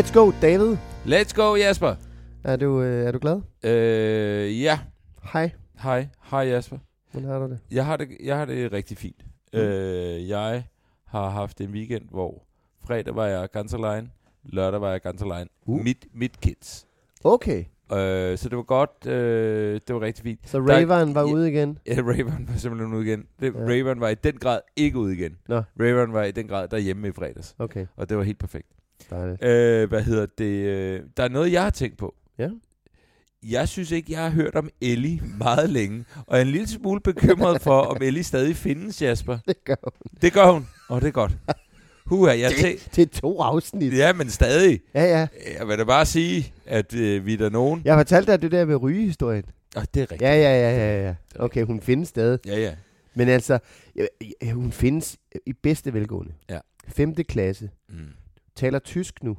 [0.00, 0.76] Let's go, David.
[1.06, 1.94] Let's go, Jasper.
[2.44, 3.40] Er du, øh, er du glad?
[3.62, 4.78] Øh, ja.
[5.32, 5.50] Hej.
[5.82, 6.06] Hej.
[6.30, 6.78] Hej, Jasper.
[7.10, 7.58] Hvordan har du det?
[7.70, 9.24] Jeg har det, jeg har det rigtig fint.
[9.52, 9.58] Mm.
[9.58, 10.64] Øh, jeg
[11.06, 12.42] har haft en weekend, hvor
[12.86, 14.10] fredag var jeg ganz alene,
[14.44, 15.46] lørdag var jeg ganz alene.
[15.66, 15.84] Uh.
[15.84, 16.86] Mit, mit kids.
[17.24, 17.64] Okay.
[17.92, 19.06] Øh, så det var godt.
[19.06, 20.40] Øh, det var rigtig fint.
[20.44, 21.78] Så Raveren var ja, ude igen?
[21.86, 23.24] Ja, Raven var simpelthen ude igen.
[23.40, 23.60] Det, ja.
[23.60, 25.36] Raven var i den grad ikke ude igen.
[25.48, 25.62] Nå.
[25.80, 27.54] Raven var i den grad derhjemme i fredags.
[27.58, 28.68] Okay, Og det var helt perfekt.
[29.10, 29.44] Dejligt.
[29.44, 30.44] Øh, hvad hedder det?
[30.44, 32.14] Øh, der er noget, jeg har tænkt på.
[32.38, 32.48] Ja.
[33.42, 36.04] Jeg synes ikke, jeg har hørt om Ellie meget længe.
[36.26, 39.38] Og jeg er en lille smule bekymret for, om Ellie stadig findes, Jasper.
[39.48, 39.92] Det gør hun.
[40.22, 40.68] Det gør hun.
[40.88, 41.32] Og det er godt.
[42.06, 42.96] Huha, jeg tænk...
[42.96, 43.96] Det er to afsnit.
[43.96, 44.80] Ja, men stadig.
[44.94, 45.26] Ja, ja.
[45.58, 47.82] Jeg vil da bare sige, at øh, vi er der nogen.
[47.84, 49.44] Jeg fortalte dig det der med rygehistorien.
[49.76, 50.22] Og det er rigtigt.
[50.22, 51.14] Ja, ja, ja, ja, ja.
[51.44, 52.38] Okay, hun findes stadig.
[52.46, 52.74] Ja, ja.
[53.14, 53.58] Men altså,
[54.52, 56.32] hun findes i bedste velgående.
[56.50, 56.58] Ja.
[56.88, 57.70] Femte klasse.
[57.88, 57.96] Mm.
[58.60, 59.36] Taler tysk nu.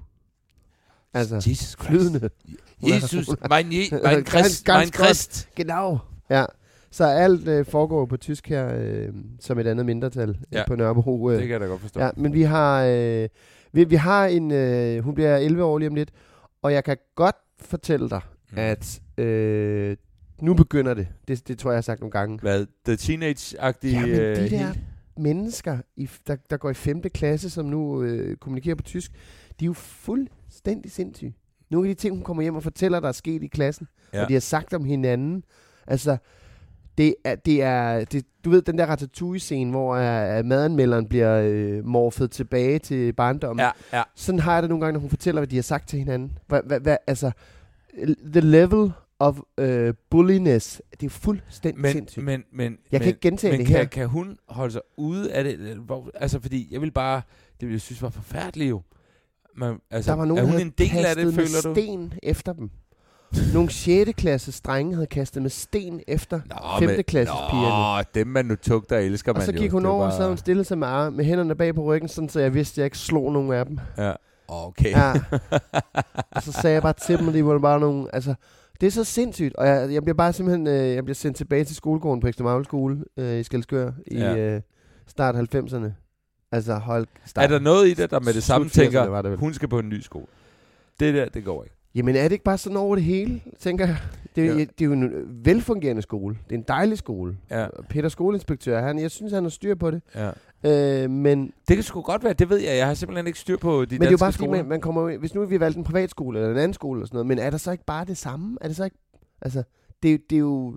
[1.13, 2.29] Altså, Jesus flydende.
[2.93, 4.93] Jesus, mein, je, mein, Christ, mein.
[4.93, 5.49] Christ.
[5.55, 5.97] Genau.
[6.29, 6.45] Ja.
[6.91, 10.57] Så alt øh, foregår på tysk her, øh, som et andet mindretal ja.
[10.57, 10.63] Ja.
[10.67, 11.29] på Nørrebro.
[11.29, 11.35] Øh.
[11.35, 11.99] Det kan jeg da godt forstå.
[12.01, 13.29] Ja, men vi har, øh,
[13.73, 16.11] vi, vi har en, øh, hun bliver 11 år lige om lidt,
[16.61, 18.21] og jeg kan godt fortælle dig,
[18.51, 18.57] Mm.
[18.57, 19.97] at øh,
[20.41, 21.07] nu begynder det.
[21.27, 21.47] det.
[21.47, 22.39] Det tror jeg, jeg har sagt nogle gange.
[22.39, 22.65] Hvad?
[22.85, 23.99] The Teenage-agtige...
[23.99, 24.73] Jamen, de øh, der
[25.17, 27.01] mennesker, i, der, der går i 5.
[27.01, 29.11] klasse, som nu øh, kommunikerer på tysk,
[29.59, 31.35] de er jo fuldstændig sindssyge.
[31.69, 34.23] Nogle af de ting, hun kommer hjem og fortæller, der er sket i klassen, ja.
[34.23, 35.43] Og de har sagt om hinanden.
[35.87, 36.17] Altså,
[36.97, 41.85] det er, det er det, du ved, den der ratatouille-scene, hvor uh, madanmelderen bliver øh,
[41.85, 43.63] morfet tilbage til barndommen.
[43.63, 44.03] Ja, ja.
[44.15, 46.37] Sådan har jeg det nogle gange, når hun fortæller, hvad de har sagt til hinanden.
[46.47, 47.31] Hvad, hvad, hvad, altså,
[48.31, 52.25] the level of uh, bulliness, det er fuldstændig Men, sindssygt.
[52.25, 53.85] men, men, Jeg men, kan ikke gentage men det kan, her.
[53.85, 55.57] kan hun holde sig ude af det?
[55.85, 57.15] Hvor, altså, fordi jeg vil bare...
[57.59, 58.81] Det ville jeg synes var forfærdeligt jo.
[59.57, 61.73] Man, altså, der var nogen, er der hun en del af det, føler du?
[61.73, 62.69] sten efter dem.
[63.53, 64.11] Nogle 6.
[64.17, 66.41] klasses drenge havde kastet med sten efter
[66.79, 67.03] Nå, 5.
[67.03, 67.97] klasses pigerne.
[67.97, 69.57] Nå, dem man nu tugter, elsker Og man så jo.
[69.57, 71.75] gik hun er over, og så havde hun stillet sig med, arm, med hænderne bag
[71.75, 73.79] på ryggen, sådan, så jeg vidste, at jeg ikke slog nogen af dem.
[73.97, 74.13] Ja.
[74.47, 74.91] Okay.
[74.91, 75.13] Ja.
[76.31, 78.15] og så sagde jeg bare til dem, at de var bare nogle...
[78.15, 78.33] Altså,
[78.81, 81.63] det er så sindssygt, og jeg, jeg bliver bare simpelthen øh, jeg bliver sendt tilbage
[81.63, 84.55] til skolegården på Ekstra skole øh, i Skelskør i Ja.
[84.55, 84.61] øh,
[85.07, 85.89] start 90'erne.
[86.51, 87.07] Altså, hold...
[87.25, 87.43] Start.
[87.43, 89.39] er der noget i det, der med det samme Slut 80'erne var tænker, det vel.
[89.39, 90.25] hun skal på en ny skole?
[90.99, 91.75] Det der, det går ikke.
[91.95, 93.97] Jamen er det ikke bare sådan over det hele, tænker jeg?
[94.35, 94.59] Det, er, Ja.
[94.59, 95.11] det er jo en
[95.45, 96.37] velfungerende skole.
[96.49, 97.37] Det er en dejlig skole.
[97.49, 97.67] Ja.
[97.89, 100.01] Peter skoleinspektør, han, jeg synes, han har styr på det.
[100.15, 100.31] Ja.
[101.03, 102.77] Øh, men Det kan sgu godt være, det ved jeg.
[102.77, 104.57] Jeg har simpelthen ikke styr på de men det er jo danske bare fordi, skoler.
[104.61, 107.15] man, man kommer hvis nu vi valgte en privatskole eller en anden skole eller sådan
[107.15, 108.57] noget, men er der så ikke bare det samme?
[108.61, 108.97] Er det så ikke,
[109.41, 109.63] altså,
[110.03, 110.71] det, er jo- det er jo,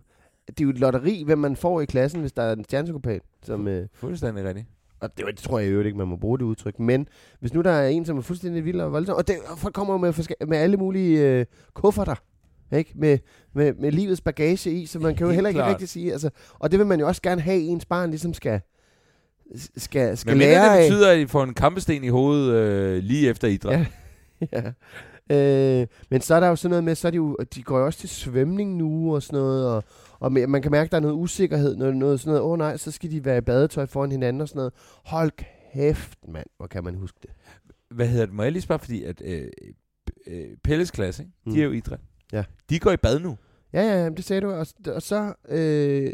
[0.48, 3.22] det er jo et lotteri, hvem man får i klassen, hvis der er en stjernepsykopat.
[3.42, 4.66] Som, øh, Fuldstændig rigtigt.
[5.04, 6.78] Og det, det tror jeg jo ikke, man må bruge det udtryk.
[6.78, 7.08] Men
[7.40, 9.74] hvis nu der er en, som er fuldstændig vild og voldsom, og, det, og folk
[9.74, 12.14] kommer med, med alle mulige øh, kufferter,
[12.72, 12.92] ikke?
[12.94, 13.18] Med,
[13.54, 16.70] med, med livets bagage i, så man kan jo heller ikke rigtig sige, altså, og
[16.70, 18.60] det vil man jo også gerne have, ens barn ligesom skal,
[19.76, 20.90] skal, skal Men lære det af.
[20.90, 23.78] betyder, at I får en kampesten i hovedet øh, lige efter idræt.
[23.78, 23.86] Ja.
[24.62, 24.72] ja.
[25.30, 27.78] Øh, men så er der jo sådan noget med, så er de jo, de går
[27.78, 29.84] jo også til svømning nu og sådan noget, og,
[30.20, 32.58] og man kan mærke, at der er noget usikkerhed, noget, noget sådan noget, åh oh,
[32.58, 34.72] nej, så skal de være i badetøj foran hinanden og sådan noget.
[35.04, 35.30] Hold
[35.74, 37.30] kæft, mand, hvor kan man huske det.
[37.90, 38.34] Hvad hedder det?
[38.34, 39.46] Må jeg lige spørge, fordi at øh,
[40.26, 41.32] øh, Pelles klasse, ikke?
[41.46, 41.52] Mm.
[41.52, 42.00] de er jo idræt.
[42.32, 42.44] Ja.
[42.70, 43.36] De går i bad nu.
[43.72, 46.12] Ja, ja, det sagde du, og, og så, øh,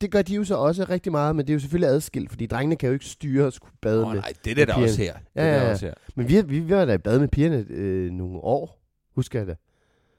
[0.00, 2.46] det gør de jo så også rigtig meget, men det er jo selvfølgelig adskilt, fordi
[2.46, 4.20] drengene kan jo ikke styre at skulle bade Åh med.
[4.20, 4.84] nej, det er det da pigerne.
[4.84, 5.14] også her.
[5.36, 5.70] Ja, ja, der ja.
[5.70, 5.94] også her.
[6.14, 8.80] Men vi, vi var da i bad med pigerne øh, nogle år,
[9.14, 9.56] Husker jeg det.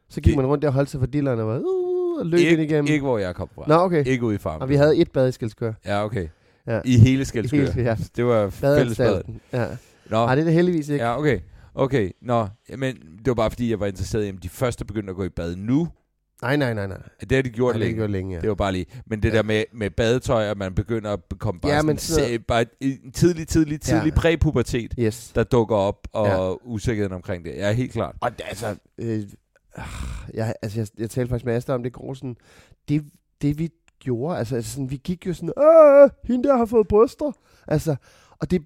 [0.10, 2.26] Så gik Det- man rundt der og holdt sig for dilleren og var, uh, og
[2.26, 2.88] løb ind Ikke, igennem.
[2.88, 3.64] ikke hvor jeg kom fra.
[3.68, 4.06] Nå, okay.
[4.06, 4.62] Ikke ude i farmen.
[4.62, 5.74] Og vi havde et bad i Skelskør.
[5.86, 6.28] Ja, okay.
[6.68, 6.82] Ja.
[6.86, 7.58] I hele Skelskør.
[7.72, 7.96] Hele- ja.
[8.16, 9.24] Det var fællesbadet.
[9.54, 9.66] Ja.
[10.10, 11.06] Nå, Nej, det er det heldigvis ikke.
[11.06, 11.40] ja, okay.
[11.76, 12.48] Okay, nå,
[12.78, 15.24] men det var bare fordi, jeg var interesseret i, om de første begyndte at gå
[15.24, 15.88] i bad nu.
[16.42, 16.98] Nej, nej, nej, nej.
[17.22, 17.98] Det har de gjort Det vi længe.
[17.98, 18.42] gjort længe, ja.
[18.42, 18.86] Det var bare lige.
[19.06, 19.36] Men det Ja.
[19.36, 22.40] der med, med badetøj, at man begynder at komme bare Ja, men sådan, sådan se,
[22.40, 24.20] bare en tidlig, tidlig, tidlig Ja.
[24.20, 25.32] præpubertet, Yes.
[25.36, 26.54] der dukker op, og Ja.
[26.70, 27.52] usikkerheden omkring det.
[27.56, 28.16] Ja, helt klart.
[28.22, 29.24] Og det, altså, øh,
[30.34, 32.38] jeg, altså jeg, jeg talte faktisk med Asta om det går sådan,
[32.90, 33.06] det,
[33.42, 33.70] det vi
[34.00, 37.32] gjorde, altså, altså sådan, vi gik jo sådan, Åh, hende der har fået bryster.
[37.68, 37.96] Altså,
[38.40, 38.62] og det,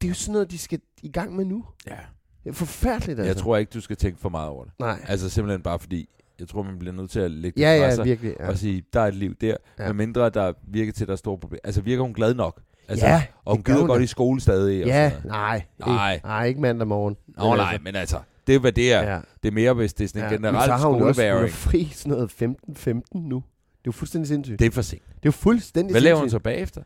[0.00, 1.64] det er jo sådan noget, de skal i gang med nu.
[1.86, 1.96] Ja.
[2.44, 3.28] Det er forfærdeligt, altså.
[3.28, 4.72] Jeg tror ikke, du skal tænke for meget over det.
[4.78, 5.04] Nej.
[5.08, 6.08] Altså simpelthen bare fordi,
[6.40, 8.34] jeg tror, man bliver nødt til at lægge Ja, det fra ja, sig, virkelig.
[8.40, 8.48] Ja.
[8.48, 9.86] og sige, der er et liv der, Ja.
[9.86, 9.92] ja.
[9.92, 11.60] mindre der virker til, at der er store problemer.
[11.64, 12.60] Altså virker hun glad nok?
[12.88, 14.82] Altså, ja, og hun gider godt i skole stadig.
[14.82, 15.40] og Ja, sådan noget.
[15.40, 15.62] nej.
[15.86, 16.12] Nej.
[16.14, 17.16] Ikke, nej, ikke mandag morgen.
[17.36, 18.16] Nå, nej, men altså,
[18.48, 19.02] det er hvad det er.
[19.14, 19.20] Ja.
[19.42, 20.36] Det er mere, hvis det er sådan en Ja.
[20.48, 21.52] Generel så har hun også hun skoleværing.
[21.52, 23.36] fri sådan noget 15-15 nu.
[23.36, 23.42] Det er
[23.86, 24.58] jo fuldstændig sindssygt.
[24.58, 25.02] Det er for sent.
[25.06, 26.40] det er jo fuldstændig Hvad laver hun sindssygt.
[26.40, 26.82] så bagefter?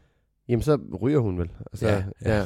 [0.49, 1.51] Jamen, så ryger hun vel.
[1.73, 2.39] Altså, Ja, ja.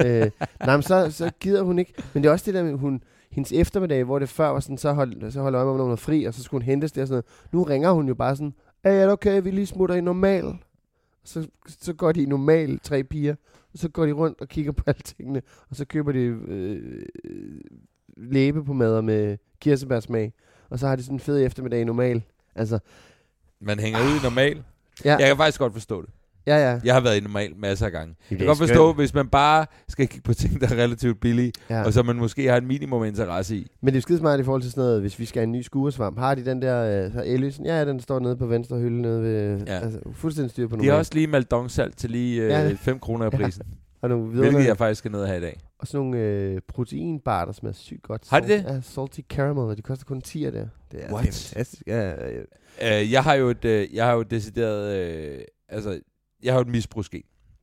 [0.00, 0.24] ja.
[0.24, 0.30] øh,
[0.60, 1.92] nej, men så, så gider hun ikke.
[2.14, 4.78] Men det er også det der med, hun, hendes eftermiddag, hvor det før var sådan,
[4.78, 6.92] så holdt, så holdt øje med, når hun var fri, og så skulle hun hentes
[6.92, 7.52] der og sådan noget.
[7.52, 8.54] Nu ringer hun jo bare sådan,
[8.84, 10.44] er det okay, vi lige smutter i normal?
[11.24, 13.34] Så, så går de i normal, tre piger,
[13.72, 17.02] og så går de rundt og kigger på alle tingene, og så køber de øh,
[18.18, 20.32] læbe på mader med kirsebærsmag,
[20.70, 22.22] og så har de sådan en fed eftermiddag i normal.
[22.54, 22.78] Altså,
[23.60, 24.62] Man hænger ud i normal.
[25.04, 26.10] ja, Jeg kan faktisk godt forstå det.
[26.46, 26.80] ja, ja.
[26.84, 28.14] Jeg har været i normal masser af gange.
[28.30, 28.70] Jeg kan godt skønt.
[28.70, 31.82] forstå, hvis man bare skal kigge på ting, der er relativt billige, Ja.
[31.84, 33.70] og så man måske har en minimum interesse i.
[33.80, 35.52] Men det er jo skidesmart i forhold til sådan noget, hvis vi skal have en
[35.52, 36.18] ny skuresvamp.
[36.18, 37.66] Har de den der, øh, så Ellisen?
[37.66, 39.78] Ja, den står nede på venstre hylde nede ved, ja.
[39.78, 42.72] Altså fuldstændig styr på De nogle har også lige Maldon-salt til lige øh, Ja.
[42.80, 43.48] 5 kroner af Ja.
[44.00, 45.60] og nogle Hvilket videre, jeg faktisk skal ned og have i dag.
[45.78, 48.28] og sådan nogle øh, proteinbar, der smager sygt godt.
[48.30, 48.64] Har de det?
[48.64, 50.50] Ja, salty caramel, og de koster kun 10 der.
[50.50, 51.24] Det er What?
[51.24, 51.82] fantastisk.
[51.86, 52.14] Ja, ja,
[52.80, 53.00] ja.
[53.02, 56.00] Øh, jeg har jo et, øh, jeg har jo et decideret, øh, altså,
[56.42, 57.22] jeg har jo et misbrugsgen.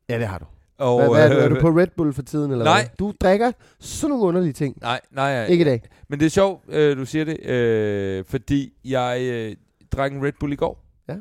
[0.09, 0.45] ja, det har du.
[0.77, 2.81] Og, Hvad, hvad, er, du, er øh, du på Red Bull for tiden, eller Nej.
[2.81, 2.89] hvad?
[2.99, 4.77] Du drikker sådan nogle underlige ting.
[4.81, 5.45] Nej, nej, ja.
[5.45, 5.81] Ikke i dag.
[6.07, 9.55] Men det er sjovt, øh, du siger det, øh, fordi jeg øh,
[9.91, 10.83] drak en Red Bull i går.
[11.09, 11.15] Ja.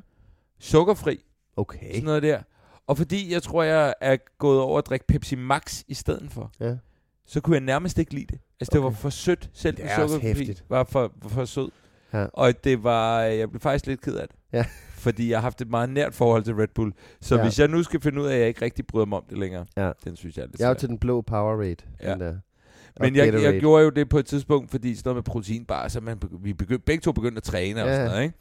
[0.60, 1.24] Sukkerfri,
[1.56, 1.86] Okay.
[1.92, 2.38] sådan noget der.
[2.86, 6.52] Og fordi jeg tror, jeg er gået over at drikke Pepsi Max i stedet for,
[6.60, 6.76] Ja.
[7.26, 8.38] så kunne jeg nærmest ikke lide det.
[8.60, 8.84] Altså, det Okay.
[8.84, 9.50] var for sødt.
[9.52, 11.70] Selv Det det er også var for, for sød.
[12.12, 12.26] Ja.
[12.32, 14.36] Og det var, jeg blev faktisk lidt ked af det.
[14.52, 14.64] Ja.
[14.90, 16.92] Fordi jeg har haft et meget nært forhold til Red Bull.
[17.20, 17.42] Så Ja.
[17.42, 19.38] hvis jeg nu skal finde ud af, at jeg ikke rigtig bryder mig om det
[19.38, 19.92] længere, Ja.
[20.04, 21.76] den synes jeg er lidt Jeg er jo til den blå Powerade.
[22.02, 22.12] Ja.
[22.12, 22.36] Den der.
[23.00, 25.88] Men Og jeg, jeg gjorde jo det på et tidspunkt, fordi sådan noget med proteinbar,
[25.88, 27.94] så man, vi begyndte, begge to begyndte at træne og Ja.
[27.94, 28.34] sådan noget, ikke?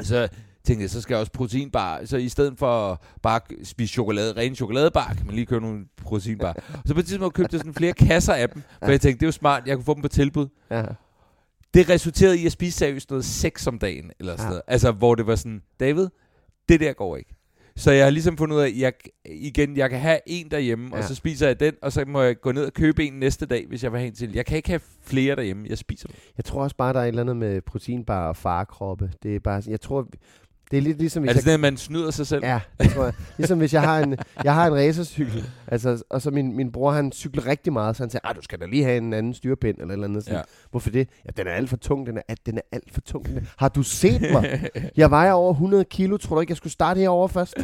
[0.00, 0.28] Så
[0.64, 2.00] tænkte jeg, så skal jeg også proteinbar.
[2.04, 6.56] Så i stedet for bare spise chokolade, ren chokoladebar, kan man lige købe nogle proteinbar.
[6.86, 9.24] så på et tidspunkt købte jeg sådan flere kasser af dem, for jeg tænkte, det
[9.24, 10.46] er jo smart, jeg kunne få dem på tilbud.
[10.70, 10.84] Ja.
[11.74, 14.48] Det resulterede i at spise seriøst noget seks om dagen, eller sådan Ja.
[14.48, 14.62] noget.
[14.66, 16.08] Altså, hvor det var sådan, David,
[16.68, 17.34] det der går ikke.
[17.76, 18.92] Så jeg har ligesom fundet ud af, at jeg,
[19.26, 20.96] igen, jeg kan have en derhjemme, ja.
[20.96, 21.02] Ja.
[21.02, 23.46] og så spiser jeg den, og så må jeg gå ned og købe en næste
[23.46, 24.32] dag, hvis jeg vil have en til.
[24.34, 26.16] Jeg kan ikke have flere derhjemme, jeg spiser dem.
[26.36, 29.12] Jeg tror også bare, der er et eller andet med proteinbar og farkroppe.
[29.22, 30.08] Det er bare, jeg tror,
[30.72, 32.44] det er lidt ligesom, hvis Er det jeg sådan, at man snyder sig selv?
[32.44, 33.12] Ja, det tror jeg.
[33.36, 36.90] Ligesom hvis jeg har en, jeg har en racercykel, altså, og så min, min bror,
[36.92, 39.34] han cykler rigtig meget, så han siger, ah, du skal da lige have en anden
[39.34, 40.24] styrpind, eller eller andet.
[40.24, 40.36] Sådan.
[40.36, 40.42] Ja.
[40.70, 41.08] Hvorfor det?
[41.24, 43.26] Ja, den er alt for tung, den er, at den er alt for tung.
[43.26, 43.40] Den er.
[43.56, 44.68] Har du set mig?
[44.96, 47.54] Jeg vejer over 100 kilo, tror du ikke, jeg skulle starte herover først?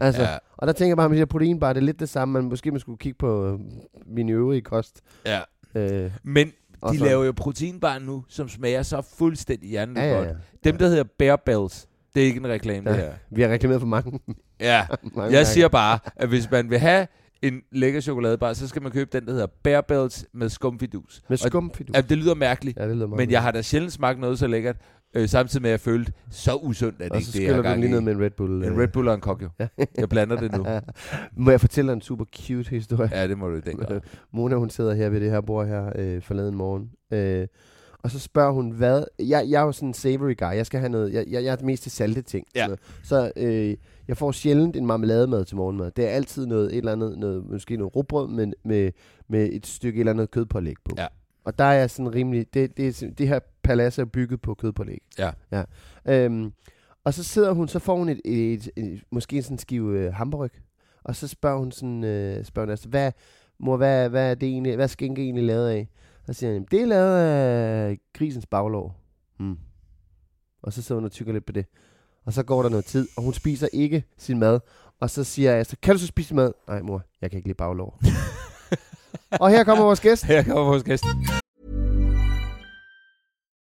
[0.00, 0.30] Altså, Ja.
[0.30, 0.36] ja.
[0.56, 2.70] og der tænker jeg bare, at jeg proteinbar, det er lidt det samme, men måske
[2.70, 3.58] man skulle kigge på øh,
[4.06, 5.00] min øvrige kost.
[5.26, 5.40] ja.
[5.74, 6.52] Øh, Men
[6.90, 10.28] de laver jo proteinbar nu, som smager så fuldstændig hjernen ja, ja, godt.
[10.28, 10.34] ja.
[10.64, 13.00] Dem, der hedder Bear Bells, det er ikke en reklame, det Ja.
[13.02, 13.12] her.
[13.30, 14.20] Vi har reklameret for mange.
[14.60, 15.44] Ja, mange jeg gange.
[15.44, 17.06] siger bare, at hvis man vil have
[17.42, 21.22] en lækker chokoladebar, så skal man købe den, der hedder Bear Bells med skumfidus.
[21.28, 21.96] Med skumfidus.
[21.96, 24.46] Ja, det lyder mærkeligt, Ja, det lyder men jeg har da sjældent smagt noget så
[24.46, 24.76] lækkert,
[25.14, 27.90] øh, samtidig med at jeg følte, så usundt er det ikke, det jeg gang lige
[27.90, 28.64] ned med en Red Bull.
[28.64, 28.78] En øh.
[28.78, 29.48] Red Bull og en kok, jo.
[29.98, 30.66] Jeg blander det nu.
[31.44, 33.10] Må jeg fortælle en super cute historie?
[33.12, 34.00] Ja, det må du i den grad.
[34.32, 36.90] Mona, hun sidder her ved det her bord her øh, forleden morgen.
[37.12, 37.46] Øh,
[38.02, 39.04] og så spørger hun, hvad...
[39.18, 40.56] Jeg, jeg er jo sådan en savory guy.
[40.56, 41.12] Jeg skal have noget...
[41.12, 42.46] Jeg, jeg, jeg er mest til salte ting.
[42.54, 42.68] Ja.
[43.04, 43.76] Så øh,
[44.08, 45.90] jeg får sjældent en marmelademad til morgenmad.
[45.90, 48.92] Det er altid noget, et eller andet, noget, måske noget rugbrød med, med,
[49.28, 50.94] med et stykke et eller andet kødpålæg på.
[50.98, 51.06] Ja.
[51.44, 52.54] Og der er jeg sådan rimelig...
[52.54, 55.02] Det, det, det her palads er bygget på kødpålæg.
[55.18, 55.30] Ja.
[55.52, 55.64] ja.
[56.06, 56.52] Øhm,
[57.04, 59.98] og så sidder hun, så får hun et, et, et, et måske sådan en skive
[59.98, 60.50] øh, hamburg.
[61.04, 63.12] Og så spørger hun sådan, øh, spørger hun altså, hvad,
[63.58, 65.88] mor, hvad, hvad er det egentlig, hvad er skinke egentlig lavet af?
[66.28, 68.94] Så siger han, det er lavet af grisens baglov.
[69.38, 69.56] Hmm.
[70.62, 71.66] Og så sidder hun og tykker lidt på det.
[72.24, 74.60] Og så går der noget tid, og hun spiser ikke sin mad.
[75.00, 76.52] Og så siger jeg, altså, kan du så spise mad?
[76.66, 77.94] Nej, mor, jeg kan ikke lide baglov.
[79.42, 80.24] og her kommer vores gæst.
[80.24, 81.04] Her kommer vores gæst.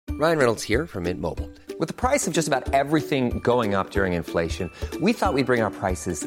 [0.09, 1.49] Ryan Reynolds here from Mint Mobile.
[1.81, 4.71] With the price of just about everything going up during inflation,
[5.03, 6.27] we thought we'd bring our prices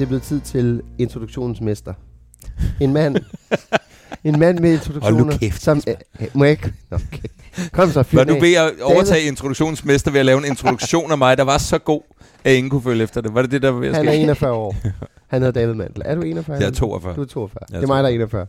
[0.00, 1.94] Det er blevet tid til introduktionsmester.
[2.80, 3.16] En mand,
[4.24, 5.82] en mand med introduktioner, Hold nu kæft, som...
[5.88, 6.72] Øh, må jeg ikke?
[6.90, 7.28] Okay.
[7.72, 11.18] Kom så, fyr Var du ved at overtage introduktionsmester ved at lave en introduktion af
[11.18, 12.02] mig, der var så god,
[12.44, 13.34] at ingen kunne følge efter det?
[13.34, 14.20] Var det det, der var ved at Han er ske?
[14.20, 14.76] 41 år.
[15.28, 16.02] Han hedder David Mandel.
[16.04, 16.56] Er du 41?
[16.56, 17.14] Jeg er 42.
[17.14, 17.66] Du er 42.
[17.70, 18.46] Jeg er det er mig, der er 41.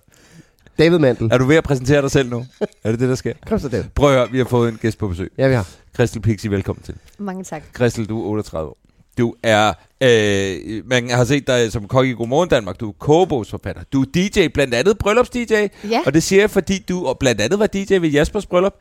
[0.79, 1.29] David Mandel.
[1.31, 2.45] Er du ved at præsentere dig selv nu?
[2.83, 3.33] Er det det, der sker?
[3.47, 3.85] Kom så, David.
[3.95, 5.31] Prøv at høre, vi har fået en gæst på besøg.
[5.37, 5.67] Ja, vi har.
[5.93, 6.95] Christel Pixie, velkommen til.
[7.17, 7.63] Mange tak.
[7.75, 8.77] Christel, du er 38 år.
[9.17, 12.79] Du er, øh, man har set dig som kok i Godmorgen Danmark.
[12.79, 13.83] Du er kogebogsforfatter.
[13.93, 15.53] Du er DJ, blandt andet bryllupsdj.
[15.89, 16.01] Ja.
[16.05, 18.73] Og det siger jeg, fordi du og blandt andet var DJ ved Jaspers bryllup.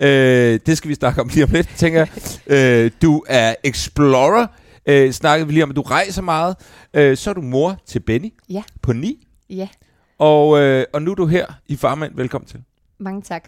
[0.00, 2.08] Øh, det skal vi snakke om lige om lidt, tænker jeg.
[2.84, 4.46] Øh, du er explorer.
[4.86, 6.56] Øh, snakkede vi lige om, at du rejser meget.
[6.94, 8.62] Øh, så er du mor til Benny Ja.
[8.82, 9.26] på 9.
[9.50, 9.68] Ja,
[10.18, 12.12] Og, øh, og nu er du her i Farmand.
[12.16, 12.60] Velkommen til.
[12.98, 13.44] mange tak.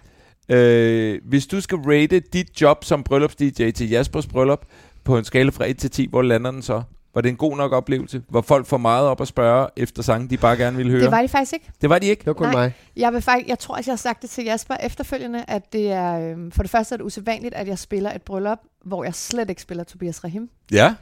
[0.48, 4.64] Øh, hvis du skal rate dit job som bryllupsdj til Jaspers bryllup
[5.06, 6.82] på en skala fra 1 til 10, hvor lander den så?
[7.14, 8.22] Var det en god nok oplevelse?
[8.28, 11.02] Hvor folk får meget op at spørge efter sange, de bare gerne ville høre?
[11.02, 11.70] Det var de faktisk ikke.
[11.80, 12.20] det var de ikke?
[12.20, 12.52] Det var kun Nej.
[12.54, 12.72] mig.
[12.96, 15.92] Jeg, vil faktisk, jeg tror, at jeg har sagt det til Jasper efterfølgende, at det
[15.92, 19.14] er, øhm, for det første er det usædvanligt, at jeg spiller et bryllup, hvor jeg
[19.14, 20.50] slet ikke spiller Tobias Rahim.
[20.70, 20.94] Ja.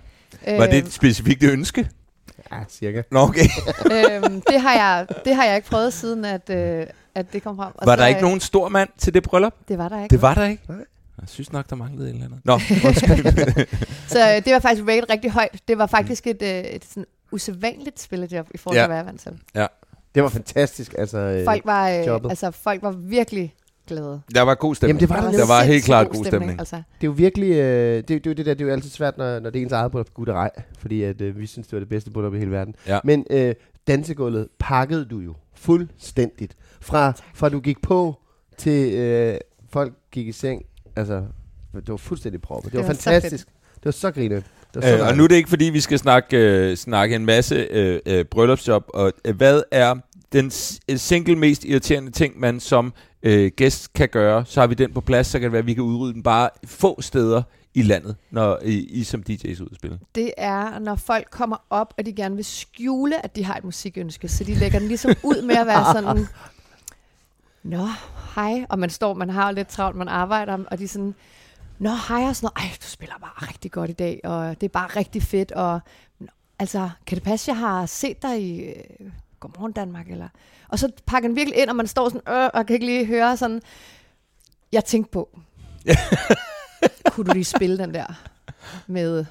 [0.46, 1.88] Var det Øhm, et specifikt ønske?
[2.52, 3.02] Ja, cirka.
[3.10, 3.44] Nå, okay.
[3.94, 7.56] øhm, det, har jeg, det har jeg ikke prøvet siden, at, øh, at det kom
[7.56, 7.72] frem.
[7.74, 9.54] Og Var så, der ikke øh, nogen stor mand til det bryllup?
[9.68, 10.12] Det var der ikke.
[10.12, 10.62] Det var der ikke?
[10.68, 10.84] Nej.
[11.20, 12.40] Jeg synes nok, der manglede et eller andet.
[12.44, 12.58] Nå.
[14.14, 15.60] Så øh, det var faktisk rated rigtig højt.
[15.68, 18.82] Det var faktisk et, øh, et sådan usædvanligt spillejob i forhold Ja.
[18.82, 19.32] til, hvad jeg er vant til.
[20.14, 20.94] Det var fantastisk.
[20.98, 22.30] Altså, øh, Folk var, øh, jobbet.
[22.30, 23.54] altså, folk var virkelig
[23.86, 24.20] glade.
[24.34, 25.00] der var god stemning.
[25.00, 26.58] Jamen, det var der der var helt sindssygt klart god stemning.
[26.58, 26.76] Altså.
[26.76, 28.90] Det er jo virkelig, øh, det, det, er jo det der, det er jo altid
[28.90, 31.46] svært, når, når det er ens eget bryllup, gud og rej, fordi at, øh, vi
[31.46, 32.74] synes, det var det bedste bryllup i hele verden.
[32.86, 33.00] Ja.
[33.04, 33.54] Men øh,
[33.86, 36.56] dansegulvet pakkede du jo fuldstændigt.
[36.80, 38.14] Fra, fra du gik på
[38.58, 39.38] til øh,
[39.70, 40.62] folk gik i seng.
[40.96, 41.22] Altså,
[41.74, 42.72] det var fuldstændig proppet.
[42.72, 43.46] Det, Det var, var fantastisk.
[43.74, 44.36] Det var så griner.
[44.36, 47.16] Det var så Øh, og nu er det ikke, fordi vi skal snakke, øh, snakke
[47.16, 48.84] en masse øh, øh, bryllupsjob.
[48.94, 49.94] Og, øh, hvad er
[50.32, 50.52] den
[50.90, 54.44] øh, single mest irriterende ting, man som øh, gæst kan gøre?
[54.46, 56.22] Så har vi den på plads, så kan det være, at vi kan udrydde den
[56.22, 57.42] bare få steder
[57.74, 59.98] i landet, når I, I som DJ's ud at spille.
[60.14, 63.64] Det er, når folk kommer op, og de gerne vil skjule, at de har et
[63.64, 64.28] musikønske.
[64.28, 66.26] Så de lægger den ligesom ud med at være sådan,
[67.64, 67.86] Nå,
[68.34, 68.66] hej.
[68.68, 71.14] Og man står, man har lidt travlt, man arbejder, og de er sådan,
[71.78, 72.70] Nå, hej og sådan noget.
[72.70, 75.52] Ej, du spiller bare rigtig godt i dag, og det er bare rigtig fedt.
[75.52, 75.80] Og
[76.18, 76.26] "Nå,
[76.58, 78.74] altså, kan det passe, jeg har set dig i øh,
[79.40, 80.10] Godmorgen Danmark?
[80.10, 80.28] Eller?
[80.68, 83.06] Og så pakker den virkelig ind, og man står sådan, øh, og kan ikke lige
[83.06, 83.62] høre sådan,
[84.72, 85.38] jeg tænkte på,
[87.10, 88.06] kunne du lige spille den der
[88.86, 89.24] med,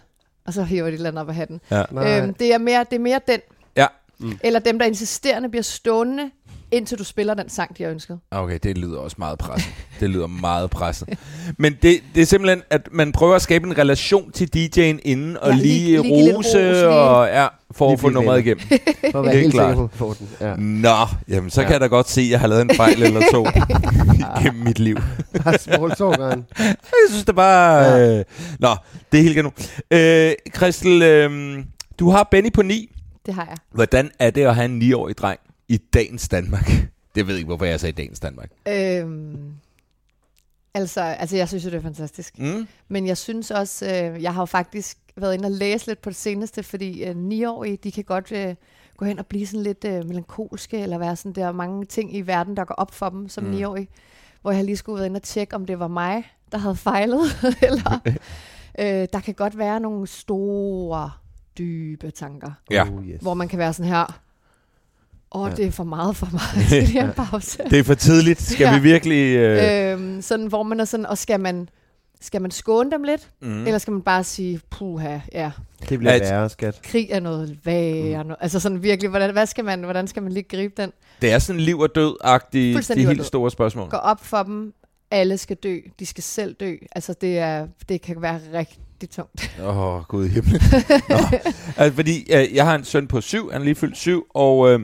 [0.46, 1.62] og så hiver de et eller andet op af hatten.
[1.72, 1.84] Ja.
[1.92, 2.20] Nej.
[2.22, 3.40] Øhm, det, er mere, det er mere den.
[3.76, 3.88] Ja.
[4.18, 4.40] Mm.
[4.44, 6.32] Eller dem, der insisterende bliver stående,
[6.74, 8.20] indtil du spiller den sang, de har ønsket.
[8.32, 9.72] Okay, det lyder også meget presset.
[10.00, 11.10] Det lyder meget presset.
[11.58, 15.38] Men det, det er simpelthen, at man prøver at skabe en relation til DJ'en inden,
[15.38, 18.62] og Ja, lige, lige- rose, ros, lige- og ja, for Lige at få nummeret igennem.
[19.12, 19.70] For at være helt helt klart.
[19.76, 20.30] sikker på den.
[20.42, 20.56] Ja.
[20.58, 21.68] Nå, jamen så Ja.
[21.68, 23.44] kan jeg da godt se, at jeg har lavet en fejl eller to
[24.44, 24.98] gennem mit liv.
[25.44, 26.46] Bare smalltalkeren.
[26.60, 27.84] Jeg synes det bare...
[27.84, 28.18] Ja.
[28.20, 28.26] Øh...
[28.60, 28.70] Nå,
[29.12, 29.54] det er helt kanon.
[29.92, 31.58] Øh, Christel, øh,
[32.00, 32.90] du har Benny på 9.
[33.26, 33.58] Det har jeg.
[33.72, 36.70] Hvordan er det at have en 9-årig dreng i dagens Danmark?
[37.16, 38.50] Det ved jeg ikke, hvorfor jeg sagde dagens Danmark.
[38.68, 39.54] Øhm,
[40.74, 42.40] altså, altså, jeg synes jo, det er fantastisk.
[42.40, 42.68] Mm?
[42.88, 46.10] Men jeg synes også, øh, jeg har jo faktisk været inde og læse lidt på
[46.10, 48.56] det seneste, fordi øh, 9-årige, de kan godt øh,
[48.98, 52.16] gå hen og blive sådan lidt øh, melankolske, eller være sådan, der er mange ting
[52.16, 53.50] i verden, der går op for dem som Mm.
[53.50, 53.58] mm.
[53.58, 53.88] 9-årige,
[54.42, 57.22] hvor jeg lige skulle være inde og tjekke, om det var mig, der havde fejlet,
[57.68, 58.00] eller
[58.80, 61.12] øh, der kan godt være nogle store,
[61.58, 62.84] dybe tanker, Ja.
[62.92, 63.22] Oh, yes.
[63.22, 64.20] hvor man kan være sådan her,
[65.36, 65.56] Åh, oh, Ja.
[65.56, 66.42] det er for meget for mig.
[66.68, 67.64] Skal lige have en pause?
[67.70, 68.42] Det er for tidligt.
[68.42, 68.78] Skal Ja.
[68.78, 69.36] vi virkelig...
[69.38, 71.70] Øh, øhm, sådan, hvor man er sådan, og skal man,
[72.22, 73.30] skal man skåne dem lidt?
[73.42, 73.66] mm.
[73.66, 75.52] Eller skal man bare sige, puha, ja,
[75.90, 76.80] Det bliver At- værre, skat.
[76.84, 78.24] krig er noget værre.
[78.24, 78.32] Mm.
[78.42, 80.92] Altså sådan virkelig, hvordan, hvad skal man, hvordan skal man lige gribe den?
[81.22, 83.26] Det er sådan liv og død-agtige, de helt død.
[83.26, 83.90] store spørgsmål.
[83.90, 84.74] Gå op for dem,
[85.12, 86.76] alle skal dø, de skal selv dø.
[86.92, 89.58] Altså det, er, det kan være rigtig tungt.
[89.64, 90.62] Åh, oh, gud i himlen.
[91.10, 91.16] Nå.
[91.78, 94.70] altså, fordi øh, jeg har en søn på syv, han er lige fyldt syv, og
[94.72, 94.80] øh,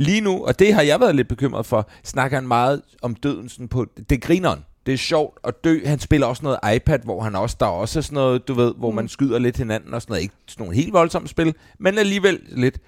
[0.00, 3.48] lige nu, og det har jeg været lidt bekymret for, snakker han meget om døden
[3.48, 4.64] sådan på, det er grineren.
[4.86, 5.78] Det er sjovt at dø.
[5.86, 8.74] Han spiller også noget iPad, hvor han også, der er også sådan noget, du ved,
[8.74, 8.96] hvor mm.
[8.96, 10.22] man skyder lidt hinanden og sådan noget.
[10.22, 12.78] Ikke sådan nogle helt voldsomme spil, men alligevel lidt.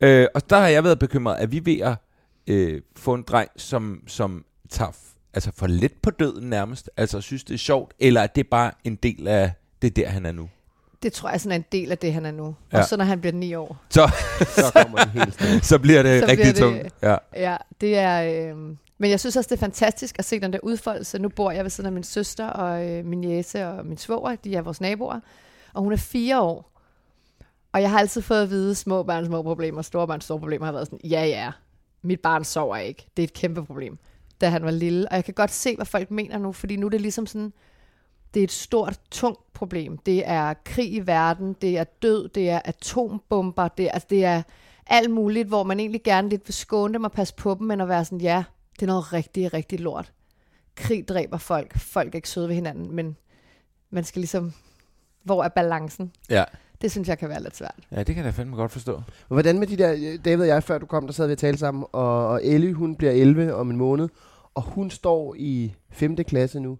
[0.00, 1.96] Øh, og der har jeg været bekymret, at vi er ved at
[2.46, 4.92] øh, få en dreng, som, som tager
[5.34, 8.48] altså for lidt på døden nærmest, altså synes det er sjovt, eller at det er
[8.50, 9.52] bare en del af
[9.82, 10.48] det er der, han er nu.
[11.02, 12.54] Det tror jeg sådan er en del af det, han er nu.
[12.72, 12.78] Ja.
[12.78, 13.76] Og så når han bliver ni år.
[13.90, 16.94] Så, Så kommer det helt så bliver det Så rigtig bliver det- tungt.
[17.02, 17.16] Ja.
[17.36, 18.50] Ja, det er...
[18.50, 18.56] Øh,
[19.00, 21.18] men jeg synes også, det er fantastisk at se den der udfoldelse.
[21.18, 24.36] Nu bor jeg ved siden af min søster og øh, min jæse og min svoger.
[24.36, 25.20] De er vores naboer.
[25.74, 26.70] Og hun er fire år.
[27.72, 30.64] Og jeg har altid fået at vide, små børn, små problemer, store børn, store problemer,
[30.66, 31.50] har været sådan, ja, ja,
[32.02, 33.06] mit barn sover ikke.
[33.16, 33.98] Det er et kæmpe problem,
[34.40, 35.08] da han var lille.
[35.08, 37.52] Og jeg kan godt se, hvad folk mener nu, fordi nu er det ligesom sådan,
[38.34, 39.98] det er et stort, tungt problem.
[39.98, 44.24] Det er krig i verden, det er død, det er atombomber, det er, altså det
[44.24, 44.42] er
[44.86, 47.80] alt muligt, hvor man egentlig gerne lidt vil skåne dem og passe på dem, men
[47.80, 48.44] at være sådan, ja,
[48.74, 50.12] det er noget rigtig, rigtig lort.
[50.74, 53.16] Krig dræber folk, folk er ikke søde ved hinanden, men
[53.90, 54.52] man skal ligesom,
[55.22, 56.12] hvor er balancen?
[56.30, 56.44] ja.
[56.82, 57.74] Det synes jeg kan være lidt svært.
[57.90, 59.02] Ja, det kan jeg da fandme godt forstå.
[59.28, 61.58] Hvordan med de der, David og jeg, før du kom, der sad vi og talte
[61.58, 64.08] sammen, og, og Ellie, hun bliver 11 om en måned,
[64.54, 66.16] og hun står i 5.
[66.16, 66.78] klasse nu,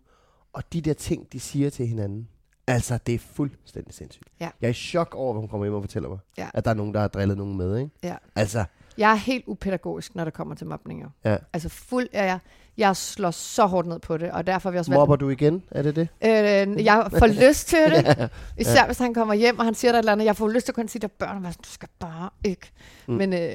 [0.53, 2.29] og de der ting, de siger til hinanden,
[2.67, 4.29] altså, det er fuldstændig sindssygt.
[4.41, 4.49] Ja.
[4.61, 6.49] Jeg er i chok over, hvad hun kommer hjem og fortæller mig, Ja.
[6.55, 7.91] at der er nogen, der har drillet nogen med, ikke?
[8.03, 8.17] Ja.
[8.37, 8.65] Altså,
[8.99, 11.09] Jeg er helt upædagogisk, når der kommer til mobninger.
[11.25, 11.37] Ja.
[11.53, 12.39] Altså fuld er jeg.
[12.77, 14.99] Jeg slår så hårdt ned på det, og derfor har vi også valgt...
[14.99, 15.63] mobber du igen?
[15.71, 16.09] Er det det?
[16.25, 18.31] Øh, jeg får lyst til det.
[18.59, 20.25] Især hvis han kommer hjem, og han siger der et eller andet.
[20.27, 22.71] Jeg får lyst til at kunne sige til børn, at du skal bare ikke.
[23.09, 23.15] Mm.
[23.15, 23.51] Men øh,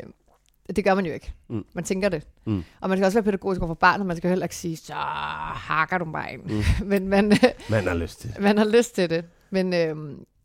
[0.76, 1.34] det gør man jo ikke.
[1.50, 1.66] Mm.
[1.74, 2.28] Man tænker det.
[2.46, 2.64] Mm.
[2.82, 4.06] Og man skal også være pædagogisk over for barnet.
[4.08, 6.42] Man skal heller ikke sige, så hakker du mig ind.
[6.44, 6.64] Mm.
[6.90, 7.34] Men man,
[7.70, 8.40] Man har lyst til det.
[8.42, 9.26] man har lyst til det.
[9.50, 9.96] Men øh,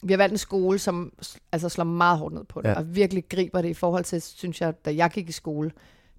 [0.02, 1.12] vi har valgt en skole, som
[1.52, 2.68] altså slår meget hårdt ned på det.
[2.68, 2.74] Ja.
[2.74, 5.70] Og virkelig griber det i forhold til, synes jeg, da jeg gik i skole,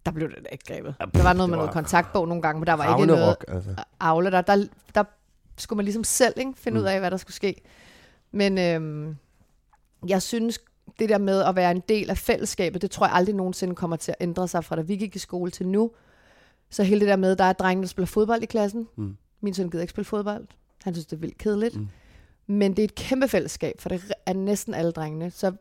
[0.06, 0.96] der blev det da ikke grebet.
[1.00, 3.36] Ja, Der var noget med var noget kontaktbog nogle gange, men der var ikke noget
[3.48, 3.76] altså.
[4.00, 4.32] Aule.
[4.32, 5.04] Der, der, der
[5.58, 6.84] skulle man ligesom selv ikke, finde Mm.
[6.84, 7.62] ud af, hvad der skulle ske.
[8.32, 9.16] Men øhm,
[10.08, 10.60] jeg synes,
[10.99, 13.95] det der med at være en del af fællesskabet, det tror jeg aldrig nogensinde kommer
[13.97, 15.91] til at ændre sig fra da vi gik i skole til nu.
[16.69, 18.88] Så hele det der med, der er drenge, der spiller fodbold i klassen.
[18.95, 19.17] Mm.
[19.41, 20.47] Min søn gider ikke spille fodbold.
[20.84, 21.75] Han synes, det er vildt kedeligt.
[21.75, 21.88] Mm.
[22.47, 25.32] Men det er et kæmpe fællesskab, for det er næsten alle drengene.
[25.32, 25.54] Så,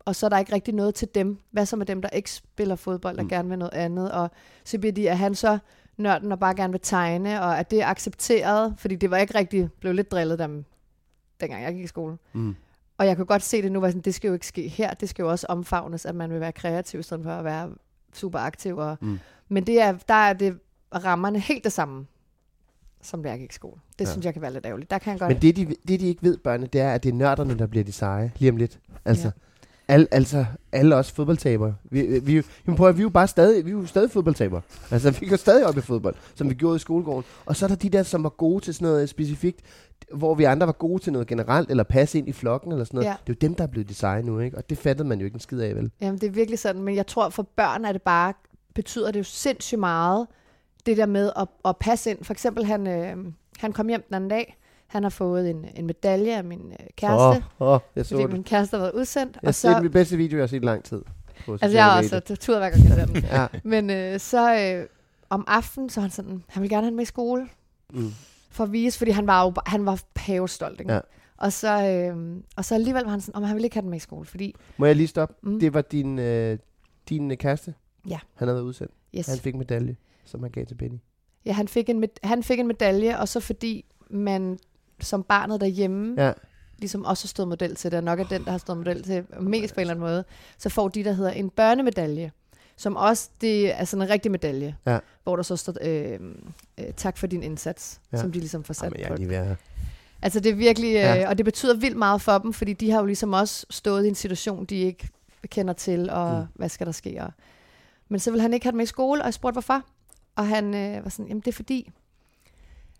[0.00, 1.38] og så er der ikke rigtig noget til dem.
[1.50, 3.28] Hvad så med dem, der ikke spiller fodbold og mm.
[3.28, 4.12] gerne vil noget andet?
[4.12, 4.30] Og
[4.64, 5.58] så bliver de, at han så
[5.96, 9.38] nørden og bare gerne vil tegne, og at det er accepteret, fordi det var ikke
[9.38, 10.64] rigtig, blev lidt drillet dem,
[11.40, 12.16] dengang jeg gik i skole.
[12.32, 12.56] Mm.
[13.00, 15.08] Og jeg kunne godt se det nu, sådan, det skal jo ikke ske her, det
[15.08, 17.70] skal jo også omfavnes, at man vil være kreativ, i stedet for at være
[18.12, 18.76] super aktiv.
[18.76, 19.18] Og, Mm.
[19.48, 20.58] Men det er, der er det
[20.94, 22.06] rammerne helt det samme,
[23.02, 23.80] som da jeg gik i skole.
[23.98, 24.10] Det Ja.
[24.10, 24.90] synes jeg kan være lidt ærgerligt.
[24.90, 25.28] Der kan jeg godt...
[25.32, 27.66] Men det de, det, de ikke ved, børnene, det er, at det er nørderne, der
[27.66, 28.78] bliver de seje, lige om lidt.
[29.04, 29.30] Altså, Ja.
[29.94, 31.74] Al, altså, alle os fodboldtabere.
[31.84, 32.42] Vi, vi,
[32.76, 34.60] prøver, vi er jo bare stadig, vi er jo stadig fodboldtabere.
[34.90, 37.24] Altså, vi går stadig op i fodbold, som vi gjorde i skolegården.
[37.46, 39.60] Og så er der de der, som var gode til sådan noget specifikt,
[40.14, 42.96] hvor vi andre var gode til noget generelt, eller passe ind i flokken, eller sådan
[42.98, 43.06] noget.
[43.06, 43.12] Ja.
[43.26, 44.56] Det er jo dem, der er blevet design nu, ikke?
[44.56, 45.90] Og det fattede man jo ikke en skid af, vel?
[46.00, 48.32] Jamen, det er virkelig sådan, men jeg tror, for børn er det bare,
[48.74, 50.26] betyder det jo sindssygt meget,
[50.86, 52.24] det der med at, at passe ind.
[52.24, 53.16] For eksempel, han, øh,
[53.58, 56.86] han kom hjem den anden dag, han har fået en, en medalje af min øh,
[56.96, 58.32] kæreste, Åh, åh, jeg så fordi det.
[58.32, 59.38] min kæreste har været udsendt.
[59.42, 59.68] Jeg og så...
[59.68, 61.02] Det er den bedste video, jeg har set i lang tid.
[61.46, 63.16] På altså, jeg har også tur hver gang, jeg den.
[63.16, 63.46] Ja.
[63.64, 64.86] Men øh, så øh,
[65.30, 67.48] om aftenen, så han sådan, han vil gerne have med i skole,
[67.92, 68.12] Mm.
[68.50, 70.92] For at vise, fordi han var jo han var pavestolt, ikke?
[70.92, 71.00] Ja.
[71.36, 73.90] Og så, øh, og så alligevel var han sådan, om han ville ikke have den
[73.90, 75.34] med i skole, fordi, Må jeg lige stoppe?
[75.42, 76.58] mm, Det var din, øh,
[77.08, 77.74] din øh, kæreste?
[78.08, 78.18] Ja.
[78.34, 78.92] Han havde været udsendt.
[79.16, 79.26] yes.
[79.26, 80.98] Han fik medalje, som han gav til Benny.
[81.46, 84.58] Ja, han fik, en, med- han fik en medalje, og så fordi man
[85.00, 86.32] som barnet derhjemme, ja.
[86.78, 89.02] Ligesom også har stået model til det, og nok er den, der har stået model
[89.02, 90.24] til mest på en eller anden måde,
[90.58, 92.32] så får de, der hedder en børnemedalje,
[92.80, 94.98] som også det er sådan en rigtig medalje, Ja.
[95.24, 96.18] hvor der så står, øh,
[96.78, 98.18] øh, tak for din indsats, Ja.
[98.20, 99.14] som de ligesom får sat Jamen, jeg på.
[99.14, 99.56] lige ved.
[100.22, 101.28] Altså det er virkelig, øh, Ja.
[101.28, 104.08] og det betyder vildt meget for dem, fordi de har jo ligesom også stået i
[104.08, 105.08] en situation, de ikke
[105.48, 106.46] kender til, og Mm.
[106.54, 107.18] hvad skal der ske.
[107.22, 107.32] Og...
[108.08, 109.82] Men så vil han ikke have dem med i skole, og jeg spurgte hvorfor.
[110.36, 111.90] Og han øh, var sådan, jamen det er fordi,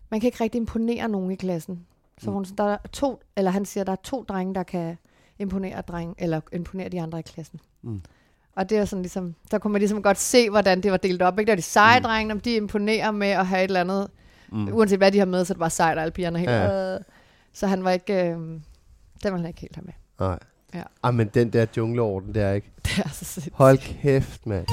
[0.09, 1.85] man kan ikke rigtig imponere nogen i klassen.
[2.17, 2.33] Så Mm.
[2.33, 4.97] hun, der er to, eller han siger, der er to drenge, der kan
[5.39, 7.59] imponere drenge, eller imponere de andre i klassen.
[7.81, 8.01] Mm.
[8.55, 11.21] Og det er sådan ligesom, der kunne man ligesom godt se, hvordan det var delt
[11.21, 11.39] op.
[11.39, 11.47] Ikke?
[11.47, 12.03] Der er de seje Mm.
[12.03, 14.07] drenge, de imponerer med at have et eller andet.
[14.51, 14.73] Mm.
[14.73, 16.51] Uanset hvad de har med, så det bare sejt, og alle pigerne er helt...
[16.51, 16.91] Ja.
[16.93, 16.97] Ja.
[17.53, 18.13] Så han var ikke...
[18.13, 18.61] Øh, den
[19.23, 19.93] ville han ikke helt have med.
[20.27, 20.39] Nej.
[20.73, 20.83] Ja.
[21.03, 22.71] Ah, men den der jungleorden der, ikke?
[22.85, 23.55] Det er så sindssygt.
[23.55, 24.65] Hold kæft, mand.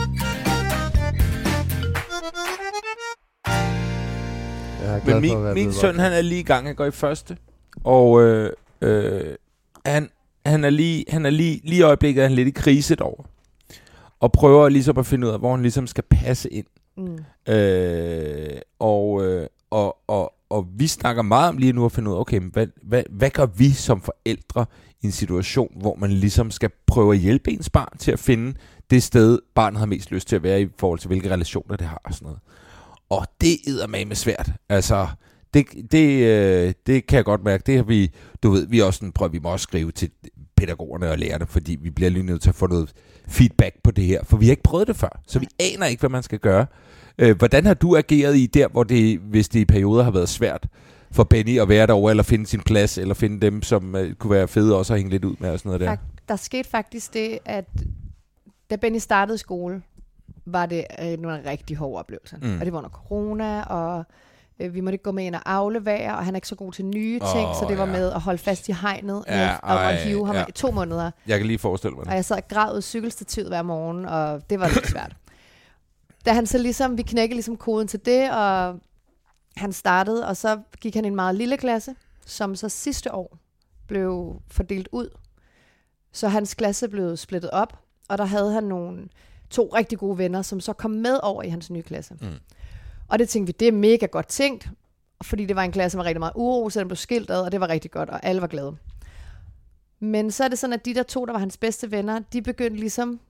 [5.07, 7.37] Men for min, min blevet søn, han er lige i gang, han går i første.
[7.85, 9.35] Og øh, øh,
[9.87, 10.11] han,
[10.47, 13.25] han er lige, han er lige, lige i øjeblikket er han lidt i krise over.
[14.21, 16.67] Og prøver ligesom at finde ud af, hvor han ligesom skal passe ind.
[16.97, 17.53] Mm.
[17.53, 22.15] Øh, og, øh, og, og, og vi snakker meget om lige nu at finde ud
[22.17, 24.67] af, okay, men hvad, hvad, hvad gør vi som forældre
[25.03, 28.55] i en situation, hvor man ligesom skal prøve at hjælpe ens barn til at finde
[28.91, 31.87] det sted, barnet har mest lyst til at være i forhold til, hvilke relationer det
[31.87, 32.41] har og sådan noget.
[33.11, 33.53] Og det
[33.83, 34.53] er med svært.
[34.69, 35.09] Altså,
[35.55, 37.63] det, det, øh, det kan jeg godt mærke.
[37.67, 38.11] Det har vi,
[38.43, 40.11] du ved, vi også sådan, prøver, vi må også skrive til
[40.59, 42.93] pædagogerne og lærerne, fordi vi bliver lige nødt til at få noget
[43.29, 46.01] feedback på det her, for vi har ikke prøvet det før, så vi aner ikke,
[46.01, 46.67] hvad man skal gøre.
[47.19, 50.29] Øh, hvordan har du ageret i der, hvor det, hvis det i perioder har været
[50.29, 50.67] svært
[51.13, 54.31] for Benny at være derovre, eller finde sin plads, eller finde dem, som øh, kunne
[54.31, 55.97] være fede også at hænge lidt ud med og sådan noget der?
[56.29, 57.65] Der skete faktisk det, at
[58.71, 59.83] da Benny startede skole,
[60.47, 62.37] var det øh, nogle rigtig hårde oplevelser.
[62.43, 62.59] Mm.
[62.59, 64.05] Og det var under corona, og
[64.61, 66.73] øh, vi måtte ikke gå med ind og aflevere, og han er ikke så god
[66.73, 67.93] til nye ting, så det var ja.
[67.93, 70.45] med at holde fast i hegnet, Ja, ja, og, og ej, hive ham ja.
[70.49, 71.11] i to måneder.
[71.27, 72.15] Jeg kan lige forestille mig Og det.
[72.15, 75.17] jeg sad og græd cykelstativet hver morgen, og det var lidt svært.
[76.27, 78.79] Da han så ligesom, vi knækkede ligesom koden til det, og
[79.57, 81.95] han startede, og så gik han i en meget lille klasse,
[82.27, 83.39] som så sidste år
[83.87, 85.09] blev fordelt ud.
[86.13, 89.09] Så hans klasse blev splittet op, og der havde han nogle
[89.51, 92.15] to rigtig gode venner, som så kom med over i hans nye klasse.
[92.21, 92.29] Mm.
[93.09, 94.71] Og det tænkte vi, det er mega godt tænkt,
[95.23, 97.53] fordi det var en klasse, var rigtig meget uro, så den blev skilt ad, og
[97.53, 98.77] det var rigtig godt, og alle var glade.
[100.01, 102.43] Men så er det sådan, at de der to, der var hans bedste venner, de
[102.43, 103.21] begyndte ligesom,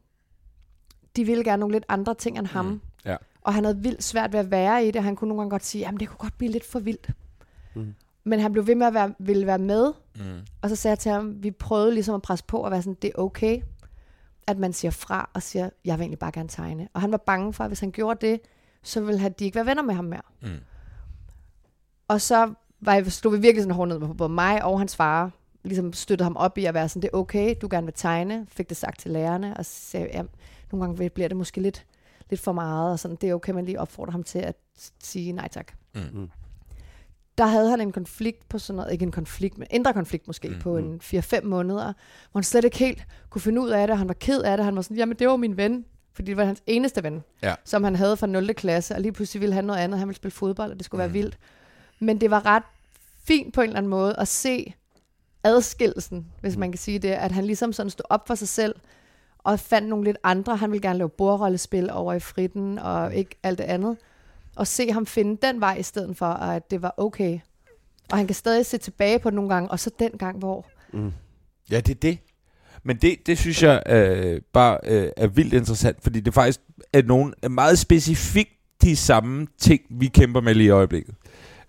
[1.17, 2.65] de ville gerne nogle lidt andre ting end ham.
[2.65, 3.17] Mm, ja.
[3.43, 5.03] Og han havde vildt svært ved at være i det.
[5.03, 7.11] Han kunne nogle gange godt sige, jamen det kunne godt blive lidt for vildt.
[7.75, 7.95] Mm.
[8.25, 9.93] Men han blev ved med at være, ville være med.
[10.17, 10.41] Mm.
[10.63, 12.97] Og så sagde jeg til ham, vi prøvede ligesom at presse på og være sådan,
[13.03, 13.63] det er okay,
[14.47, 16.89] at man siger fra og siger, jeg vil egentlig bare gerne tegne.
[16.93, 18.41] Og han var bange for, at hvis han gjorde det,
[18.83, 20.23] så ville han- de ikke være venner med ham mere.
[20.43, 20.49] Mm.
[22.09, 24.97] Og så var jeg, stod vi virkelig sådan hårdt ned på både mig og hans
[24.97, 25.31] far.
[25.65, 28.47] Ligesom støttede ham op i at være sådan, det er okay, du gerne vil tegne.
[28.49, 30.23] Fik det sagt til lærerne, og så sagde ja,
[30.73, 31.87] nogle gange bliver det måske lidt,
[32.31, 34.57] lidt for meget, og sådan, det er okay, man lige opfordrer ham til at
[35.03, 35.73] sige nej tak.
[35.95, 36.01] Mm.
[36.13, 36.31] Mm.
[37.39, 40.49] Der havde han en konflikt på sådan noget, ikke en konflikt, men indre konflikt måske,
[40.49, 40.61] Mm, mm.
[40.61, 41.93] på en 4-5 måneder,
[42.33, 44.57] hvor han slet ikke helt kunne finde ud af det, og han var ked af
[44.57, 45.85] det, han var sådan, jamen det var min ven,
[46.19, 47.55] fordi det var hans eneste ven, Ja.
[47.65, 48.55] som han havde fra 0.
[48.55, 50.99] klasse, og lige pludselig ville han noget andet, han ville spille fodbold, og det skulle
[50.99, 51.13] Mm.
[51.13, 51.39] være vildt.
[52.01, 52.63] Men det var ret
[53.25, 54.75] fint på en eller anden måde at se
[55.45, 58.75] adskillelsen, hvis man kan sige det, at han ligesom sådan stod op for sig selv,
[59.39, 60.57] og fandt nogle lidt andre.
[60.57, 63.97] Han ville gerne lave bordrollespil over i fritten, og ikke alt det andet.
[64.57, 67.39] Og se ham finde den vej i stedet for, at det var okay.
[68.11, 70.67] Og han kan stadig se tilbage på det nogle gange, og så den gang, hvor...
[70.93, 71.13] Mm.
[71.71, 72.19] Ja, det er det.
[72.89, 76.61] Men det, det synes jeg øh, bare øh, er vildt interessant, fordi det faktisk
[76.93, 78.51] er nogle er meget specifikt
[78.83, 81.15] de samme ting, vi kæmper med lige i øjeblikket.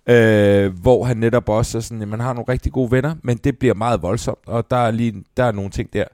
[0.08, 3.36] Øh, hvor han netop også er sådan, at man har nogle rigtig gode venner, men
[3.36, 6.04] det bliver meget voldsomt, og der er lige der er nogle ting der.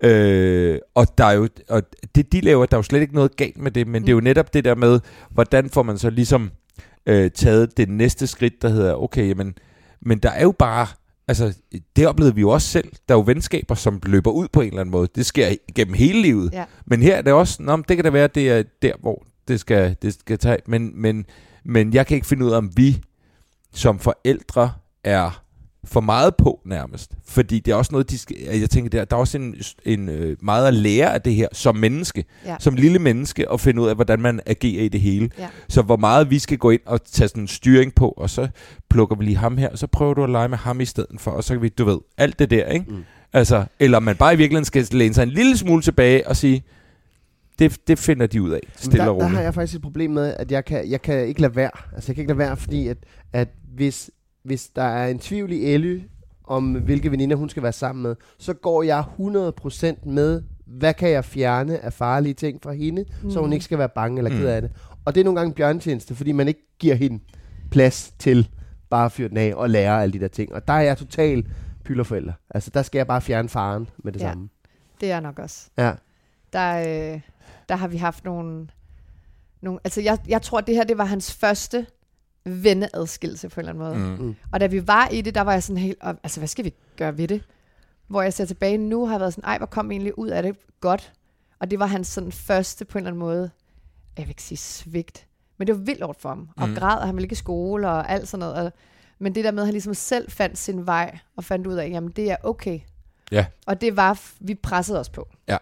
[0.00, 1.82] Øh, og der er jo, og
[2.14, 4.14] det de laver, der er jo slet ikke noget galt med det, men det er
[4.14, 6.50] jo netop det der med, hvordan får man så ligesom
[7.06, 9.54] øh, taget det næste skridt, der hedder, okay, jamen,
[10.00, 10.86] men der er jo bare,
[11.28, 11.54] altså,
[11.96, 14.66] det oplevede vi jo også selv, der er jo venskaber, som løber ud på en
[14.68, 15.08] eller anden måde.
[15.14, 16.52] Det sker gennem hele livet.
[16.52, 16.64] Ja.
[16.86, 19.26] Men her er det også, Nå, det kan da være, at det er der, hvor
[19.48, 20.58] det skal, det skal tage.
[20.66, 21.26] Men, men,
[21.64, 23.02] men jeg kan ikke finde ud af, om vi
[23.72, 24.72] som forældre
[25.04, 25.45] er
[25.86, 27.12] for meget på nærmest.
[27.26, 30.08] Fordi det er også noget, de skal, jeg tænker, der, der er også en, en
[30.08, 32.56] øh, meget at lære af det her som menneske, Ja.
[32.60, 35.30] som lille menneske, og finde ud af, hvordan man agerer i det hele.
[35.38, 35.48] Ja.
[35.68, 38.48] Så hvor meget vi skal gå ind og tage sådan en styring på, og så
[38.90, 41.20] plukker vi lige ham her, og så prøver du at lege med ham i stedet
[41.20, 42.84] for, og så kan vi, du ved, alt det der, ikke?
[42.88, 43.04] Mm.
[43.32, 46.62] Altså, eller man bare i virkeligheden skal læne sig en lille smule tilbage og sige,
[47.58, 49.36] det, det finder de ud af, stille der, og der roligt.
[49.36, 51.70] har jeg faktisk et problem med, at jeg kan, jeg kan ikke lade være.
[51.94, 52.96] Altså, jeg kan ikke lade være, fordi at,
[53.32, 54.10] at hvis,
[54.46, 56.00] hvis der er en tvivl i Elly,
[56.44, 61.10] om hvilke veninder hun skal være sammen med, så går jeg 100% med, hvad kan
[61.10, 63.30] jeg fjerne af farlige ting fra hende, mm.
[63.30, 63.52] så hun Mm.
[63.52, 64.46] ikke skal være bange eller ked Mm.
[64.46, 64.70] af det.
[65.04, 67.22] Og det er nogle gange en bjørntjeneste, fordi man ikke giver hende
[67.70, 68.48] plads til
[68.90, 70.54] bare at fyre den af og lære alle de der ting.
[70.54, 71.46] Og der er jeg total
[71.84, 72.32] pylderforælder.
[72.50, 74.28] Altså, der skal jeg bare fjerne faren med det Ja.
[74.28, 74.48] samme.
[75.00, 75.68] Det er nok også.
[75.78, 75.92] Ja.
[76.52, 76.78] Der,
[77.14, 77.20] øh,
[77.68, 78.66] der har vi haft nogle...
[79.62, 81.86] nogle altså, jeg, jeg tror, det her det var hans første
[82.46, 84.16] venneadskillelse på en eller anden måde.
[84.18, 84.24] Mm.
[84.24, 84.34] Mm.
[84.52, 86.64] Og da vi var i det, der var jeg sådan helt, "Og, altså hvad skal
[86.64, 87.42] vi gøre ved det?
[88.06, 90.28] Hvor jeg ser tilbage nu, har jeg været sådan, ej, hvor kom vi egentlig ud
[90.28, 91.12] af det godt?
[91.60, 93.50] Og det var hans sådan første på en eller anden måde,
[94.16, 95.26] jeg vil ikke sige svigt,
[95.58, 96.48] men det var vildt hårdt for ham.
[96.56, 96.74] Og Mm.
[96.74, 98.54] græd, og han ville ikke i skole og alt sådan noget.
[98.54, 98.72] Og,
[99.18, 101.88] men det der med, at han ligesom selv fandt sin vej, og fandt ud af,
[101.88, 102.80] jamen det er okay.
[103.32, 103.46] Ja.
[103.66, 105.28] Og det var, vi pressede os på.
[105.48, 105.56] Ja.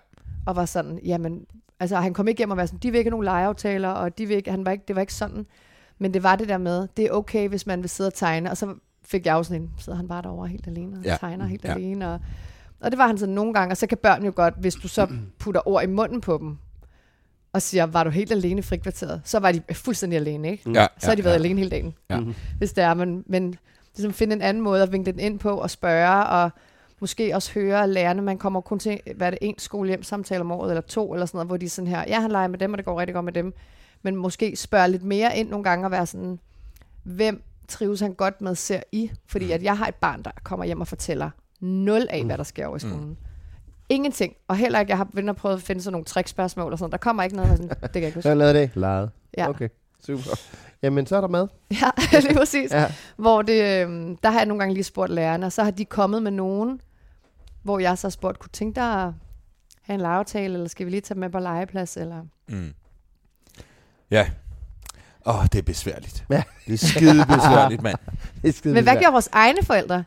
[0.46, 1.46] Og var sådan, jamen,
[1.80, 4.18] altså han kom ikke hjem og var sådan, de vil ikke have nogen legeaftaler, og
[4.18, 5.46] de vil ikke, han var ikke, det var ikke sådan.
[5.98, 8.50] Men det var det der med, det er okay, hvis man vil sidde og tegne.
[8.50, 11.16] Og så fik jeg jo sådan en, sidder han bare derovre helt alene, og Ja.
[11.20, 11.72] tegner helt Ja.
[11.74, 12.12] alene.
[12.12, 12.20] Og,
[12.80, 14.88] og det var han sådan nogle gange, og så kan børn jo godt, hvis du
[14.88, 16.57] så putter ord i munden på dem,
[17.52, 19.20] og siger, var du helt alene i frikvarteret?
[19.24, 20.70] Så var de fuldstændig alene, ikke?
[20.70, 21.38] Ja, Så har de ja, været ja.
[21.44, 21.94] alene hele dagen.
[22.11, 22.20] Ja.
[22.59, 23.54] Hvis det er, men, men
[23.96, 26.50] ligesom finde en anden måde at vinkle den ind på, og spørge, og
[27.00, 28.22] måske også høre lærerne.
[28.22, 31.26] Man kommer kun til, hvad er det, en skolehjem samtale om året, eller to, eller
[31.26, 33.14] sådan noget, hvor de sådan her, ja, han leger med dem, og det går rigtig
[33.14, 33.54] godt med dem.
[34.04, 36.38] Men måske spørge lidt mere ind nogle gange, og være sådan,
[37.02, 39.10] hvem trives han godt med, ser I?
[39.26, 42.44] Fordi at jeg har et barn, der kommer hjem og fortæller nul af, hvad der
[42.44, 43.04] sker over i skolen.
[43.08, 43.16] Mm.
[43.88, 44.34] Ingenting.
[44.48, 46.96] Og heller ikke, jeg har venner prøvet at finde sådan nogle trickspørgsmål og sådan Der
[46.98, 48.28] kommer ikke noget, sådan, det kan jeg ikke huske.
[48.28, 48.70] jeg lavet det.
[48.74, 49.10] Lejet.
[49.38, 49.48] Ja.
[49.48, 49.68] Okay,
[50.06, 50.22] super.
[50.82, 51.48] Jamen, så er der mad.
[51.70, 51.90] Ja,
[52.30, 52.72] er præcis.
[52.72, 52.92] Ja.
[53.16, 55.84] Hvor det, øh, der har jeg nogle gange lige spurgt lærerne, og så har de
[55.84, 56.80] kommet med nogen,
[57.62, 59.12] hvor jeg så har spurgt, kunne tænke dig at
[59.82, 61.96] have en legeaftale, eller skal vi lige tage med på legeplads?
[61.96, 62.22] Eller?
[62.48, 62.74] Mm.
[64.10, 64.26] Ja.
[65.26, 66.24] Åh, oh, det er besværligt.
[66.30, 66.42] Ja.
[66.66, 67.96] Det er skide besværligt, mand.
[68.42, 70.04] Det er skide Men hvad gjorde vores egne forældre?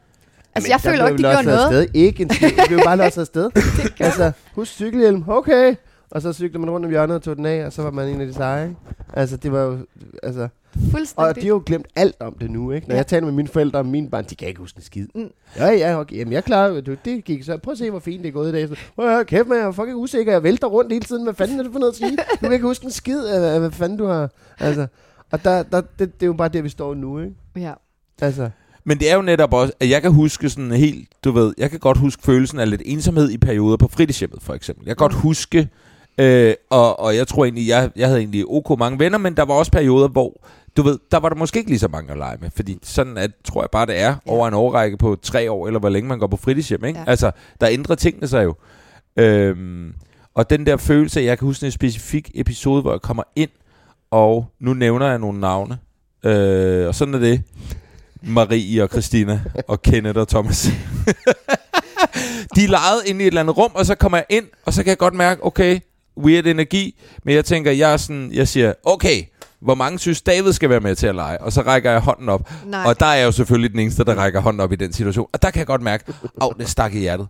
[0.56, 1.66] Altså, Jamen, jeg føler ikke, de gjorde noget.
[1.66, 1.88] Afsted.
[1.94, 2.50] Ikke en skid.
[2.50, 3.50] Det blev bare losset afsted.
[4.00, 5.24] altså, husk cykelhjelm.
[5.28, 5.76] Okay.
[6.12, 8.10] Og så cyklede man rundt om hjørnet og tog den af, og så var man
[8.10, 8.76] en af de seje.
[9.14, 9.78] Altså, det var jo...
[10.24, 10.48] Altså,
[10.92, 11.30] Fuldstændig.
[11.30, 12.88] og de har jo glemt alt om det nu, ikke?
[12.88, 12.98] Når Ja.
[12.98, 15.08] jeg taler med mine forældre om mine børn, de kan ikke huske en skid.
[15.16, 15.30] Mm.
[15.58, 16.16] Ja, ja, okay.
[16.18, 17.58] Jamen, jeg klarer jo, det, det gik så.
[17.58, 18.68] Prøv at se, hvor fint det er gået i dag.
[18.68, 20.32] Så, Åh, kæft, man, jeg er fucking usikker.
[20.32, 21.24] Jeg vælter rundt hele tiden.
[21.24, 22.18] Hvad fanden er det for noget at sige?
[22.18, 23.22] Du kan ikke huske en skid
[23.60, 24.30] hvad fanden du har.
[24.60, 24.88] Altså,
[25.32, 27.34] og der, der, det, det, er jo bare der, vi står nu, ikke?
[27.56, 27.74] Ja.
[28.22, 28.50] Altså,
[28.84, 31.70] Men det er jo netop også, at jeg kan huske sådan helt, du ved, jeg
[31.72, 34.86] kan godt huske følelsen af lidt ensomhed i perioder på fritidshjemmet, for eksempel.
[34.86, 35.70] Jeg kan godt huske,
[36.18, 39.46] øh, og, og jeg tror egentlig, jeg, jeg havde egentlig ok mange venner, men der
[39.46, 40.34] var også perioder, hvor,
[40.78, 43.18] du ved, der var der måske ikke lige så mange at lege med, fordi sådan
[43.18, 46.10] at, tror jeg bare, det er over en årrække på tre år, eller hvor længe
[46.10, 47.00] man går på fritidshjem, ikke?
[47.00, 47.06] Ja.
[47.08, 48.56] Altså, der ændrer tingene sig jo.
[49.18, 49.94] Øhm,
[50.34, 53.50] og den der følelse, jeg kan huske en specifik episode, hvor jeg kommer ind,
[54.12, 55.78] og nu nævner jeg nogle navne,
[56.24, 57.44] øh, og sådan er det.
[58.22, 60.70] Marie og Christina og Kenneth og Thomas.
[62.56, 64.84] de legede inde i et eller andet rum, og så kommer jeg ind, og så
[64.84, 65.80] kan jeg godt mærke, okay,
[66.24, 69.24] weird energi, men jeg tænker, jeg er sådan, jeg siger, okay,
[69.60, 71.42] hvor mange synes David skal være med til at lege?
[71.42, 72.52] Og så rækker jeg hånden op.
[72.66, 72.84] Nej.
[72.86, 75.28] Og der er jeg jo selvfølgelig den eneste, der rækker hånden op i den situation.
[75.34, 76.04] Og der kan jeg godt mærke,
[76.42, 77.28] at det stak i hjertet.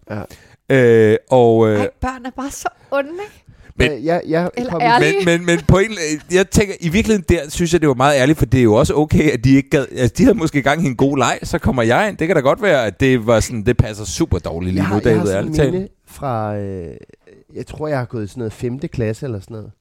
[0.69, 0.75] Ja.
[0.75, 3.43] Øh, og, øh, Ej, børn er bare så onde, ikke?
[3.79, 5.91] Men- jeg, jeg Eller kom men, men, men på en,
[6.31, 8.73] jeg tænker, i virkeligheden der, synes jeg, det var meget ærligt, for det er jo
[8.73, 11.39] også okay, at de ikke gad, altså, de havde måske gang i en god leg,
[11.43, 12.17] så kommer jeg ind.
[12.17, 14.87] Det kan da godt være, at det var sådan, det passer super dårligt lige nu,
[14.89, 15.71] har, jeg har David, sådan ærligt talt.
[15.73, 16.87] minde fra, øh,
[17.53, 18.79] jeg tror, jeg har gået i sådan noget 5.
[18.79, 19.71] klasse eller sådan noget.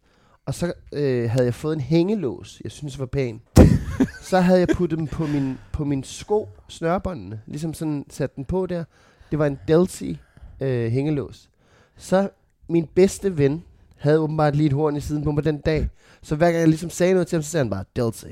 [0.46, 3.40] Og så øh, havde jeg fået en hængelås, jeg synes var pæn.
[4.30, 8.44] så havde jeg puttet dem på min, på min sko, snørbåndene, ligesom sådan sat den
[8.44, 8.84] på der.
[9.30, 10.12] Det var en Delty
[10.60, 11.50] øh, hængelås.
[11.96, 12.28] Så
[12.68, 13.64] min bedste ven
[13.96, 15.88] havde åbenbart lige et horn i siden på mig den dag.
[16.22, 18.26] Så hver gang jeg ligesom sagde noget til ham, så sagde han bare, Delty,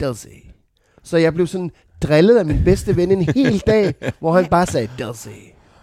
[0.00, 0.28] Delty.
[1.02, 1.70] Så jeg blev sådan
[2.02, 5.28] drillet af min bedste ven en hel dag, hvor han bare sagde, Delcy,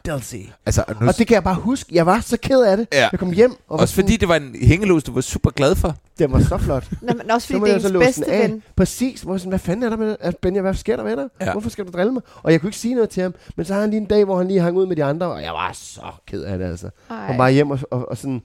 [0.05, 0.35] Delcy.
[0.65, 1.95] Altså, nu, Og det kan jeg bare huske.
[1.95, 2.87] Jeg var så ked af det.
[2.93, 3.09] Ja.
[3.11, 5.49] Jeg kom hjem, og var også sådan, fordi det var en hængelås, du var super
[5.49, 5.95] glad for.
[6.19, 6.87] den var så flot.
[7.01, 8.63] Nå, men også Så fordi det er ens bedste ven.
[8.75, 9.21] Præcis.
[9.21, 11.27] Hvor jeg sådan, hvad fanden er der med altså, Benja, hvad sker der med dig?
[11.41, 11.51] Ja.
[11.51, 12.21] Hvorfor skal du drille mig?
[12.43, 13.33] Og jeg kunne ikke sige noget til ham.
[13.55, 15.27] Men så har han lige en dag, hvor han lige hang ud med de andre,
[15.27, 16.89] og jeg var så ked af det, altså.
[17.09, 17.27] Ej.
[17.29, 18.41] Og bare hjem og, og, og sådan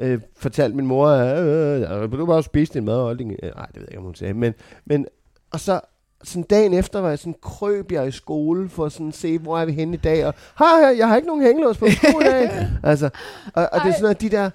[0.00, 3.12] øh, fortalte min mor, øh, øh, øh, du bare spise din mad og.
[3.12, 3.40] Øh, nej, det
[3.74, 4.34] ved jeg ikke, om hun sagde.
[4.34, 4.54] Men,
[4.86, 5.06] men,
[5.52, 5.80] og så
[6.24, 9.58] sådan dagen efter var jeg sådan, krøb jeg i skole for at sådan se, hvor
[9.58, 12.24] er vi henne i dag, og hej, jeg har ikke nogen hængelås på sko i
[12.24, 12.50] dag.
[12.82, 13.10] altså,
[13.54, 14.50] og, og det er sådan noget, de der,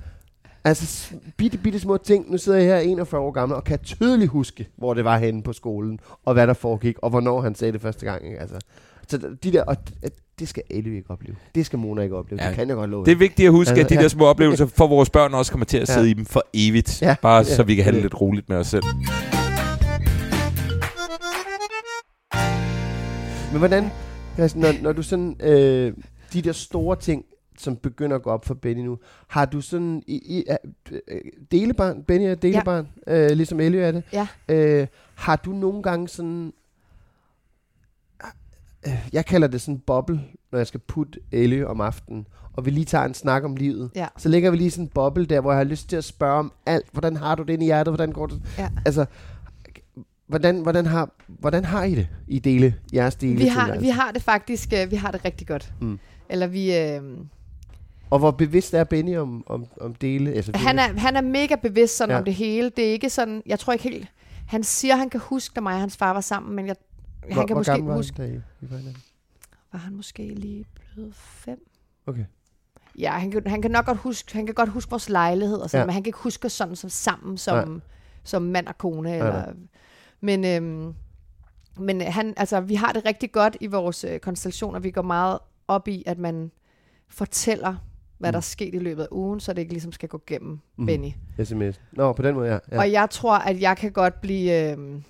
[0.63, 2.31] altså bitte, bitte små ting.
[2.31, 5.43] Nu sidder jeg her 41 år gammel, og kan tydeligt huske, hvor det var henne
[5.43, 8.25] på skolen, og hvad der foregik, og hvornår han sagde det første gang.
[8.25, 8.39] Ikke?
[8.39, 8.55] Altså,
[9.07, 9.75] så de der, og
[10.39, 11.35] det skal Ellie ikke opleve.
[11.55, 12.39] Det skal Mona ikke opleve.
[12.41, 13.05] Ja, Ja, det kan jeg godt love.
[13.05, 14.01] Det er vigtigt at huske, Altså, at de ja.
[14.01, 15.93] der små oplevelser for vores børn også kommer til at Ja.
[15.93, 17.01] sidde i dem for evigt.
[17.01, 17.15] Ja.
[17.21, 17.43] Bare Ja.
[17.43, 18.03] så vi kan have det Ja.
[18.03, 18.83] lidt roligt med os selv.
[23.51, 23.91] Men hvordan,
[24.37, 25.93] altså, når, når du sådan, øh,
[26.33, 27.25] de der store ting,
[27.57, 30.45] som begynder at gå op for Benny nu, har du sådan, i, i,
[31.07, 33.25] øh, delebarn, Benny er delebarn, ja.
[33.25, 34.27] øh, ligesom Ellie er det, Ja.
[34.49, 36.53] øh, har du nogle gange sådan,
[38.87, 42.71] øh, jeg kalder det sådan boble, når jeg skal putte Ellie om aftenen, og vi
[42.71, 43.91] lige tager en snak om livet.
[43.95, 44.07] Ja.
[44.17, 46.39] Så lægger vi lige sådan en boble der, hvor jeg har lyst til at spørge
[46.39, 46.85] om alt.
[46.91, 47.91] Hvordan har du det inde i hjertet?
[47.91, 48.41] Hvordan går det?
[48.57, 48.69] Ja.
[48.85, 49.05] Altså,
[50.29, 53.35] hvordan, hvordan, har, hvordan har I det i dele, jeres dele?
[53.37, 55.73] Vi har, vi har det faktisk, øh, vi har det rigtig godt.
[55.81, 55.99] Mm.
[56.29, 57.01] Eller vi, øh,
[58.09, 60.31] Og hvor bevidst er Benny om, om, om dele?
[60.33, 62.17] Altså, Han er, han er mega bevidst sådan Ja.
[62.19, 62.69] om det hele.
[62.69, 64.07] Det er ikke sådan, jeg tror ikke helt,
[64.47, 66.75] han siger, han kan huske, da mig og hans far var sammen, men jeg,
[67.25, 68.77] hvor, han kan hvor måske var huske, han, da I, var
[69.71, 71.59] var han måske lige blevet fem?
[72.07, 72.25] Okay.
[72.99, 75.69] Ja, han kan, han kan nok godt huske, han kan godt huske vores lejlighed og
[75.69, 75.85] sådan, Ja.
[75.85, 77.81] men han kan ikke huske os sådan som sammen som,
[78.23, 79.09] som mand og kone.
[79.09, 79.17] nej.
[79.17, 79.43] Eller,
[80.21, 80.93] men øhm,
[81.79, 84.79] men han, altså, vi har det rigtig godt i vores øh, konstellationer.
[84.79, 86.51] Vi går meget op i, at man
[87.09, 87.75] fortæller,
[88.17, 88.33] hvad Mm.
[88.33, 90.85] der er sket i løbet af ugen, så det ikke ligesom skal gå gennem Mm.
[90.85, 91.09] Benny.
[91.43, 91.81] SMS.
[91.91, 92.59] Nå, på den måde, ja.
[92.71, 92.79] ja.
[92.79, 94.71] Og jeg tror, at jeg kan godt blive...
[94.71, 95.01] Øh,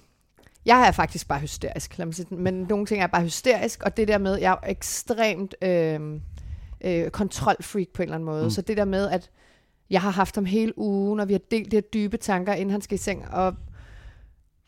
[0.65, 3.97] jeg er faktisk bare hysterisk, lad mig sige, men nogle ting er bare hysterisk, og
[3.97, 5.99] det der med, jeg er ekstremt øh,
[6.81, 8.43] øh, kontrolfreak på en eller anden måde.
[8.43, 8.49] Mm.
[8.49, 9.29] Så det der med, at
[9.89, 12.71] jeg har haft ham hele ugen, og vi har delt de her dybe tanker, inden
[12.71, 13.55] han skal i seng, og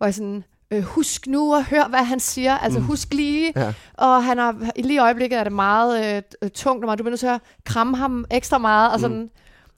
[0.01, 2.83] hvor jeg sådan, øh, husk nu at høre, hvad han siger, altså Mm.
[2.83, 2.87] mm.
[2.87, 3.73] husk lige, Ja.
[3.93, 7.11] og han har, lige i øjeblikket er det meget øh, tungt, og meget, du bliver
[7.11, 9.01] nødt til at kramme ham ekstra meget, og Mm.
[9.01, 9.29] sådan,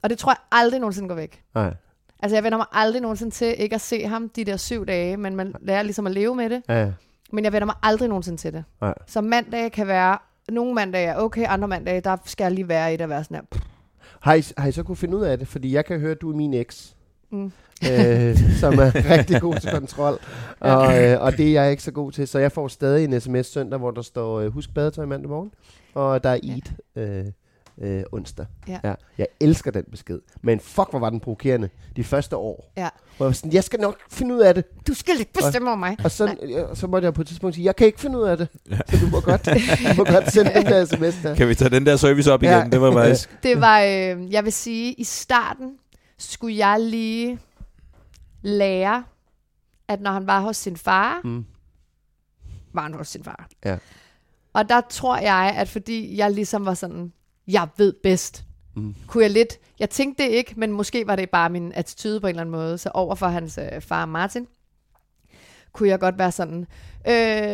[0.03, 1.43] og det tror jeg aldrig nogensinde går væk.
[1.55, 1.73] Nej.
[2.19, 5.17] Altså, jeg vender mig aldrig nogensinde til ikke at se ham de der syv dage,
[5.17, 6.62] men man lærer ligesom at leve med det.
[6.69, 6.91] Ja, ja.
[7.31, 8.63] Men jeg vender mig aldrig nogensinde til det.
[8.81, 8.93] Nej.
[9.07, 10.17] Så mandag kan være,
[10.51, 13.23] nogle mandage er okay, andre mandage, der skal jeg lige være i det at være
[13.23, 13.59] sådan her.
[14.19, 15.47] Har, I, har I så kunne finde ud af det?
[15.47, 16.95] Fordi jeg kan høre, at du er min eks.
[17.33, 17.51] Mm.
[17.91, 20.19] øh, som er rigtig god til kontrol.
[20.59, 22.27] Og, øh, og det er jeg ikke så god til.
[22.27, 25.51] Så jeg får stadig en sms søndag, hvor der står, øh, husk badetøj mandag morgen.
[25.93, 26.53] Og der er Ja.
[26.53, 27.25] eat øh,
[27.81, 28.45] øh, onsdag.
[28.67, 28.79] Ja.
[28.83, 28.93] Ja.
[29.17, 30.19] Jeg elsker den besked.
[30.41, 32.71] Men fuck, hvor var den provokerende de første år.
[32.77, 32.89] Ja.
[33.17, 34.65] Hvor jeg, var sådan, jeg skal nok finde ud af det.
[34.87, 35.97] Du skal ikke bestemme over mig.
[36.03, 38.23] Og så, øh, så måtte jeg på et tidspunkt sige, jeg kan ikke finde ud
[38.23, 38.47] af det.
[38.89, 41.35] Så du må godt, du må godt sende den der sms der.
[41.35, 42.53] Kan vi tage den der service op igen?
[42.53, 42.67] Ja.
[42.71, 43.37] Det var faktisk...
[43.43, 45.71] Det var, øh, jeg vil sige, i starten
[46.31, 47.39] skulle jeg lige
[48.41, 49.03] lære,
[49.88, 51.45] at når han var hos sin far, Mm.
[52.73, 53.47] var han hos sin far.
[53.65, 53.77] Ja.
[54.53, 57.13] Og der tror jeg, at fordi jeg ligesom var sådan,
[57.47, 58.43] jeg ved bedst,
[58.75, 58.95] Mm.
[59.07, 62.27] kunne jeg lidt, jeg tænkte det ikke, men måske var det bare min attitude på
[62.27, 64.47] en eller anden måde, så over for hans øh, far Martin,
[65.73, 66.67] kunne jeg godt være sådan,
[67.07, 67.13] øh,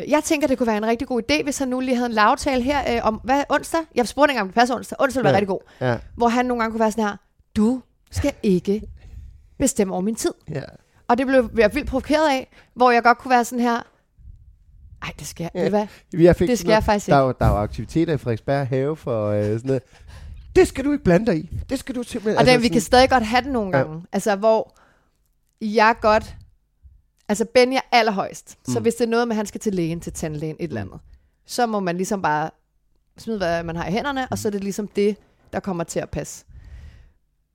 [0.10, 2.14] jeg tænker, det kunne være en rigtig god idé, hvis han nu lige havde en
[2.14, 3.80] lavtale her øh, om, hvad, onsdag?
[3.96, 4.98] Jeg spurgte ikke, om det passer onsdag.
[5.02, 5.38] Onsdag ville være Ja.
[5.38, 5.60] rigtig god.
[5.82, 5.98] Ja.
[6.16, 7.18] Hvor han nogle gange kunne være sådan her,
[7.56, 8.82] du skal ikke
[9.60, 10.34] bestemme over min tid.
[10.50, 10.62] Ja.
[11.08, 13.82] Og det blev jeg vildt provokeret af, hvor jeg godt kunne være sådan her,
[15.02, 15.64] ej, det skal jeg, Ja.
[15.64, 15.70] ja.
[15.70, 15.88] hvad?
[16.14, 17.40] Jeg fik Det sådan skal jeg faktisk der, ikke.
[17.40, 19.82] der er jo aktiviteter i Frederiksberg have for øh, sådan noget.
[20.56, 21.50] Det skal du ikke blande dig i.
[21.70, 22.38] Det skal du simpelthen...
[22.38, 23.84] Og det, vi kan stadig godt have det nogle Ja.
[23.84, 24.04] gange.
[24.12, 24.76] Altså, hvor
[25.62, 26.36] jeg godt...
[27.30, 28.58] Altså, Benny er allerhøjst.
[28.68, 28.74] Mm.
[28.74, 28.84] Så Mm.
[28.84, 31.00] hvis det er noget med, at han skal til lægen, til tandlægen, et eller andet,
[31.46, 32.50] så må man ligesom bare
[33.18, 35.18] smide, hvad man har i hænderne, og så er det ligesom det,
[35.54, 36.46] der kommer til at passe.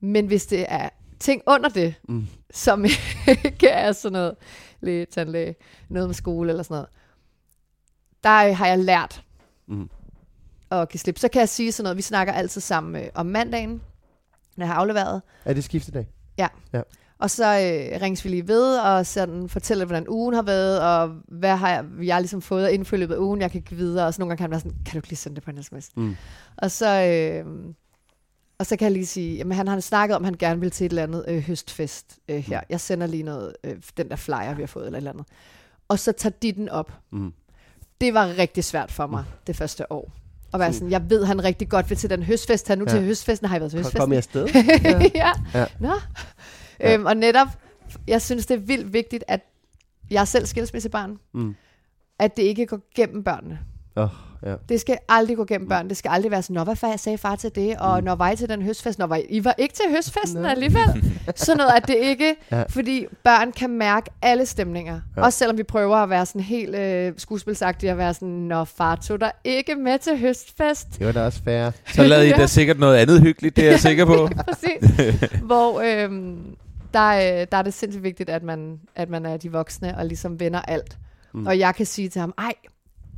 [0.05, 0.89] Men hvis det er
[1.19, 2.27] ting under det, Mm.
[2.53, 2.85] som
[3.45, 4.35] ikke er sådan noget
[4.81, 5.55] læge, tandlæge,
[5.89, 6.87] noget med skole eller sådan noget,
[8.23, 9.23] der har jeg lært
[9.67, 9.89] Mm.
[10.71, 11.17] at give slip.
[11.19, 13.81] Så kan jeg sige sådan noget, vi snakker altid sammen øh, om mandagen,
[14.57, 16.07] når jeg har afleveret, Er det skiftedag?
[17.19, 21.15] og så øh, ringes vi lige ved og sådan fortæller, hvordan ugen har været, og
[21.27, 23.61] hvad har jeg, jeg har ligesom fået af info i løbet af ugen, jeg kan
[23.61, 24.07] give videre.
[24.07, 25.51] Og så nogle gange kan han være sådan, kan du ikke lige sende det på
[25.51, 25.89] en sms?
[25.95, 26.15] Mm.
[26.57, 27.45] Og så, øh,
[28.59, 30.71] og så kan jeg lige sige, jamen han har snakket om, at han gerne vil
[30.71, 32.61] til et eller andet øh, høstfest øh, her.
[32.69, 35.25] Jeg sender lige noget, øh, den der flyer, vi har fået, eller et eller andet.
[35.87, 36.91] Og så tager de den op.
[37.11, 37.33] Mm.
[38.01, 40.11] Det var rigtig svært for mig det første år.
[40.51, 42.67] Og være sådan, jeg ved, han rigtig godt vil til den høstfest.
[42.67, 42.91] Han nu Ja.
[42.91, 43.99] til høstfesten, har jeg været til høstfesten.
[43.99, 44.47] Kom jeg afsted?
[44.83, 45.09] ja.
[45.15, 45.31] Ja.
[45.59, 45.65] ja.
[45.79, 45.93] Nå.
[46.79, 46.93] Ja.
[46.93, 47.47] Øhm, og netop,
[48.07, 49.41] jeg synes, det er vildt vigtigt, at
[50.11, 51.55] jeg er selv skilsmissebarn, Mm.
[52.19, 53.59] at det ikke går gennem børnene.
[53.95, 54.09] Oh,
[54.45, 54.55] ja.
[54.69, 55.89] Det skal aldrig gå gennem børn.
[55.89, 57.75] Det skal aldrig være sådan, Nå, hvad far, sagde far til det?
[57.77, 58.03] Og Mm.
[58.05, 58.99] når var I til den høstfest?
[58.99, 61.13] Når var I, I var ikke til høstfesten alligevel.
[61.35, 62.35] Sådan noget, at det ikke...
[62.51, 62.63] Ja.
[62.69, 64.99] Fordi børn kan mærke alle stemninger.
[65.17, 65.21] Ja.
[65.21, 68.95] Også selvom vi prøver at være sådan helt øh, skuespilsagtige, at være sådan, Nå, far
[68.95, 70.87] tog dig ikke med til høstfest.
[70.99, 71.71] Det var da også fair.
[71.95, 74.29] Så lavede I da sikkert noget andet hyggeligt, det er jeg sikker på.
[74.47, 75.29] Præcis.
[75.41, 76.37] Hvor øhm,
[76.93, 77.09] der,
[77.41, 80.39] øh, der er det sindssygt vigtigt, at man, at man er de voksne og ligesom
[80.39, 80.97] vender alt.
[81.33, 81.45] Mm.
[81.47, 82.53] Og jeg kan sige til ham, ej,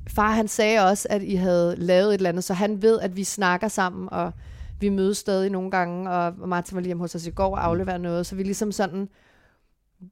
[0.10, 3.16] far han sagde også, at I havde lavet et eller andet, så han ved, at
[3.16, 4.32] vi snakker sammen, og
[4.80, 7.98] vi mødes stadig nogle gange, og Martin var lige hos os i går og afleverer
[7.98, 9.10] noget, så vi er ligesom sådan,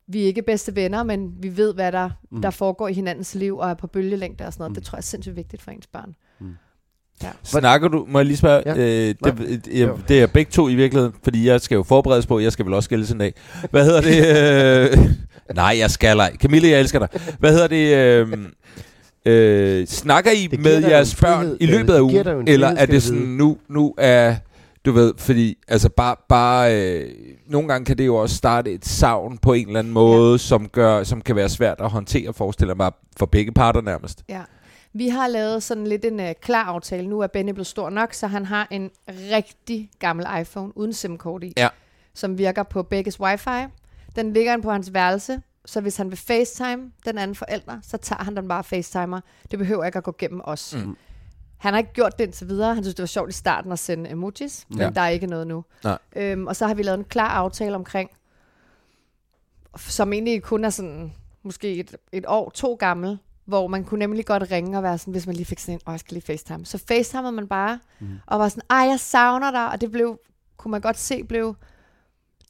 [0.08, 2.36] vi er ikke bedste venner, men vi ved, hvad der, Mm.
[2.36, 2.42] mm.
[2.42, 4.70] der foregår i hinandens liv, og er på bølgelængde og sådan noget.
[4.70, 4.72] Mm.
[4.72, 4.76] Mm.
[4.76, 6.16] Det tror jeg er sindssygt vigtigt for ens børn.
[7.44, 8.74] Snakker du, må jeg lige spørge, Ja.
[8.76, 9.10] ja.
[9.10, 12.40] øh, det, jeg, det er begge to i virkeligheden, fordi jeg skal jo forberedes på,
[12.40, 13.34] jeg skal vel også skældes en dag.
[13.72, 14.92] Hvad hedder det?
[14.92, 15.10] Øh,
[15.56, 16.36] nej, jeg skal ej.
[16.38, 17.08] Camille, jeg elsker dig.
[17.40, 17.96] Hvad hedder det?
[17.96, 18.38] Øh,
[19.26, 22.28] øh, snakker I Det med jeres børn frihed, i løbet øh, af ugen?
[22.28, 24.36] en Eller frihed, er det sådan, nu, nu er,
[24.86, 27.12] du ved, fordi, altså bare, bare øh,
[27.48, 30.38] nogle gange kan det jo også starte et savn på en eller anden måde, ja.
[30.38, 34.24] som, gør, som kan være svært at håndtere, forestiller mig, for begge parter nærmest.
[34.30, 34.42] Ja.
[34.94, 37.08] Vi har lavet sådan lidt en uh, klar aftale.
[37.08, 38.90] Nu er Benny blevet stor nok, så han har en
[39.32, 41.68] rigtig gammel iPhone uden SIM-kort i, Ja.
[42.14, 43.50] som virker på begges wifi.
[44.16, 47.98] Den ligger inde på hans værelse, så hvis han vil FaceTime den anden forælder, så
[47.98, 49.22] tager han den bare FaceTimer.
[49.52, 50.76] Det behøver ikke at gå gennem os.
[50.78, 50.98] Mm.
[51.58, 52.76] Han har ikke gjort det indtil videre.
[52.76, 54.90] Han synes, det var sjovt i starten at sende emojis, men Ja.
[54.90, 55.66] der er ikke noget nu.
[55.84, 55.98] Nej.
[56.16, 58.10] Øhm, og så har vi lavet en klar aftale omkring,
[59.78, 61.14] som egentlig kun er sådan,
[61.44, 65.12] måske et, et år, to gammel, hvor man kunne nemlig godt ringe og være sådan,
[65.12, 66.66] hvis man lige fik sådan en, åh, jeg skal lige FaceTime.
[66.66, 68.08] Så FaceTimede man bare, mm.
[68.28, 70.20] og var sådan, ej, jeg savner dig, og det blev,
[70.58, 71.56] kunne man godt se, blev,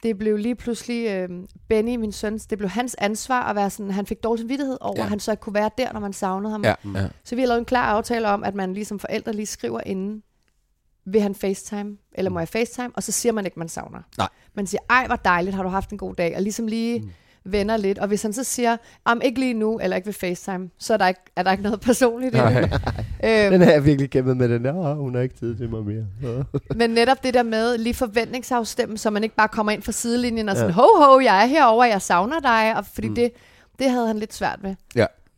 [0.06, 1.28] det blev lige pludselig øh,
[1.68, 4.94] Benny, min søn, det blev hans ansvar at være sådan, han fik dårlig samvittighed over,
[4.96, 5.02] Ja.
[5.02, 6.64] at han så ikke kunne være der, når man savnede ham.
[6.64, 7.08] Ja, ja.
[7.24, 10.22] Så vi har lavet en klar aftale om, at man ligesom forældre lige skriver inden,
[11.06, 12.90] vil han FaceTime, eller må jeg FaceTime?
[12.94, 14.00] Og så siger man ikke, man savner.
[14.18, 14.28] Nej.
[14.54, 16.36] Man siger, ej, hvor dejligt, har du haft en god dag?
[16.36, 17.10] Og ligesom lige mm.
[17.46, 17.98] Vender lidt.
[17.98, 20.96] Og hvis han så siger, om ikke lige nu, eller ikke vil FaceTime, så er
[20.96, 22.46] der ikke, er der ikke noget personligt i det.
[23.22, 25.70] Den Øhm, er jeg virkelig gemmet med den der, "Åh, hun har ikke tid til
[25.70, 26.06] mig mere.
[26.78, 30.48] men netop det der med lige forventningsafstemme, så man ikke bare kommer ind fra sidelinjen
[30.48, 32.76] og sådan, ho ho, jeg er herover, jeg savner dig.
[32.76, 33.14] Og fordi mm.
[33.14, 33.30] det,
[33.78, 34.74] det havde han lidt svært ved.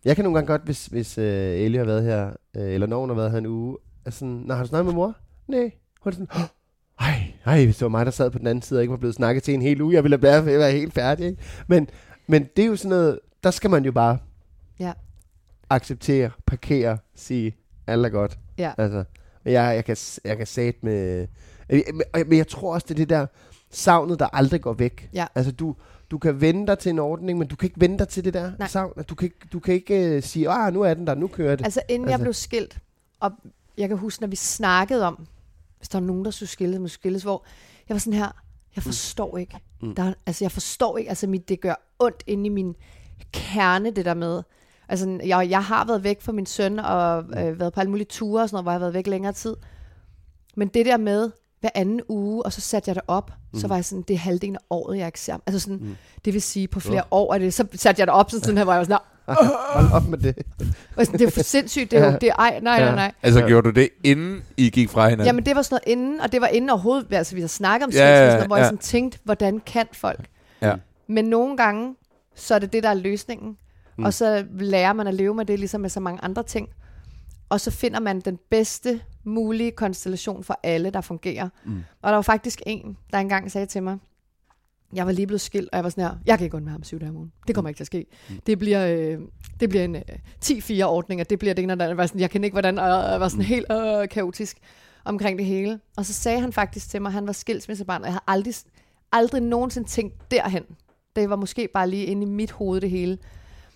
[0.04, 2.26] Jeg kan nogle gange godt, hvis, hvis uh, Ellie har været her,
[2.58, 3.76] uh, eller når hun har været her en uge,
[4.10, 5.14] sådan, når har du snakket med mor?
[5.48, 5.70] Nej.
[6.00, 6.40] Hun er sådan, "Åh,
[7.00, 8.96] ej, ej, hvis det var mig, der sad på den anden side og ikke var
[8.98, 11.26] blevet snakket til en hel uge, jeg ville været, være helt færdig.
[11.26, 11.42] Ikke?
[11.66, 11.88] Men,
[12.26, 14.18] men det er jo sådan noget, der skal man jo bare
[14.80, 14.92] Ja.
[15.70, 18.38] acceptere, parkere, sige, alt er godt.
[18.58, 18.72] Ja.
[18.78, 19.04] Altså,
[19.44, 21.26] men jeg, jeg kan, jeg kan sat med...
[21.70, 21.80] øh,
[22.14, 23.26] Men, jeg tror også, det er det der
[23.70, 25.10] savnet, der aldrig går væk.
[25.14, 25.26] Ja.
[25.34, 25.76] Altså, du,
[26.10, 28.34] du kan vende dig til en ordning, men du kan ikke vende dig til det
[28.34, 28.68] der Nej.
[28.68, 28.92] savn.
[29.08, 31.56] Du kan ikke, du kan ikke uh, sige, ah, nu er den der, nu kører
[31.56, 31.64] det.
[31.64, 32.78] Altså inden altså, jeg blev skilt,
[33.20, 33.32] og
[33.78, 35.26] jeg kan huske, når vi snakkede om,
[35.78, 37.44] hvis der var nogen, der skulle skilles, må skilles, hvor
[37.88, 38.28] jeg var sådan her,
[38.76, 39.58] jeg forstår ikke.
[39.82, 39.94] Mm.
[39.94, 42.74] Der, er- altså jeg forstår ikke, altså mit, det gør ondt inde i min
[43.32, 44.42] kerne, det der med,
[44.88, 48.06] altså jeg, jeg har været væk fra min søn, og øh, været på alle mulige
[48.10, 49.56] ture og sådan noget, hvor jeg har været væk længere tid.
[50.56, 53.58] Men det der med, hver anden uge, og så satte jeg det op, mm.
[53.58, 55.36] så var jeg sådan, det er halvdelen af året, jeg ikke ser.
[55.46, 55.96] Altså sådan, mm.
[56.24, 58.56] det vil sige, på flere år er det, så satte jeg det op, så sådan
[58.56, 58.98] her, hvor jeg var sådan,
[59.74, 60.36] Hold op med det.
[60.98, 63.12] sådan, det er for sindssygt, det er jo, det er, ej, nej, nej, nej.
[63.22, 65.26] Altså, gjorde du det, inden I gik fra hinanden?
[65.26, 67.86] Jamen, det var sådan noget inden, og det var inden overhovedet, altså vi har snakket
[67.86, 70.26] om Ja, sex, ja, ja, ja, hvor jeg sådan tænkte, hvordan kan folk?
[70.62, 70.74] Ja.
[71.06, 71.94] Men nogle gange,
[72.34, 73.56] så er det det, der er løsningen.
[73.96, 74.04] Mm.
[74.04, 76.68] Og så lærer man at leve med det, ligesom med så mange andre ting.
[77.48, 81.48] Og så finder man den bedste mulige konstellation for alle, der fungerer.
[81.64, 81.84] Mm.
[82.02, 83.98] Og der var faktisk en, der engang sagde til mig,
[84.92, 86.82] jeg var lige blevet skilt, og jeg var sådan her, jeg kan ikke med ham
[86.82, 87.32] syv dage om ugen.
[87.46, 88.06] Det kommer ikke til at ske.
[88.28, 88.40] Mm.
[88.46, 89.18] Det bliver, øh,
[89.60, 90.02] det bliver en øh,
[90.44, 91.90] 10-4-ordning, og det bliver det ene og det andet.
[91.90, 94.58] Jeg var sådan, jeg kan ikke, hvordan, og jeg var sådan helt øh, kaotisk
[95.04, 95.80] omkring det hele.
[95.96, 98.54] Og så sagde han faktisk til mig, at han var skilsmissebarn, og jeg har aldrig,
[99.12, 100.64] aldrig nogensinde tænkt derhen.
[101.16, 103.18] Det var måske bare lige inde i mit hoved det hele.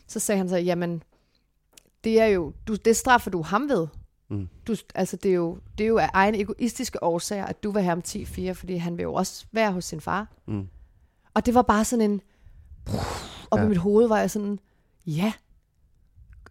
[0.06, 1.02] Så sagde han så, jamen,
[2.04, 3.86] det er jo, du, det straffer du ham ved.
[4.30, 4.48] Mm.
[4.66, 7.82] Du, altså, det er, jo, det er jo af egen egoistiske årsager, at du vil
[7.82, 10.28] have ham 10-4, fordi han vil jo også være hos sin far.
[10.46, 10.68] Mm.
[11.34, 12.20] Og det var bare sådan en...
[13.50, 13.64] Op Ja.
[13.64, 14.58] i mit hoved var jeg sådan,
[15.06, 15.32] ja,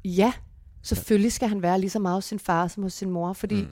[0.05, 0.33] ja,
[0.81, 3.61] selvfølgelig skal han være lige så meget hos sin far som hos sin mor, fordi
[3.61, 3.67] mm.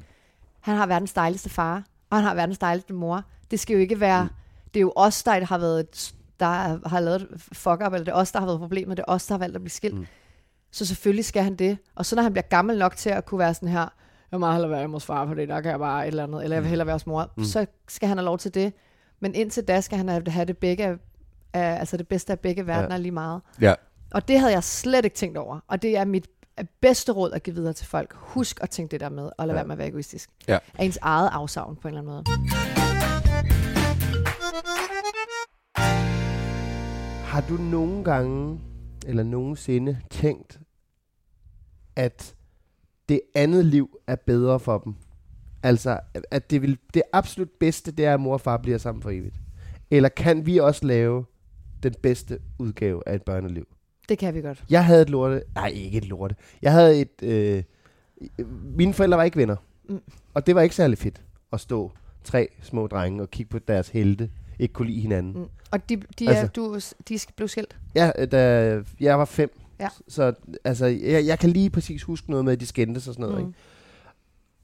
[0.59, 3.23] han har verdens dejligste far, og han har verdens dejligste mor.
[3.51, 4.29] Det skal jo ikke være, mm.
[4.73, 7.97] det er jo os, der har været, et- der har lavet et fuck up, eller
[8.05, 9.71] det er os, der har været problemet, det er os, der har valgt at blive
[9.71, 9.95] skilt.
[9.95, 10.05] Mm.
[10.71, 11.77] Så selvfølgelig skal han det.
[11.95, 13.87] Og så når han bliver gammel nok til at kunne være sådan her, jeg
[14.31, 16.43] vil meget hellere være hos far, for det der kan jeg bare et eller andet,
[16.43, 17.43] eller jeg vil hellere være hos mor, mm.
[17.43, 18.73] så skal han have lov til det.
[19.19, 20.95] Men indtil da skal han have det begge, af,
[21.53, 23.41] af- altså det bedste af begge verdener lige meget.
[23.61, 23.73] Ja.
[24.11, 25.59] Og det havde jeg slet ikke tænkt over.
[25.67, 26.27] Og det er mit
[26.81, 28.13] bedste råd at give videre til folk.
[28.15, 29.57] Husk at tænke det der med, og lad ja.
[29.59, 30.29] være med at være egoistisk.
[30.47, 30.57] Ja.
[30.77, 32.23] Af ens eget afsavn på en eller anden måde.
[37.25, 38.59] Har du nogle gange,
[39.05, 40.59] eller nogensinde, tænkt,
[41.95, 42.35] at
[43.09, 44.95] det andet liv er bedre for dem?
[45.63, 45.99] Altså,
[46.31, 49.09] at det, vil, det absolut bedste, det er, at mor og far bliver sammen for
[49.09, 49.35] evigt.
[49.91, 51.25] Eller kan vi også lave
[51.83, 53.67] den bedste udgave af et børneliv?
[54.09, 54.63] Det kan vi godt.
[54.69, 55.43] Jeg havde et lorte...
[55.55, 56.35] Nej, ikke et lorte.
[56.61, 57.23] Jeg havde et...
[57.23, 57.63] Øh,
[58.75, 59.55] mine forældre var ikke venner.
[59.89, 59.99] Mm.
[60.33, 61.21] Og det var ikke særlig fedt
[61.53, 61.91] at stå
[62.23, 64.29] tre små drenge og kigge på deres helte.
[64.59, 65.33] Ikke kunne lide hinanden.
[65.33, 65.47] Mm.
[65.71, 67.77] Og de, de, er, Altså- du, de skal blive skilt.
[67.95, 69.59] Ja, da jeg var fem.
[69.79, 69.87] Ja.
[70.07, 70.33] Så
[70.63, 73.41] altså, jeg, jeg kan lige præcis huske noget med, at de skændtes og sådan noget.
[73.41, 73.47] Mm.
[73.47, 73.59] Ikke?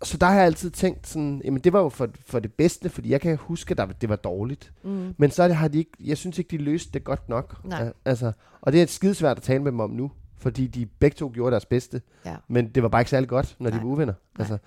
[0.03, 2.89] Så der har jeg altid tænkt sådan, jamen det var jo for, for det bedste,
[2.89, 4.73] fordi jeg kan huske, at det var dårligt.
[4.83, 5.15] Mm.
[5.17, 7.65] Men så har de ikke, jeg synes ikke, de løste det godt nok.
[7.65, 7.81] Nej.
[7.87, 8.31] Al- Altså,
[8.61, 11.51] og det er skidesvært at tale med dem om nu, fordi de begge to gjorde
[11.51, 12.01] deres bedste.
[12.25, 12.35] Ja.
[12.47, 13.79] Men det var bare ikke særlig godt, når Nej.
[13.79, 14.13] de var uvenner.
[14.39, 14.57] Altså,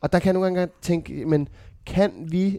[0.00, 1.48] og der kan jeg nogle gange tænke, men
[1.86, 2.58] kan vi,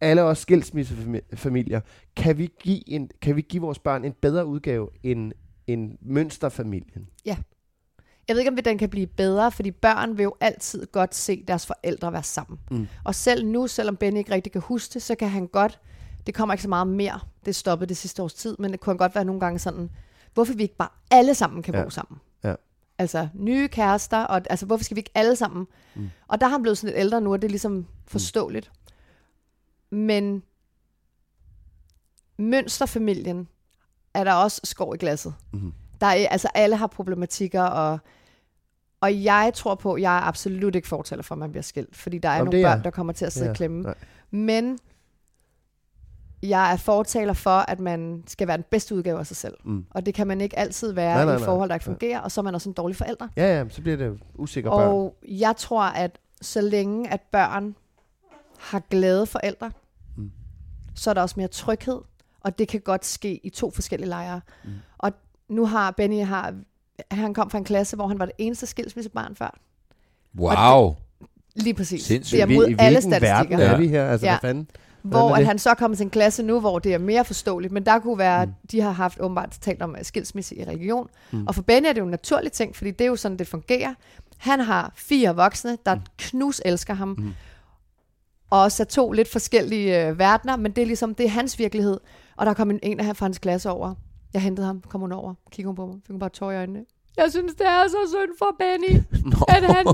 [0.00, 1.80] alle os skilsmissefamilier,
[2.16, 5.32] kan vi give, en, kan vi give vores børn en bedre udgave end,
[5.66, 7.08] end mønsterfamilien?
[7.24, 7.36] Jeg
[8.32, 11.44] Jeg ved ikke, om den kan blive bedre, fordi børn vil jo altid godt se
[11.48, 12.58] deres forældre være sammen.
[12.70, 12.88] Mm.
[13.04, 15.80] Og selv nu, selvom Benny ikke rigtig kan huske det, så kan han godt,
[16.26, 18.98] det kommer ikke så meget mere, det stoppede det sidste års tid, men det kunne
[18.98, 19.90] godt være nogle gange sådan,
[20.34, 21.84] hvorfor vi ikke bare alle sammen kan Ja.
[21.84, 22.20] bo sammen.
[22.44, 22.54] Ja.
[22.98, 25.66] Altså nye kærester, og altså hvorfor skal vi ikke alle sammen?
[25.94, 26.10] Mm.
[26.28, 28.70] Og der er han blevet sådan lidt ældre nu, og det er ligesom forståeligt.
[29.90, 29.98] Mm.
[29.98, 30.42] Men
[32.38, 33.48] mønsterfamilien
[34.14, 35.34] er der også skov i glasset.
[35.52, 35.72] Mhm.
[36.00, 37.98] Der er, altså alle har problematikker, og,
[39.02, 42.18] og jeg tror på, jeg er absolut ikke fortæller for, at man bliver skilt, fordi
[42.18, 43.82] der er Jamen, nogle er børn, der kommer til at sidde Ja, i klemme.
[43.82, 43.94] nej.
[44.30, 44.78] Men
[46.42, 49.54] jeg er fortaler for, at man skal være den bedste udgave af sig selv.
[49.64, 49.84] Mm.
[49.90, 51.44] Og det kan man ikke altid være Nej, nej, i nej.
[51.44, 53.28] forhold, der ikke fungerer, og så er man også en dårlig forælder.
[53.36, 54.88] Ja, ja, så bliver det usikre børn.
[54.88, 57.74] Og jeg tror, at så længe at børn
[58.58, 59.70] har glade forældre,
[60.16, 60.30] Mm.
[60.94, 61.98] så er der også mere tryghed,
[62.40, 64.40] og det kan godt ske i to forskellige lejre.
[64.64, 64.70] Mm.
[64.98, 65.12] Og
[65.48, 66.54] nu har Benny, har,
[67.10, 69.58] han kom fra en klasse, hvor han var det eneste skilsmissebarn før.
[70.38, 70.94] Wow.
[71.54, 72.02] Lige præcis.
[72.04, 72.36] Sindssygt.
[72.36, 73.74] Det er I, mod I alle hvilken verden statistikker.
[73.74, 74.06] er vi her?
[74.10, 74.32] Altså, Ja.
[74.32, 74.68] hvad fanden?
[75.02, 75.46] Hvor at det?
[75.46, 77.98] han så er kommet til en klasse nu, hvor det er mere forståeligt, men der
[77.98, 78.50] kunne være, Mm.
[78.50, 78.68] mm.
[78.70, 81.08] de har haft åbenbart talt om øh, skilsmisse i religion.
[81.30, 81.46] Mm.
[81.46, 83.46] Og for Benny er det jo en naturlig ting, fordi det er jo sådan, det
[83.48, 83.94] fungerer.
[84.38, 86.00] Han har fire voksne, der mm.
[86.18, 87.08] knus elsker ham.
[87.18, 87.32] Mm.
[88.50, 91.58] Og også er to lidt forskellige øh, verdener, men det er ligesom, det er hans
[91.58, 92.00] virkelighed.
[92.36, 93.94] Og der kom en, en af ham fra hans klasse over.
[94.34, 96.56] Jeg hentede ham, kom hun over, kiggede hun på mig, fik hun bare tår i
[96.56, 96.84] øjnene.
[97.16, 98.96] Jeg synes, det er så synd for Benny,
[99.48, 99.86] at, han,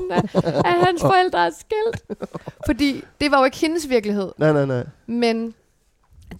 [0.65, 2.19] at hans forældre er skilt.
[2.65, 4.31] Fordi det var jo ikke hendes virkelighed.
[4.37, 4.85] Nej, nej, nej.
[5.07, 5.53] Men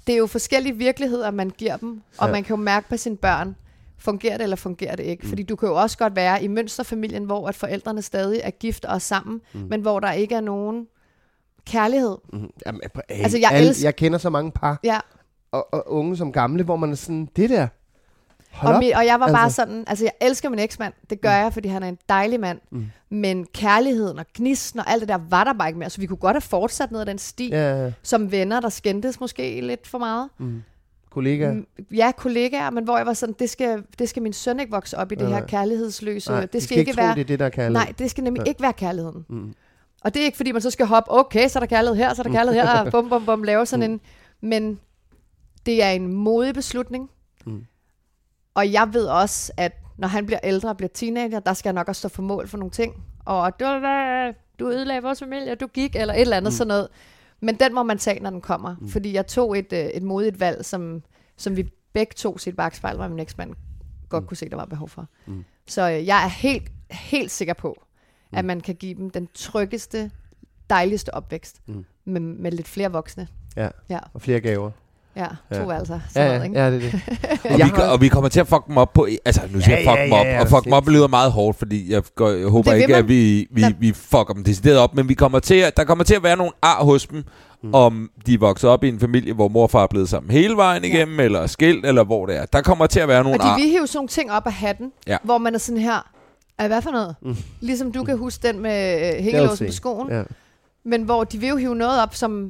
[0.07, 2.31] det er jo forskellige virkeligheder, man giver dem, og Ja.
[2.31, 3.55] man kan jo mærke på sine børn,
[3.97, 5.23] fungerer det eller fungerer det ikke.
[5.23, 5.29] Mm.
[5.29, 8.85] Fordi du kan jo også godt være i mønsterfamilien, hvor at forældrene stadig er gift
[8.85, 9.59] og er sammen, mm.
[9.69, 10.87] men hvor der ikke er nogen
[11.65, 12.17] kærlighed.
[12.33, 12.49] Mm.
[12.65, 14.99] Jamen, hey, Altså, jeg jeg, alle, elsker- jeg kender så mange par, Ja,
[15.51, 17.67] og, og unge som gamle, hvor man er sådan, det der,
[18.51, 19.37] hold og, mi, og jeg var altså.
[19.37, 21.43] bare sådan, altså jeg elsker min eksmand, det gør mm.
[21.43, 22.85] jeg, fordi han er en dejlig mand, Mm.
[23.09, 26.05] men kærligheden og gnisten og alt det der var der bare ikke mere, så vi
[26.05, 27.57] kunne godt have fortsat ned ad den sti, ja.
[27.77, 30.29] Ja, ja, som venner, der skændtes måske lidt for meget.
[30.37, 30.63] mm.
[31.11, 31.51] kollega.
[31.51, 34.71] Mm, Ja, kollegaer, men hvor jeg var sådan, det skal, det skal min søn ikke
[34.71, 36.31] vokse op i det Nej, her kærlighedsløse.
[36.31, 37.13] Nej, det de skal, ikke tro, være...
[37.15, 37.85] det er det, der er kærlighed.
[37.85, 38.47] Nej, det skal nemlig Nej.
[38.49, 39.25] ikke være kærligheden.
[39.29, 39.53] Mm.
[40.03, 42.13] Og det er ikke, fordi man så skal hoppe, okay, så er der kærlighed her,
[42.13, 44.01] så er der kærlighed her, og bum, bum, bum, lave sådan en...
[44.41, 44.79] Men
[45.65, 47.09] det er en modig beslutning.
[48.55, 48.59] Mm.
[48.59, 51.73] Og jeg ved også, at når han bliver ældre og bliver teenager, der skal jeg
[51.73, 53.03] nok også stå for mål for nogle ting.
[53.25, 53.65] Og du,
[54.59, 56.55] du ødelagde vores familie, du gik, eller et eller andet mm.
[56.57, 56.87] sådan noget.
[57.41, 58.75] Men den må man tage, når den kommer.
[58.79, 58.89] Mm.
[58.89, 61.03] Fordi jeg tog et, øh, et modigt valg, som,
[61.37, 63.53] som vi begge to sit bagspejl, hvor min eksmand
[64.09, 64.27] godt Mm.
[64.27, 65.07] kunne se, der var behov for.
[65.25, 65.45] Mm.
[65.67, 67.83] Så øh, jeg er helt, helt sikker på,
[68.33, 70.11] at man kan give dem den tryggeste,
[70.69, 71.61] dejligste opvækst.
[71.67, 71.85] Mm.
[72.05, 73.27] Med, med lidt flere voksne.
[73.55, 74.71] Ja, Ja, og flere gaver.
[75.15, 75.65] Ja to Ja.
[75.65, 75.93] værelser.
[75.93, 76.59] Ja, Sådan ja, noget, ikke?
[76.59, 77.51] ja, det er det.
[77.53, 79.07] Og, vi, og vi kommer til at fuck dem op på...
[79.25, 80.25] Altså, nu siger Ja, jeg fuck ja, dem op.
[80.25, 82.87] ja, ja, og fuck dem op lyder meget hårdt, fordi jeg, går, jeg håber ikke,
[82.87, 82.97] man.
[82.97, 84.95] at vi, vi, vi fucker dem decideret op.
[84.95, 87.23] Men vi kommer til at, der kommer til at være nogle ar hos dem,
[87.63, 87.73] Mm.
[87.73, 90.31] om de er vokset op i en familie, hvor mor og far er blevet sammen
[90.31, 90.89] hele vejen Ja.
[90.89, 92.45] igennem, eller skilt, eller hvor det er.
[92.45, 93.55] Der kommer til at være nogle Og de ar.
[93.57, 95.17] vil hive sådan nogle ting op af hatten, Ja.
[95.23, 96.07] hvor man er sådan her,
[96.59, 97.15] "Ej, hvad for noget?
[97.21, 97.35] Mm.
[97.59, 100.09] Ligesom du kan huske den med øh, hængelåsen på skoen.
[100.11, 100.23] Ja.
[100.85, 102.49] Men hvor de vil jo hive noget op, som er,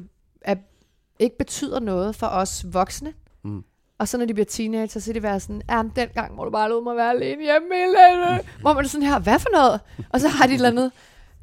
[1.20, 3.12] ikke betyder noget for os voksne.
[3.44, 3.64] Mm.
[3.98, 6.44] Og så når de bliver teenager, så er de være sådan, ja, men dengang må
[6.44, 9.38] du bare lade mig være alene hjemme hele dagen." Hvor man er sådan her, hvad
[9.38, 9.80] for noget?
[10.10, 10.92] Og så har de et eller andet,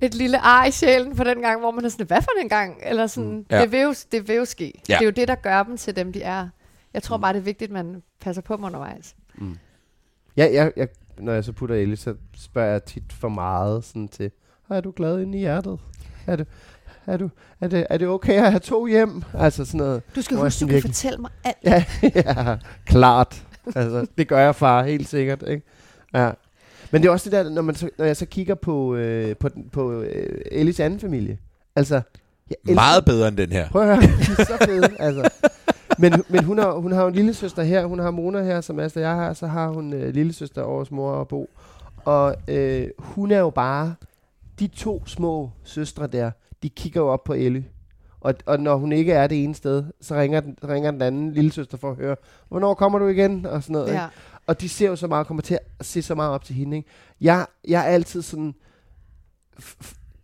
[0.02, 2.50] et lille ar i sjælen på den gang, hvor man er sådan, hvad for en
[2.50, 2.78] gang?
[2.84, 3.46] Eller sådan, mm.
[3.52, 3.62] Ja.
[3.62, 4.74] det, vil jo, det vil jo ske.
[4.90, 4.94] Ja.
[4.94, 6.50] Det er jo det, der gør dem til dem, de er.
[6.94, 9.16] Jeg tror bare, det er vigtigt, at man passer på dem undervejs.
[10.38, 13.84] Ja, jeg, jeg, når jeg så putter el i, så spørger jeg tit for meget
[13.84, 14.32] sådan til,
[14.70, 15.80] er du glad inde i hjertet?
[16.28, 16.46] Er du,
[17.08, 17.30] er, du,
[17.62, 19.24] er, det, er det okay at have to hjem?
[19.34, 20.02] Altså sådan noget.
[20.16, 21.58] Du skal huske, du kan virkelig- fortælle mig alt.
[21.64, 21.84] Ja,
[22.16, 23.44] ja klart.
[23.76, 25.44] Altså, det gør jeg far, helt sikkert.
[25.48, 25.66] Ikke?
[26.14, 26.32] Ja.
[26.92, 29.36] Men det er også det der, når, man så, når jeg så kigger på, øh,
[29.36, 31.38] på, den, på øh, Ellis anden familie.
[31.76, 31.96] Altså,
[32.50, 33.70] jeg elsker, Meget bedre end den her.
[33.70, 34.90] Prøv at høre, de er så fede.
[35.00, 35.30] altså.
[35.98, 38.62] Men, men hun, har, hun har jo en lille søster her, hun har Mona her,
[38.62, 41.50] som Asta jeg har, så har hun øh, lille søster over mor og Bo.
[42.06, 43.96] Og øh, hun er jo bare,
[44.60, 46.32] de to små søstre der,
[46.64, 47.62] de kigger jo op på Elly.
[48.22, 51.34] Og, og når hun ikke er det ene sted, så ringer den, ringer den anden
[51.34, 52.16] lille søster for at høre,
[52.48, 53.46] hvornår kommer du igen?
[53.46, 53.88] Og sådan noget.
[53.88, 54.02] Ikke?
[54.02, 54.08] Ja.
[54.48, 56.78] Og de ser jo så meget, kommer til at se så meget op til hende.
[56.78, 56.90] Ikke?
[57.22, 58.56] Jeg, jeg er altid sådan,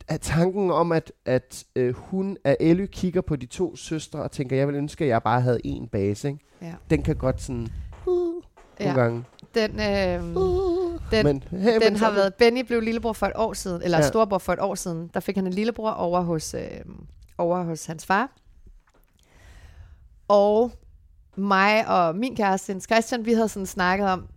[0.07, 4.31] at tanken om, at, at øh, hun, at Elly kigger på de to søstre og
[4.31, 6.27] tænker, jeg vil ønske, at jeg bare havde en base.
[6.27, 6.39] Ikke?
[6.61, 6.73] Ja.
[6.89, 7.67] Den kan godt sådan,
[8.05, 8.43] uh,
[8.79, 8.85] Ja.
[8.85, 9.23] nogle gange.
[9.55, 13.31] Den, øh, Uh, den, men, hey, den men har været, Benny blev lillebror for et
[13.35, 14.07] år siden, eller Ja.
[14.07, 15.09] storebror for et år siden.
[15.13, 16.61] Der fik han en lillebror over hos, øh,
[17.37, 18.29] over hos hans far.
[20.27, 20.71] Og
[21.35, 24.27] mig og min kæreste, Jens Christian, vi havde sådan snakket om,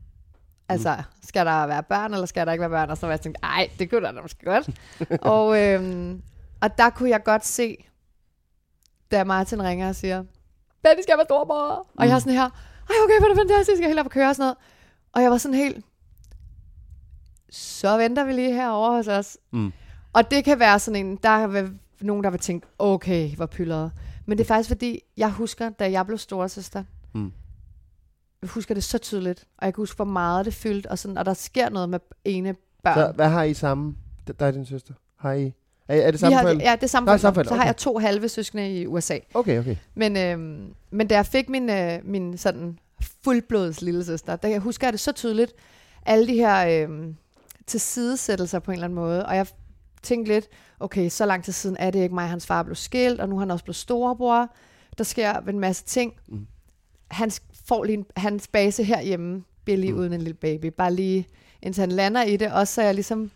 [0.69, 0.97] Altså,
[1.27, 2.91] skal der være børn, eller skal der ikke være børn?
[2.91, 4.69] Og så var jeg tænkt, ej, det kunne der da måske godt.
[5.35, 6.23] og, øhm,
[6.61, 7.77] og der kunne jeg godt se,
[9.11, 10.25] da Martin ringer og siger,
[10.83, 11.87] Betty skal være stormor.
[11.99, 12.45] Og jeg er sådan her,
[12.91, 14.57] ej okay, hvor er det fantastisk, jeg er helt op at køre og sådan noget.
[15.17, 15.85] Og jeg var sådan helt,
[17.51, 19.39] så venter vi lige herovre hos os.
[19.53, 19.73] Mm.
[20.13, 23.91] Og det kan være sådan en, der vil nogen, der vil tænke, okay, hvor pyldret.
[24.27, 27.33] Men det er faktisk fordi, jeg husker, da jeg blev storesøster, Mm.
[28.43, 31.19] jeg husker det så tydeligt, og jeg kan huske, hvor meget det fyldte, og, sådan,
[31.19, 32.55] og der sker noget med ene
[32.85, 32.95] børn.
[32.95, 33.97] Så hvad har I sammen?
[34.27, 34.95] Dig og din søster?
[35.19, 35.53] Har I?
[35.89, 36.65] Er, er det samme har, forældre?
[36.65, 37.23] ja, det er samme Nej, forældre.
[37.23, 39.19] samme forældre, Så har jeg to halve søskende i USA.
[39.35, 39.77] Okay, okay.
[39.95, 42.79] Men, øhm, men da jeg fik min, øh, min sådan
[43.25, 45.53] fuldblods lille søster, der jeg husker det så tydeligt,
[46.07, 47.17] alle de her øhm,
[47.67, 49.47] tilsidesættelser på en eller anden måde, og jeg
[50.03, 50.49] tænkte lidt,
[50.81, 53.37] okay, så lang tid siden er det ikke mig, hans far blev skilt, og nu
[53.37, 54.55] er han også blevet storebror.
[54.99, 56.13] Der sker en masse ting.
[56.29, 56.47] Mm.
[57.11, 57.31] Han
[57.69, 59.99] får lige en, hans base herhjemme, bliver lige mm.
[59.99, 60.67] uden en lille baby.
[60.67, 61.27] Bare lige
[61.63, 62.53] indtil han lander i det.
[62.53, 63.31] Også så jeg ligesom,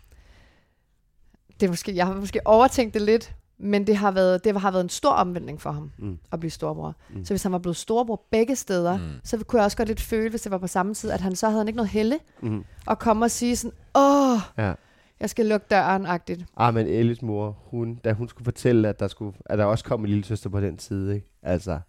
[1.59, 4.71] det er måske, jeg har måske overtænkt det lidt, men det har været, det har
[4.71, 6.17] været en stor omvendning for ham Mm.
[6.31, 6.95] at blive storebror.
[7.09, 7.25] Mm.
[7.25, 9.03] Så hvis han var blevet storebror begge steder, Mm.
[9.03, 9.09] mm.
[9.23, 11.35] så kunne jeg også godt lidt føle, hvis det var på samme tid, at han
[11.35, 12.63] så havde han ikke noget helle Mm.
[12.87, 14.73] at komme og sige sådan, åh, Ja.
[15.19, 16.45] jeg skal lukke døren-agtigt.
[16.57, 19.83] Ah, men Ellis mor, hun, da hun skulle fortælle, at der, skulle, at der også
[19.85, 21.27] kom en lille søster på den side, ikke?
[21.43, 21.79] Altså,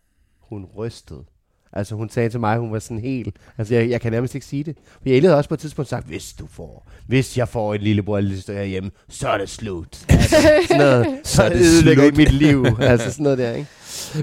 [0.40, 1.24] hun rystede.
[1.72, 3.36] Altså, hun sagde til mig, hun var sådan helt...
[3.58, 4.76] Altså, jeg, jeg kan nærmest ikke sige det.
[5.02, 6.90] For jeg havde også på et tidspunkt sagt, hvis du får...
[7.06, 10.04] Hvis jeg får en lillebror eller lillebror herhjemme, så er det slut.
[10.08, 10.36] Altså,
[10.68, 12.16] sådan noget, så er det ødelægger slut.
[12.16, 12.66] mit liv.
[12.80, 13.68] Altså, sådan noget der, ikke?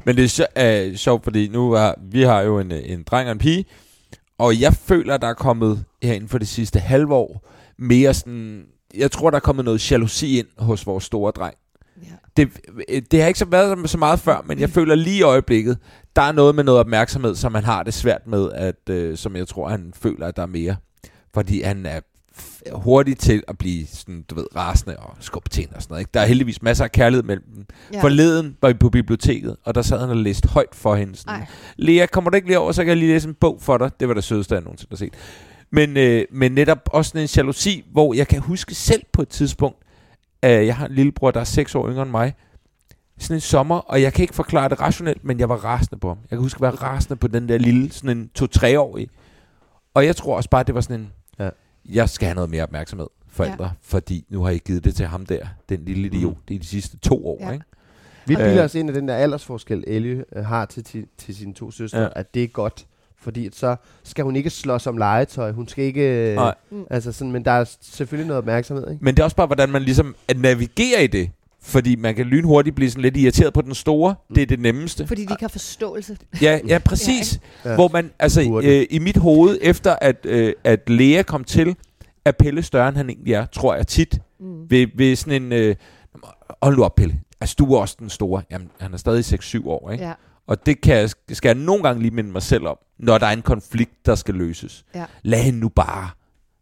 [0.05, 3.27] Men det er sjo- øh, sjovt, fordi nu har vi har jo en, en dreng
[3.27, 3.65] og en pige,
[4.37, 8.63] og jeg føler, der er kommet her inden for det sidste halve år mere sådan...
[8.97, 11.55] Jeg tror, der er kommet noget jalousi ind hos vores store dreng.
[12.03, 12.15] Ja.
[12.37, 12.49] Det,
[12.89, 15.77] øh, det har ikke så været så meget før, men jeg føler lige i øjeblikket,
[16.15, 19.35] der er noget med noget opmærksomhed, som han har det svært med, at, øh, som
[19.35, 20.75] jeg tror, han føler, at der er mere.
[21.33, 21.99] Fordi han er
[22.73, 26.01] hurtig til at blive sådan, du ved, rasende og skubbe til og sådan noget.
[26.01, 26.09] Ikke?
[26.13, 27.65] Der er heldigvis masser af kærlighed mellem dem.
[27.93, 28.01] Ja.
[28.01, 31.15] Forleden var vi på biblioteket, og der sad han og læste højt for hende.
[31.15, 31.47] Sådan, Ej.
[31.77, 33.91] Lea, kommer du ikke lige over, så kan jeg lige læse en bog for dig.
[33.99, 35.13] Det var det sødeste, jeg nogensinde har set.
[35.71, 39.77] Men, øh, men netop også en jalousi, hvor jeg kan huske selv på et tidspunkt,
[40.41, 42.33] at jeg har en lillebror, der er seks år yngre end mig,
[43.17, 46.07] sådan en sommer, og jeg kan ikke forklare det rationelt, men jeg var rasende på
[46.07, 46.17] ham.
[46.21, 49.09] Jeg kan huske at være rasende på den der lille, sådan en to-treårige.
[49.93, 51.49] Og jeg tror også bare, det var sådan en, Ja.
[51.85, 53.71] jeg skal have noget mere opmærksomhed, forældre, ja.
[53.81, 56.41] fordi nu har I givet det til ham der, den lille idiot, Mm.
[56.47, 57.51] det er de sidste to år, Ja.
[57.51, 57.65] ikke?
[58.25, 58.39] Vi Øh.
[58.43, 61.71] bilder os ind af den der aldersforskel, Ellie øh, har til, til, til sine to
[61.71, 61.99] søstre.
[62.01, 62.07] Ja.
[62.15, 62.85] at det er godt.
[63.21, 65.51] Fordi så skal hun ikke slås om legetøj.
[65.51, 66.29] Hun skal ikke...
[66.29, 66.55] Øh, Nej.
[66.71, 66.83] Mm.
[66.89, 69.05] altså sådan, men der er selvfølgelig noget opmærksomhed, ikke?
[69.05, 71.29] Men det er også bare, hvordan man ligesom at navigere i det.
[71.61, 74.15] Fordi man kan lynhurtigt blive sådan lidt irriteret på den store.
[74.29, 74.35] Mm.
[74.35, 75.07] Det er det nemmeste.
[75.07, 76.17] Fordi de ikke har forståelse.
[76.41, 77.39] Ja, ja præcis.
[77.65, 77.75] Ja.
[77.75, 81.75] Hvor man, altså øh, i mit hoved, efter at, øh, at Lea kom til,
[82.25, 84.19] er Pelle større, end han egentlig er, tror jeg tit.
[84.39, 84.71] Mm.
[84.71, 85.75] Ved, ved sådan en, øh,
[86.61, 88.41] hold nu op Pelle, altså du er også den store.
[88.51, 90.03] Jamen, han er stadig 6-7 år, ikke?
[90.05, 90.13] Ja.
[90.49, 93.25] Og det kan jeg, skal jeg nogle gange lige minde mig selv om, når der
[93.27, 94.85] er en konflikt, der skal løses.
[94.95, 95.05] Ja.
[95.21, 96.09] Lad hende nu bare.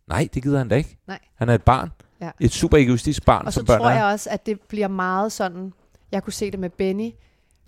[0.07, 0.97] Nej, det gider han da ikke.
[1.07, 1.19] Nej.
[1.35, 1.91] Han er et barn.
[2.21, 2.29] Ja.
[2.39, 3.95] Et super egoistisk barn, Og så som børn tror er.
[3.95, 5.73] jeg også, at det bliver meget sådan,
[6.11, 7.11] jeg kunne se det med Benny,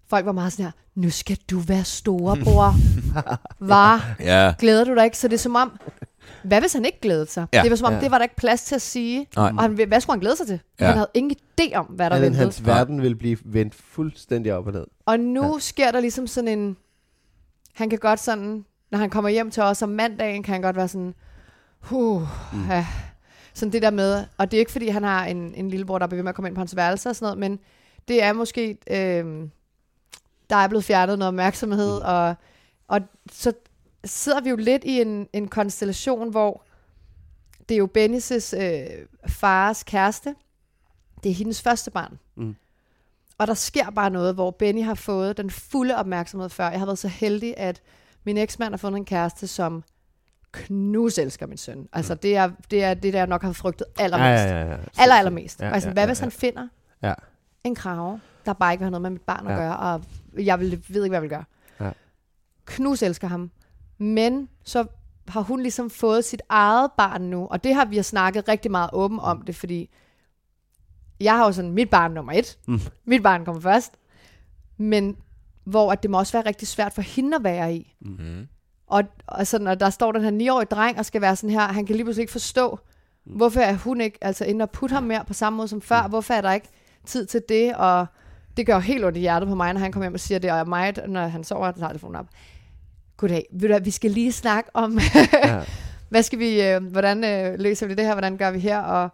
[0.10, 2.74] folk var meget sådan her, nu skal du være storebror.
[3.60, 4.54] Var, Ja.
[4.60, 5.18] glæder du dig ikke?
[5.18, 5.80] Så det er som om,
[6.44, 7.48] hvad hvis han ikke glædede sig?
[7.54, 7.62] Ja.
[7.64, 8.00] Det var som om, Ja.
[8.00, 9.28] det var der ikke plads til at sige.
[9.36, 9.52] Nej.
[9.58, 10.60] Og han, hvad skulle han glæde sig til?
[10.80, 10.86] Ja.
[10.86, 12.44] Han havde ingen idé om, hvad der Men ventede.
[12.44, 14.86] hans verden vil blive vendt fuldstændig op og ned.
[15.06, 15.48] Og nu Ja.
[15.54, 15.60] ja.
[15.60, 16.78] sker der ligesom sådan en...
[17.74, 18.66] Han kan godt sådan...
[18.92, 21.14] Når han kommer hjem til os om mandagen, kan han godt være sådan...
[21.80, 22.22] Huh,
[22.54, 22.70] mm.
[22.70, 22.86] ja.
[23.54, 24.24] Sådan det der med...
[24.38, 26.36] Og det er ikke, fordi han har en, en lillebror, der bliver ved med at
[26.36, 27.60] komme ind på hans værelse og sådan noget, men
[28.08, 28.78] det er måske...
[28.92, 29.48] Øh,
[30.50, 32.06] der er blevet fjernet noget opmærksomhed, mm.
[32.06, 32.36] og,
[32.88, 33.02] og
[33.32, 33.54] så
[34.06, 36.64] sidder vi jo lidt i en, en konstellation, hvor
[37.70, 40.36] det er jo Bennys' øh, fars kæreste.
[41.24, 42.20] Det er hendes første barn.
[42.36, 42.56] Mm.
[43.38, 46.70] Og der sker bare noget, hvor Benny har fået den fulde opmærksomhed før.
[46.70, 47.82] Jeg har været så heldig, at
[48.24, 49.84] min eksmand har fundet en kæreste, som
[50.52, 51.88] knuselsker min søn.
[51.94, 54.44] Altså, det er det, er det der, jeg nok har frygtet allermest.
[54.44, 54.78] ja, ja.
[54.98, 55.60] Aller, allermest.
[55.60, 56.24] Ja, Ja, altså, ja, hvad ja, hvis ja.
[56.24, 56.68] han finder
[57.04, 57.14] Ja.
[57.64, 59.60] en krave, der bare ikke vil have noget med mit barn at Ja.
[59.60, 60.04] gøre, og
[60.38, 61.44] jeg vil, ved ikke, hvad jeg vil gøre.
[61.80, 61.92] Ja.
[62.66, 63.52] Knus elsker ham.
[64.00, 64.86] Men så
[65.28, 68.90] har hun ligesom fået sit eget barn nu, og det har vi snakket rigtig meget
[68.94, 69.90] åben om det, fordi
[71.20, 72.58] jeg har jo sådan mit barn nummer et.
[72.68, 72.80] Mm.
[73.06, 73.94] Mit barn kommer først.
[74.78, 75.18] Men
[75.64, 77.96] hvor at det må også være rigtig svært for hende at være i.
[78.02, 78.48] Mm.
[78.88, 81.62] Og, og sådan, og der står den her 9-årige dreng og skal være sådan her,
[81.62, 82.80] han kan lige pludselig ikke forstå,
[83.26, 86.08] hvorfor er hun ikke altså inde og putte ham mere på samme måde som før,
[86.08, 86.70] hvorfor er der ikke
[87.06, 88.06] tid til det, og
[88.58, 90.40] det gør jo helt ondt i hjertet på mig, når han kommer hjem og siger
[90.40, 92.28] det, og mig, når han sover, og tager telefonen op.
[93.20, 95.00] Goddag, ved du vi skal lige snakke om,
[95.46, 95.62] Ja.
[96.10, 99.10] hvad skal vi, øh, hvordan øh, løser vi det her, hvordan gør vi her, og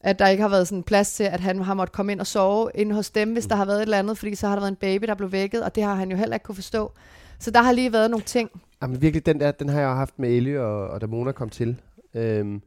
[0.00, 2.26] at der ikke har været sådan plads til, at han har måttet komme ind og
[2.26, 4.60] sove inde hos dem, hvis der har været et eller andet, fordi så har der
[4.60, 6.92] været en baby, der blev vækket, og det har han jo heller ikke kunne forstå.
[7.38, 8.50] Så der har lige været nogle ting.
[8.82, 11.48] Jamen virkelig, den der, den har jeg haft med Ellie og, og da Mona kom
[11.48, 11.80] til.
[12.14, 12.62] Øhm,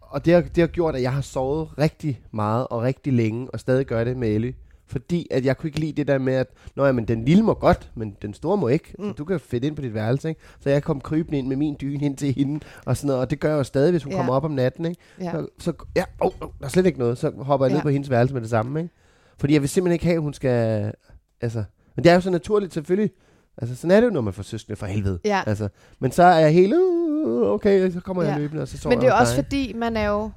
[0.00, 3.50] og det har, det har gjort, at jeg har sovet rigtig meget og rigtig længe,
[3.50, 4.54] og stadig gør det med Ellie.
[4.92, 7.42] Fordi at jeg kunne ikke lide det der med, at Nå, ja, men den lille
[7.42, 8.94] må godt, men den store må ikke.
[8.98, 9.04] Mm.
[9.08, 10.40] Så du kan fedt ind på dit værelse, ikke?
[10.60, 13.20] Så jeg kom krybende ind med min dyne ind til hende, og sådan noget.
[13.22, 14.16] Og det gør jeg jo stadig, hvis hun Ja.
[14.18, 15.00] kommer op om natten, ikke?
[15.20, 15.30] Ja.
[15.32, 17.18] Så, så ja, oh, oh, der er slet ikke noget.
[17.18, 17.82] Så hopper jeg ned Ja.
[17.82, 18.94] på hendes værelse med det samme, ikke?
[19.38, 20.92] Fordi jeg vil simpelthen ikke have, at hun skal...
[21.40, 21.64] Altså,
[21.96, 23.10] men det er jo så naturligt, selvfølgelig.
[23.58, 25.18] Altså, sådan er det jo, når man får søskende for helvede.
[25.24, 25.42] Ja.
[25.46, 25.68] Altså,
[25.98, 28.38] men så er jeg helt, uh, okay, så kommer jeg Ja.
[28.38, 29.44] løbende, og så sover Men det er jeg jo også dig.
[29.44, 30.30] fordi, man er jo,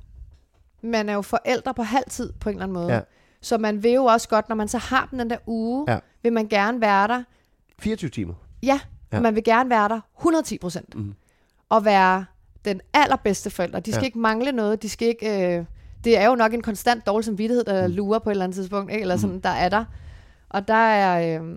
[0.83, 2.93] man er jo forældre på halv tid på en eller anden måde.
[2.93, 2.99] Ja.
[3.45, 5.99] Så man vil jo også godt, når man så har den den der uge, Ja.
[6.23, 7.23] vil man gerne være der.
[7.79, 8.33] 24 timer.
[8.63, 8.79] Ja,
[9.13, 9.19] Ja.
[9.19, 10.95] man vil gerne være der 110 procent.
[10.95, 11.13] Mhm.
[11.69, 12.25] Og være
[12.65, 13.79] den allerbedste forælder.
[13.79, 14.05] De skal Ja.
[14.05, 14.81] ikke mangle noget.
[14.81, 15.57] De skal ikke...
[15.57, 15.65] Øh,
[16.03, 18.91] det er jo nok en konstant dårlig samvittighed, der lurer på et eller andet tidspunkt.
[18.91, 19.01] Ikke?
[19.01, 19.85] Eller sådan, der er der.
[20.49, 21.39] Og der er...
[21.41, 21.47] Øh,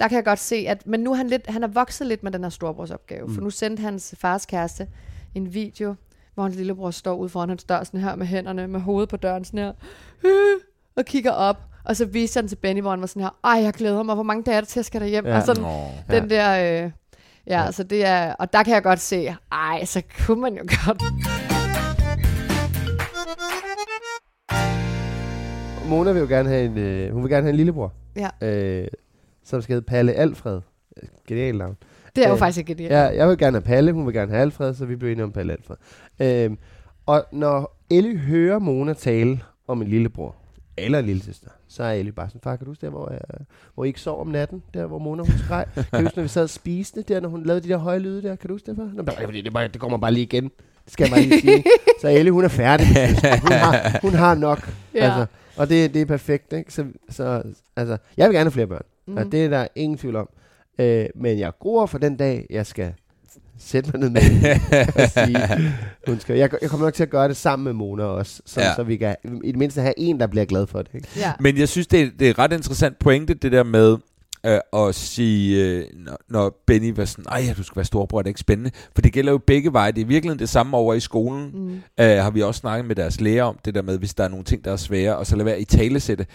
[0.00, 0.86] der kan jeg godt se, at...
[0.86, 3.34] Men nu er han, lidt, han er vokset lidt med den her storebrorsopgave.
[3.34, 4.88] For nu sendte hans fars kæreste
[5.34, 5.94] en video,
[6.34, 9.16] hvor hans lillebror står ude foran hans dør sådan her med hænderne, med hovedet på
[9.16, 9.72] døren sådan her,
[10.96, 11.56] og kigger op.
[11.84, 14.14] Og så viser han til Benny, hvor han var sådan her, ej, jeg glæder mig,
[14.14, 15.26] hvor mange dage er det til, jeg skal derhjem?
[15.26, 15.36] Ja.
[15.36, 15.70] Og sådan, Nå.
[16.10, 16.84] den der...
[16.84, 16.90] Øh,
[17.46, 18.32] ja, ja, så det er...
[18.34, 21.02] Og der kan jeg godt se, ej, så kunne man jo godt...
[25.88, 28.88] Mona vil jo gerne have en, øh, hun vil gerne have en lillebror, Ja, øh,
[29.44, 30.60] som skal hedde Palle Alfred.
[31.02, 31.76] Øh, Genial navn.
[32.16, 32.90] det er jo Øh, faktisk ikke det.
[32.90, 35.24] Ja, jeg vil gerne have Palle, hun vil gerne have Alfred, så vi blev enige
[35.24, 35.76] om Palle Alfred.
[36.20, 36.58] Øhm,
[37.06, 40.34] og når Ellie hører Mona tale om en lillebror,
[40.76, 43.20] eller en lillesøster, så er Ellie bare sådan, far, kan du huske der, hvor, jeg,
[43.74, 45.66] hvor I ikke sov om natten, der hvor Mona hun skreg?
[45.74, 47.98] kan du huske, når vi sad og spiste, der når hun lavede de der høje
[47.98, 48.36] lyde der?
[48.36, 48.84] Kan du huske det, far?
[48.94, 50.44] Nå, men det, det, bare- det kommer bare lige igen.
[50.84, 51.64] Det skal jeg bare lige sige.
[52.00, 53.40] så Ellie, hun er færdig søster.
[53.40, 54.70] hun, har, hun har nok.
[54.94, 55.04] Ja.
[55.04, 56.72] Altså, og det, det er perfekt, ikke?
[56.74, 57.42] Så, så,
[57.76, 58.82] altså, jeg vil gerne have flere børn.
[59.06, 59.12] Mm.
[59.12, 59.18] Mm.
[59.18, 60.28] Og det er der ingen tvivl om.
[60.78, 62.92] Øh, men jeg gruer for den dag, jeg skal
[63.58, 64.60] sætte mig ned med hende
[64.94, 65.38] og sige,
[66.08, 68.60] hun skal, jeg, jeg kommer nok til at gøre det sammen med Mona også, så,
[68.60, 68.74] Ja.
[68.74, 70.90] så vi kan i det mindste have en, der bliver glad for det.
[70.94, 71.08] Ikke?
[71.16, 71.32] ja.
[71.40, 73.96] Men jeg synes, det er, det er et ret interessant pointe, det der med
[74.46, 78.26] øh, at sige, øh, når, når Benny var sådan, ej, du skal være storbror, det
[78.26, 78.70] er ikke spændende.
[78.94, 79.92] For det gælder jo begge veje.
[79.92, 81.50] Det er virkelig det samme over i skolen.
[81.54, 81.74] Mm.
[82.04, 84.28] Øh, har vi også snakket med deres lærer om, det der med, hvis der er
[84.28, 86.26] nogle ting, der er svære, og så lade være i talesætte.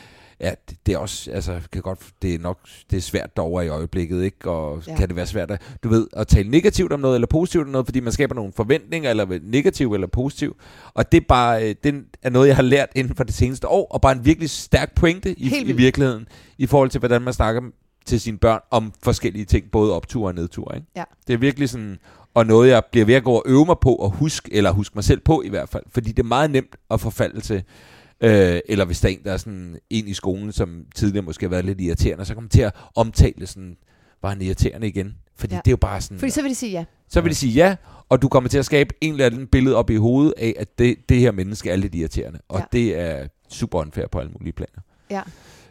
[0.42, 2.60] Ja, det, det er også, altså, kan godt, det er nok,
[2.92, 4.52] det er svært derovre i øjeblikket, ikke?
[4.52, 4.96] Og ja.
[4.96, 7.70] Kan det være svært at, du ved, at tale negativt om noget, eller positivt om
[7.70, 10.56] noget, fordi man skaber nogle forventninger, eller negativ eller positiv.
[10.94, 13.68] Og det er bare, øh, det er noget, jeg har lært inden for det seneste
[13.68, 16.28] år, og bare en virkelig stærk pointe i, i virkeligheden,
[16.58, 17.62] i forhold til, hvordan man snakker
[18.06, 20.88] til sine børn om forskellige ting, både optur og nedtur, ikke?
[20.96, 21.04] Ja.
[21.28, 21.98] Det er virkelig sådan,
[22.34, 24.94] og noget, jeg bliver ved at gå og øve mig på at huske, eller huske
[24.96, 27.64] mig selv på i hvert fald, fordi det er meget nemt at forfalde til,
[28.22, 31.46] øh, eller hvis der er en, der er sådan en i skolen, som tidligere måske
[31.46, 33.78] har været lidt irriterende, så kommer til at omtale sådan,
[34.22, 35.16] var han irriterende igen?
[35.36, 35.56] Fordi ja.
[35.56, 35.62] Ja.
[35.66, 36.86] det er jo bare sådan, Fordi så vil de sige ja.
[37.10, 37.76] så vil de sige ja,
[38.10, 40.80] og du kommer til at skabe en eller anden billede op i hovedet af, at
[40.80, 42.66] det, det her menneske er lidt irriterende, og Ja.
[42.72, 44.82] det er super unfair på alle mulige planer.
[45.10, 45.22] Ja,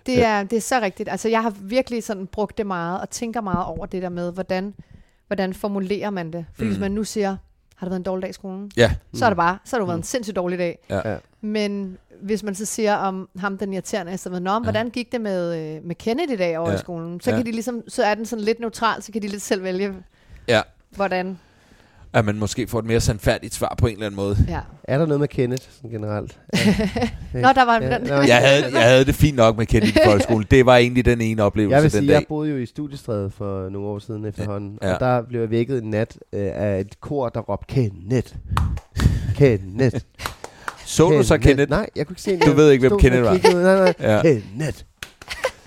[0.06, 1.08] det er, det er så rigtigt.
[1.08, 4.32] Altså, jeg har virkelig sådan brugt det meget, og tænker meget over det der med,
[4.32, 4.74] hvordan,
[5.26, 6.44] hvordan formulerer man det.
[6.52, 6.68] Fordi mm.
[6.70, 7.36] hvis man nu siger,
[7.78, 8.70] har det været en dårlig dag i skolen?
[8.76, 10.78] Ja, Så er det bare, så har det været en sindssygt dårlig dag.
[10.90, 11.10] Ja.
[11.10, 11.16] Ja.
[11.40, 15.20] Men hvis man så siger om ham, den irriterende, så ved, Nå, hvordan gik det
[15.20, 16.74] med, øh, med Kenneth i dag over Ja.
[16.76, 17.20] i skolen?
[17.20, 17.36] Så, Ja.
[17.36, 19.94] kan de ligesom, så er den sådan lidt neutral, så kan de lidt selv vælge,
[20.48, 20.60] ja.
[20.90, 21.38] hvordan.
[22.12, 24.36] At man måske får et mere sandfærdigt svar på en eller anden måde.
[24.48, 24.60] Ja.
[24.84, 26.38] Er der noget med Kenneth sådan generelt?
[27.34, 27.40] Ja.
[27.40, 28.06] Nå, der var Ja, den.
[28.28, 30.46] Jeg havde, jeg havde det fint nok med Kennedy i folkeskolen.
[30.50, 32.14] Det var egentlig den ene oplevelse Jeg vil den sige, dag.
[32.14, 34.94] jeg boede jo i studiestrædet for nogle år siden efterhånden, Ja.
[34.94, 38.34] og der blev jeg vækket en nat øh, af et kor, der råbte Kenneth.
[39.36, 39.96] Kenneth.
[40.86, 41.70] Så du så Kenneth?
[41.70, 42.38] Nej, jeg kunne ikke se.
[42.38, 43.52] Du ved ikke, hvem Kenneth var?
[43.62, 43.94] Nej, nej.
[44.12, 44.22] Ja.
[44.22, 44.78] Kenneth.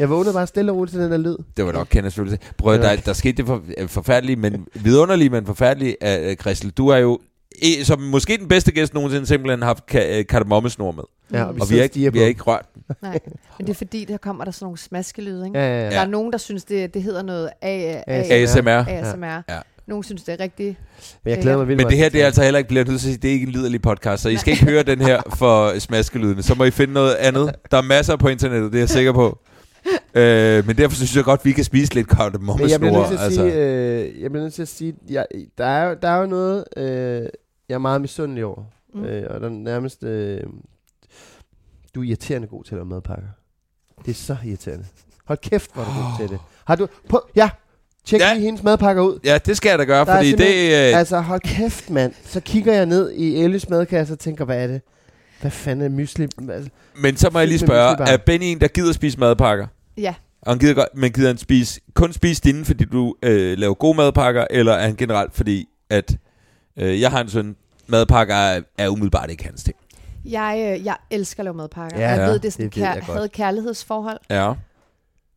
[0.02, 1.36] Jeg vågnede bare stille og roligt til den der lyd.
[1.58, 2.38] Det var nok Kenneths følelse.
[2.58, 2.82] Prøv, Ja.
[2.82, 5.95] der, der skete det for, øh, forfærdelige, men vidunderlige, men forfærdelige,
[6.30, 6.70] uh, Christel.
[6.72, 7.20] Du er jo
[7.62, 11.04] e, som måske den bedste gæst nogensinde simpelthen haft ka- kardemommesnor med.
[11.34, 12.84] Ja, og vi, Og vi har ikke, vi har ikke rørt den.
[13.02, 13.20] Nej,
[13.58, 15.60] men det er fordi, der kommer der sådan nogle smaskelyde, ikke?
[15.60, 15.89] Ja, ja, ja.
[15.89, 17.68] Der er nogen, der synes, det, det hedder noget A-
[18.08, 18.86] A- ASMR.
[18.88, 19.26] ASMR.
[19.26, 19.60] Ja.
[19.88, 20.78] Nogen synes, det er rigtig...
[21.24, 22.99] Men jeg glæder mig vildt Men det her, det er altså heller ikke, bliver nødt
[23.02, 25.02] til at sige, det er ikke en liderlig podcast, så I skal ikke høre den
[25.02, 26.43] her for smaskelydene.
[26.43, 27.52] Så må I finde noget andet.
[27.72, 29.39] Der er masser på internettet, det er jeg sikker på.
[30.16, 32.18] Øh, men derfor synes jeg godt, vi kan spise lidt Men
[32.70, 33.07] jeg bliver nødt kardemommesnore.
[33.09, 33.41] til at Altså.
[33.41, 33.53] sige,
[34.16, 35.26] øh, jeg bliver nødt til at sige, jeg,
[35.57, 37.30] der, er, jo- der er jo noget, øh,
[37.70, 38.64] jeg er meget misundelig over.
[38.93, 39.03] Mm.
[39.05, 40.43] Øh, og der er nærmest, øh,
[41.95, 43.28] du er irriterende god til at lave madpakker.
[44.05, 44.86] Det er så irriterende.
[45.26, 46.39] Hold kæft, hvor er du god til det.
[46.66, 47.49] Har du, på, ja,
[48.05, 48.34] Tjek Ja.
[48.34, 49.20] lige hendes madpakker ud.
[49.24, 50.89] Ja, det skal jeg da gøre, Der er fordi det...
[50.91, 52.14] Øh, Altså, hold kæft, mand.
[52.26, 54.82] Så kigger jeg ned i Elles madkasse og tænker, hvad er det?
[55.41, 56.28] Hvad fanden er mysli?
[56.49, 56.70] Altså,
[57.01, 59.68] men så må jeg lige spørge, er Benny en, der gider spise madpakker?
[59.98, 60.14] Ja.
[60.42, 63.74] Og han gider godt, men gider han spise, kun spise dine, fordi du øh, laver
[63.74, 66.18] gode madpakker, eller er han generelt, fordi at
[66.78, 67.56] øh, jeg har en søn,
[67.88, 69.76] madpakker er, er umiddelbart ikke hans ting.
[70.26, 72.00] Jeg, øh, jeg elsker at lave madpakker.
[72.00, 74.20] Ja, jeg ja, ved, det er sådan det ved kær- jeg havde kærlighedsforhold.
[74.30, 74.54] Ja.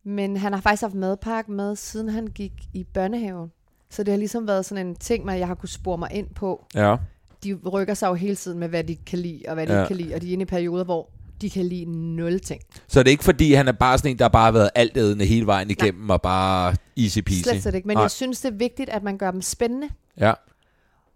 [0.03, 3.51] Men han har faktisk haft madpakke med, siden han gik i børnehaven.
[3.89, 6.27] Så det har ligesom været sådan en ting, man jeg har kunne spore mig ind
[6.35, 6.65] på.
[6.75, 6.95] Ja.
[7.43, 9.79] De rykker sig jo hele tiden med, hvad de kan lide, og hvad de Ja.
[9.79, 10.15] ikke kan lide.
[10.15, 11.09] Og de er inde i perioder, hvor
[11.41, 12.61] de kan lide nul ting.
[12.87, 15.25] Så det er ikke fordi, han er bare sådan en, der bare har været altædende
[15.25, 17.41] hele vejen igennem, og bare easy peasy.
[17.41, 17.87] Slet, slet ikke.
[17.87, 18.01] Men Nej.
[18.01, 19.89] jeg synes, det er vigtigt, at man gør dem spændende.
[20.19, 20.33] Ja.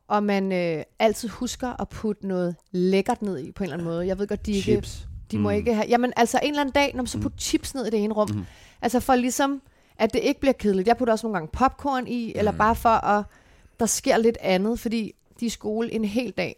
[0.08, 3.88] Og man øh, altid husker at putte noget lækkert ned i på en eller anden
[3.88, 4.08] måde.
[4.08, 5.08] Jeg ved godt, de ikke chips.
[5.32, 5.56] De må mm.
[5.56, 5.86] ikke have...
[5.90, 8.14] Jamen altså en eller anden dag, når man så putter chips ned i det ene
[8.14, 8.30] rum.
[8.34, 8.46] Mm.
[8.82, 9.62] Altså for ligesom,
[9.98, 10.88] at det ikke bliver kedeligt.
[10.88, 13.26] Jeg putter også nogle gange popcorn i, eller bare for at
[13.80, 16.56] der sker lidt andet, fordi de er i skole en hel dag.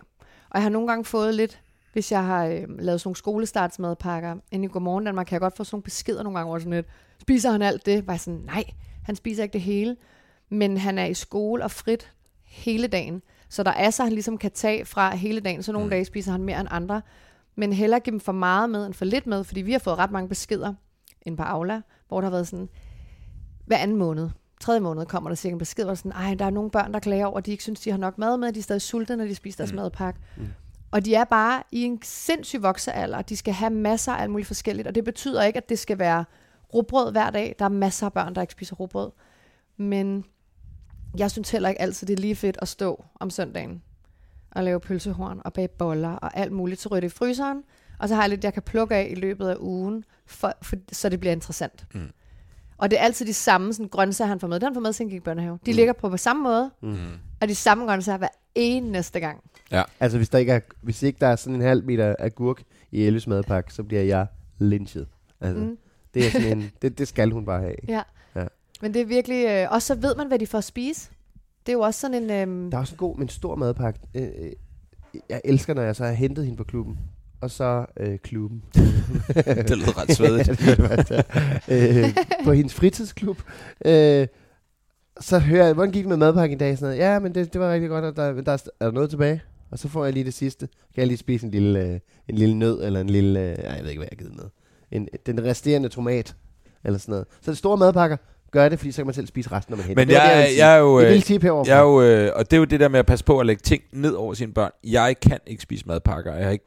[0.49, 1.59] Og jeg har nogle gange fået lidt,
[1.93, 5.57] hvis jeg har øh, lavet sådan nogle skolestartsmadpakker, inde i Godmorgen Danmark, kan jeg godt
[5.57, 6.87] få sådan nogle beskeder nogle gange over sådan lidt,
[7.19, 8.07] spiser han alt det?
[8.07, 8.63] Var jeg sådan, nej,
[9.03, 9.95] han spiser ikke det hele.
[10.49, 12.11] Men han er i skole og frit
[12.43, 13.21] hele dagen.
[13.49, 15.63] Så der er så, han ligesom kan tage fra hele dagen.
[15.63, 15.89] Så nogle mm.
[15.89, 17.01] dage spiser han mere end andre.
[17.55, 19.97] Men hellere give dem for meget med end for lidt med, fordi vi har fået
[19.97, 20.73] ret mange beskeder
[21.21, 22.69] ind på Aula, hvor der har været sådan,
[23.65, 24.29] hver anden måned,
[24.61, 26.71] tredje måned kommer der cirka en besked, hvor der er sådan, ej, der er nogle
[26.71, 28.59] børn, der klager over, at de ikke synes, de har nok mad med, at de
[28.59, 29.75] er stadig sultne, når de spiser deres mm.
[29.75, 30.19] madpakke.
[30.37, 30.47] Mm.
[30.91, 34.47] Og de er bare i en sindssyg voksealder, de skal have masser af alt muligt
[34.47, 36.25] forskelligt, og det betyder ikke, at det skal være
[36.73, 37.55] rugbrød hver dag.
[37.59, 39.11] Der er masser af børn, der ikke spiser rugbrød.
[39.77, 40.25] Men
[41.17, 43.81] jeg synes heller ikke altid, det er lige fedt at stå om søndagen
[44.51, 47.63] og lave pølsehorn og bage boller og alt muligt, så ryger det i fryseren,
[47.99, 50.75] og så har jeg lidt, jeg kan plukke af i løbet af ugen, for, for,
[50.91, 51.85] så det bliver interessant.
[51.93, 52.11] Mm.
[52.77, 54.59] Og det er altid de samme sådan, grøntsager, han får med.
[54.59, 55.59] Den får med, siden han gik i børnehave.
[55.65, 55.75] De mm.
[55.75, 57.13] ligger på på samme måde, mm.
[57.41, 59.43] og de samme grøntsager hver eneste gang.
[59.99, 63.01] Altså, hvis der ikke er, hvis ikke der er sådan en halv meter agurk i
[63.03, 64.25] Elles madpakke, så bliver jeg
[64.59, 65.07] lynchet.
[65.41, 65.77] Altså, Mm.
[66.13, 67.75] det, er sådan en, det, det skal hun bare have.
[67.87, 68.01] Ja.
[68.35, 68.45] Ja.
[68.81, 69.45] Men det er virkelig...
[69.47, 71.09] Øh, og så ved man, hvad de får at spise.
[71.65, 72.49] Det er jo også sådan en...
[72.65, 73.99] Øh, Der er også en god, men stor madpakke.
[74.15, 74.51] Øh, øh,
[75.29, 76.99] jeg elsker, når jeg så har hentet hende på klubben.
[77.41, 78.63] Og så øh, klubben.
[78.73, 80.47] det lyder ret svedigt.
[80.47, 80.53] Ja,
[80.95, 81.25] det
[81.67, 83.41] det øh, på hendes fritidsklub.
[83.85, 84.27] Øh,
[85.19, 86.77] så hører jeg, hvordan gik det med madpakken i dag?
[86.77, 87.11] Sådan noget.
[87.11, 89.41] Ja, men det, det var rigtig godt, og der, der er, er der noget tilbage.
[89.71, 90.67] Og så får jeg lige det sidste.
[90.67, 93.73] Kan jeg lige spise en lille, øh, en lille nød, eller en lille, øh, ej,
[93.73, 94.49] jeg ved ikke, hvad jeg har givet med.
[94.91, 96.35] En, den resterende tomat,
[96.83, 97.25] eller sådan noget.
[97.41, 98.17] Så det store madpakker,
[98.51, 100.01] gør det, fordi så kan man selv spise resten, når man henter.
[100.01, 100.99] Men Det var det, jeg, jeg, er jo...
[100.99, 101.11] sige.
[101.11, 101.69] Et øh, tip herovre.
[101.69, 103.45] Jeg er jo, øh, og det er jo det der med at passe på at
[103.45, 104.71] lægge ting ned over sine børn.
[104.83, 106.35] Jeg kan ikke spise madpakker.
[106.35, 106.65] Jeg har ikke,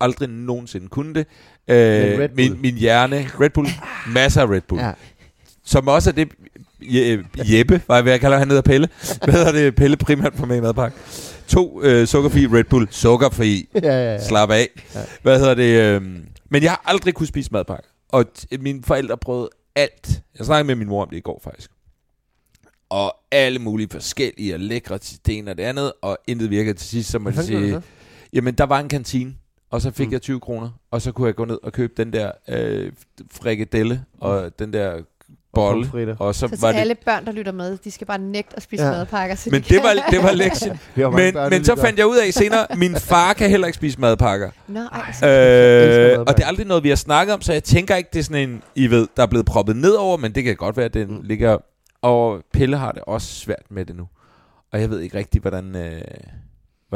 [0.00, 1.26] aldrig nogensinde kunnet det.
[1.74, 3.68] Øh, min, min hjerne, Red Bull,
[4.14, 4.80] masser af Red Bull.
[4.80, 4.92] Ja.
[5.64, 6.28] Som også er det,
[6.82, 7.24] Je-
[7.56, 8.88] Jeppe, var jeg ved at kalde han hedder Pelle.
[9.24, 9.74] Hvad hedder det?
[9.74, 10.96] Pelle primært på med i madpakke.
[11.48, 12.88] To øh, sukkerfri Red Bull.
[12.90, 13.68] Sukkerfri.
[13.74, 14.24] ja, ja, ja.
[14.24, 14.68] Slap af.
[14.94, 15.00] Ja.
[15.22, 15.80] Hvad hedder det?
[15.80, 16.02] Øh,
[16.50, 17.88] men jeg har aldrig kunne spise madpakker.
[18.08, 20.20] Og t- mine forældre prøvede alt.
[20.38, 21.70] Jeg snakkede med min mor om det i går faktisk.
[22.88, 25.92] Og alle mulige forskellige og lækre til det ene og det andet.
[26.02, 27.82] Og intet virkede til sidst, så må Hvad jeg sige...
[28.32, 29.34] Jamen, der var en kantine.
[29.70, 30.12] Og så fik Mm.
[30.12, 30.70] jeg 20 kroner.
[30.90, 32.92] Og så kunne jeg gå ned og købe den der øh,
[33.32, 35.02] frikadelle og den der
[35.54, 35.82] bolle.
[35.84, 36.16] pomfritter.
[36.18, 37.04] Og så så var til alle det...
[37.04, 38.90] børn, der lytter med, de skal bare nægte at spise Ja.
[38.90, 39.34] madpakker.
[39.36, 40.80] Så Men de det kan- var, det var lektien.
[40.96, 43.76] Mange Men, børn, men så fandt jeg ud af senere, min far kan heller ikke
[43.76, 44.50] spise madpakker.
[44.68, 47.64] Nå, ej, så Øh, og det er aldrig noget, vi har snakket om, så jeg
[47.64, 50.44] tænker ikke, det er sådan en, I ved, der er blevet proppet nedover, men det
[50.44, 51.20] kan godt være, at den mm.
[51.22, 51.58] ligger...
[52.02, 54.08] Og Pelle har det også svært med det nu.
[54.72, 55.76] Og jeg ved ikke rigtig, hvordan...
[55.76, 56.00] Øh,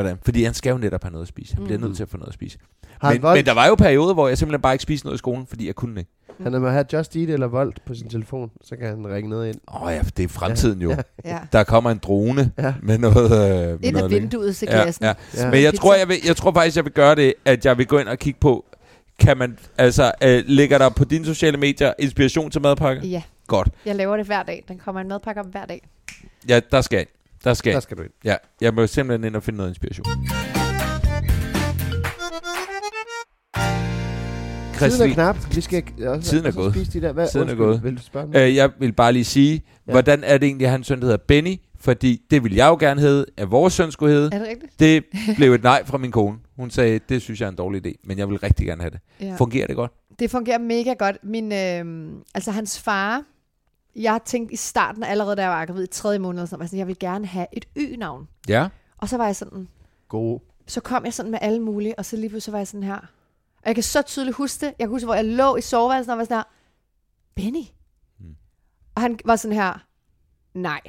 [0.02, 1.54] hvordan fordi han skal jo netop have noget at spise.
[1.54, 1.84] Han bliver Mm.
[1.84, 2.58] nødt til at få noget at spise.
[3.00, 5.18] Har Men, men der var jo perioder, hvor jeg simpelthen bare ikke spiste noget i
[5.18, 6.10] skolen, fordi jeg kunne ikke.
[6.42, 9.48] Han må have Just Eat eller Volt på sin telefon, så kan han ringe noget
[9.48, 9.56] ind.
[9.74, 10.90] Åh oh, ja, det er fremtiden jo.
[10.90, 10.96] Ja.
[11.24, 11.38] ja.
[11.52, 12.74] Der kommer en drone Ja.
[12.82, 13.32] med noget...
[13.32, 14.10] Øh, med Ind lækkert.
[14.10, 15.04] vinduet til Ja, klassen.
[15.04, 15.14] ja.
[15.36, 15.50] Ja.
[15.50, 17.86] Men jeg tror, jeg, vil, jeg tror faktisk, jeg vil gøre det, at jeg vil
[17.86, 18.64] gå ind og kigge på,
[19.18, 23.06] kan man, altså, øh, ligger der på dine sociale medier inspiration til madpakke?
[23.08, 23.68] Ja, Godt.
[23.86, 24.64] jeg laver det hver dag.
[24.68, 25.88] Den kommer en madpakke op hver dag.
[26.48, 27.06] Ja, der skal.
[27.44, 27.82] Der skal Der jeg.
[27.82, 28.10] skal du ind.
[28.24, 30.06] Ja, jeg må simpelthen ind og finde noget inspiration.
[34.78, 35.36] Tiden er knap.
[35.54, 36.74] Vi skal også, Tiden er også gået.
[36.74, 37.12] Spise de der.
[37.12, 37.82] Hvad, Tiden er undskyld, gået.
[37.84, 38.36] Vil du spørge mig?
[38.36, 39.92] øh, jeg vil bare lige sige, ja.
[39.92, 41.56] Hvordan er det egentlig, at hans søn der hedder Benny?
[41.78, 44.30] Fordi det vil jeg jo gerne hedde, at vores søn skulle hedde.
[44.32, 44.80] Er det rigtigt?
[44.80, 45.04] Det
[45.36, 46.38] blev et nej fra min kone.
[46.56, 48.90] Hun sagde, det synes jeg er en dårlig idé, men jeg vil rigtig gerne have
[48.90, 49.00] det.
[49.20, 49.34] Ja.
[49.38, 49.92] Fungerer det godt?
[50.18, 51.16] Det fungerer mega godt.
[51.22, 53.22] Min, øh, altså hans far,
[53.96, 56.68] jeg tænkte i starten, allerede da jeg var gravid i tredje måned, så var jeg
[56.68, 58.28] sådan, jeg vil gerne have et Y-navn.
[58.48, 58.68] Ja.
[58.98, 59.68] Og så var jeg sådan,
[60.08, 60.40] God.
[60.66, 62.96] så kom jeg sådan med alle mulige, og så lige pludselig var jeg sådan her.
[63.62, 64.74] Og jeg kan så tydeligt huske det.
[64.78, 66.44] Jeg kan huske, hvor jeg lå i soveværelsen og var sådan her,
[67.34, 67.64] Benny.
[68.18, 68.34] Mm.
[68.94, 69.84] Og han var sådan her,
[70.54, 70.80] nej,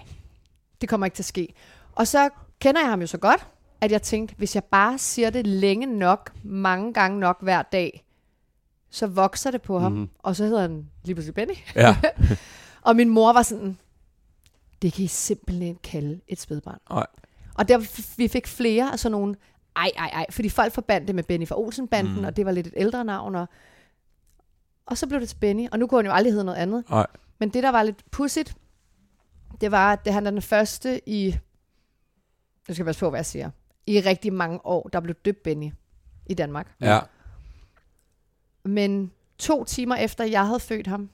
[0.81, 1.53] det kommer ikke til at ske.
[1.95, 2.29] Og så
[2.59, 3.47] kender jeg ham jo så godt,
[3.81, 8.05] at jeg tænkte, hvis jeg bare siger det længe nok, mange gange nok hver dag,
[8.89, 10.09] så vokser det på ham, mm-hmm.
[10.19, 11.53] og så hedder han lige pludselig Benny.
[11.75, 11.97] Ja.
[12.81, 13.77] Og min mor var sådan,
[14.81, 16.79] det kan I simpelthen ikke kalde et spædbarn.
[16.89, 17.07] Nej.
[17.55, 17.77] Og der
[18.17, 19.35] vi fik flere af sådan nogle,
[19.75, 22.23] ej, ej, ej, fordi folk forbandt det med Benny fra Olsenbanden, Mm.
[22.25, 23.49] og det var lidt et ældre navn, og,
[24.85, 26.89] og så blev det til Benny, og nu kunne han jo aldrig hedde noget andet.
[26.89, 27.07] Nej.
[27.39, 28.55] Men det, der var lidt pudsigt,
[29.61, 31.37] det var, at det, han er den første i,
[32.67, 33.49] nu skal jeg passe på, hvad jeg siger,
[33.85, 35.71] i rigtig mange år, der blev døbt Benny
[36.25, 36.75] i Danmark.
[36.81, 36.99] Ja.
[38.63, 41.09] Men to timer efter jeg havde født ham,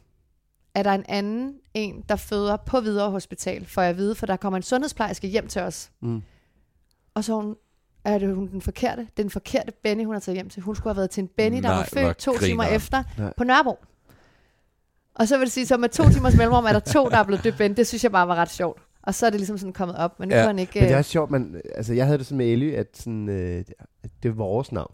[0.78, 4.36] er der en anden en, der føder på videre hospital, for jeg vide, for der
[4.36, 5.92] kommer en sundhedsplejerske hjem til os.
[6.02, 6.22] Mm.
[7.14, 7.56] Og så er hun,
[8.04, 9.02] er det hun den forkerte?
[9.02, 10.62] Er den forkerte Benny, hun har taget hjem til.
[10.64, 12.76] Hun skulle have været til en Benny, der Nej, var født to timer grineren.
[12.76, 13.34] efter Nej.
[13.38, 13.78] på Nørrebro.
[15.16, 17.24] Og så vil det sige, så med to timers mellemrum er der to, der er
[17.24, 17.76] blevet døbt Benny.
[17.78, 18.82] Det synes jeg bare var ret sjovt.
[19.04, 20.42] Og så er det ligesom sådan kommet op, men nu Ja.
[20.42, 20.72] kan han ikke...
[20.76, 22.88] Men det er øh, også sjovt, man, altså jeg havde det sådan med Ellie, at
[22.94, 23.64] sådan, øh,
[24.24, 24.92] det er vores navn.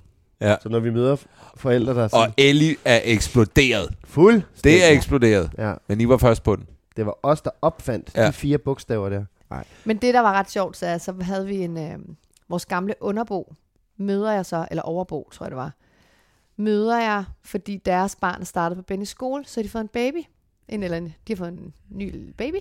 [0.50, 0.56] Ja.
[0.64, 1.16] Så når vi møder
[1.56, 3.94] forældre, der er Og sådan Ellie er eksploderet.
[4.06, 5.52] fuld, Det er eksploderet.
[5.58, 6.66] Ja, Men I var først på den.
[6.96, 8.22] det var os, der opfandt Ja.
[8.22, 8.28] ja.
[8.28, 9.26] de fire bogstaver der.
[9.50, 9.64] Nej.
[9.86, 11.78] Men det, der var ret sjovt, så, er, så havde vi en...
[11.78, 12.00] Øh,
[12.50, 13.54] vores gamle underbo,
[13.98, 15.72] møder jeg så, eller overbo, tror jeg det var,
[16.58, 20.24] møder jeg, fordi deres barn startede på Bennys skole, så har de fået en baby.
[20.70, 22.56] En, eller en, de har fået en ny lille baby.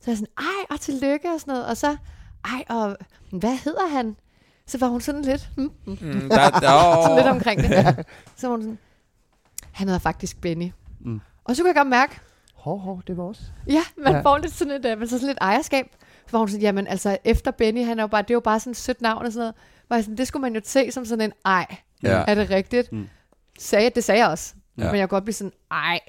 [0.00, 1.66] Så er jeg sådan, ej, og tillykke og sådan noget.
[1.66, 1.96] Og så,
[2.44, 2.96] ej, og
[3.30, 4.16] hvad hedder han?
[4.68, 5.96] Så var hun sådan lidt, hmm, Mm,
[6.30, 8.06] der, der, sådan lidt omkring det.
[8.36, 8.78] Så var hun sådan,
[9.72, 10.70] han hedder faktisk Benny.
[11.00, 11.20] Mm.
[11.44, 12.18] Og så kunne jeg godt mærke,
[12.54, 13.40] Hov, hov, det var os.
[13.66, 14.20] Ja, man Ja.
[14.20, 15.86] får lidt sådan et, man så sådan lidt ejerskab.
[16.26, 18.40] Så var hun sådan, jamen altså efter Benny, han er jo bare, det er jo
[18.40, 19.54] bare sådan et sødt navn og sådan noget.
[19.88, 21.66] Var jeg sådan, det skulle man jo se som sådan en, ej,
[22.02, 22.24] Ja.
[22.28, 22.92] er det rigtigt?
[22.92, 23.08] Mm.
[23.58, 24.54] Sagde, det sagde jeg også.
[24.78, 24.84] Ja.
[24.84, 24.90] Ja.
[24.90, 26.00] Men jeg kunne godt blive sådan, ej.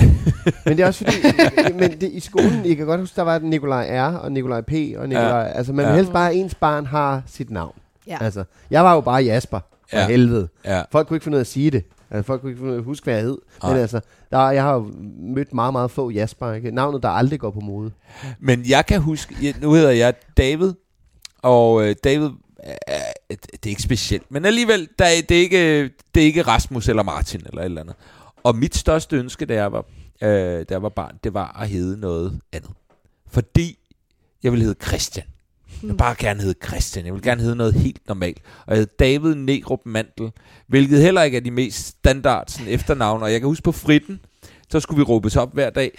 [0.64, 3.38] Men det er også fordi, men det, i skolen, I kan godt huske, der var
[3.38, 4.16] Nikolaj R.
[4.16, 4.72] og Nikolaj P.
[4.72, 5.42] og Nikolaj, ja.
[5.46, 5.90] altså man Ja.
[5.90, 7.74] vil helst bare, at ens barn har sit navn.
[8.06, 8.18] Ja.
[8.20, 10.06] Altså, jeg var jo bare Jasper, for Ja.
[10.06, 10.48] helvede.
[10.64, 10.82] Ja.
[10.92, 11.84] Folk kunne ikke finde ud af at sige det.
[12.10, 13.38] Altså, folk kunne ikke finde ud af at huske, hvad jeg hed.
[13.62, 16.52] Men altså, der, jeg har jo mødt meget, meget få Jasper.
[16.52, 16.70] Ikke?
[16.70, 17.90] Navnet, der aldrig går på mode.
[18.38, 20.72] Men jeg kan huske, jeg, nu hedder jeg David,
[21.42, 22.26] og øh, David,
[22.66, 22.74] øh,
[23.28, 25.82] det er ikke specielt, men alligevel, der, er- det, er ikke,
[26.14, 27.94] det er ikke Rasmus eller Martin eller et eller andet.
[28.42, 29.84] Og mit største ønske, da jeg var,
[30.22, 32.70] øh, da jeg var barn, det var at hedde noget andet.
[33.28, 33.78] Fordi
[34.42, 35.26] jeg ville hedde Christian.
[35.82, 37.06] Jeg vil bare gerne hedde Christian.
[37.06, 38.42] Jeg vil gerne hedde noget helt normalt.
[38.66, 40.30] Og jeg hed David Negrup Mantel,
[40.66, 43.24] hvilket heller ikke er de mest standard sådan, efternavne.
[43.24, 44.20] Og jeg kan huske på fritten,
[44.70, 45.98] så skulle vi råbes op hver dag.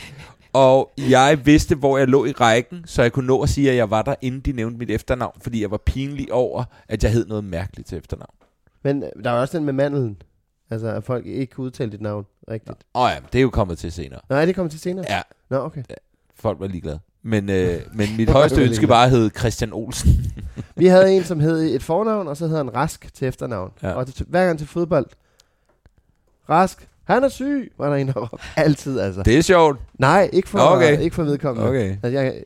[0.53, 3.75] Og jeg vidste, hvor jeg lå i rækken, så jeg kunne nå at sige, at
[3.75, 7.11] jeg var der, inden de nævnte mit efternavn, fordi jeg var pinlig over, at jeg
[7.11, 8.35] hed noget mærkeligt til efternavn.
[8.83, 10.21] Men øh, der er jo også den med mandelen.
[10.69, 12.77] Altså, at folk ikke kan udtale dit navn rigtigt.
[12.93, 14.19] Og ja, det er jo kommet til senere.
[14.29, 15.05] Nå, er det kommet til senere?
[15.09, 15.83] Ja, Nå, okay.
[16.35, 16.99] folk var ligeglade.
[17.23, 20.09] Men, øh, men mit højeste ønske var at hedde Christian Olsen.
[20.75, 23.71] Vi havde en, som hed et fornavn, og så hed han Rask til efternavn.
[23.83, 23.91] Ja.
[23.91, 25.05] Og til, hver gang til fodbold.
[26.49, 26.87] Rask.
[27.03, 28.37] Han er syg, var der en, der råbte.
[28.55, 29.23] Altid, altså.
[29.23, 29.79] Det er sjovt.
[29.99, 30.99] Nej, ikke for, Okay.
[31.01, 31.69] ikke for vedkommende.
[31.69, 31.89] Okay.
[32.03, 32.43] Altså, jeg,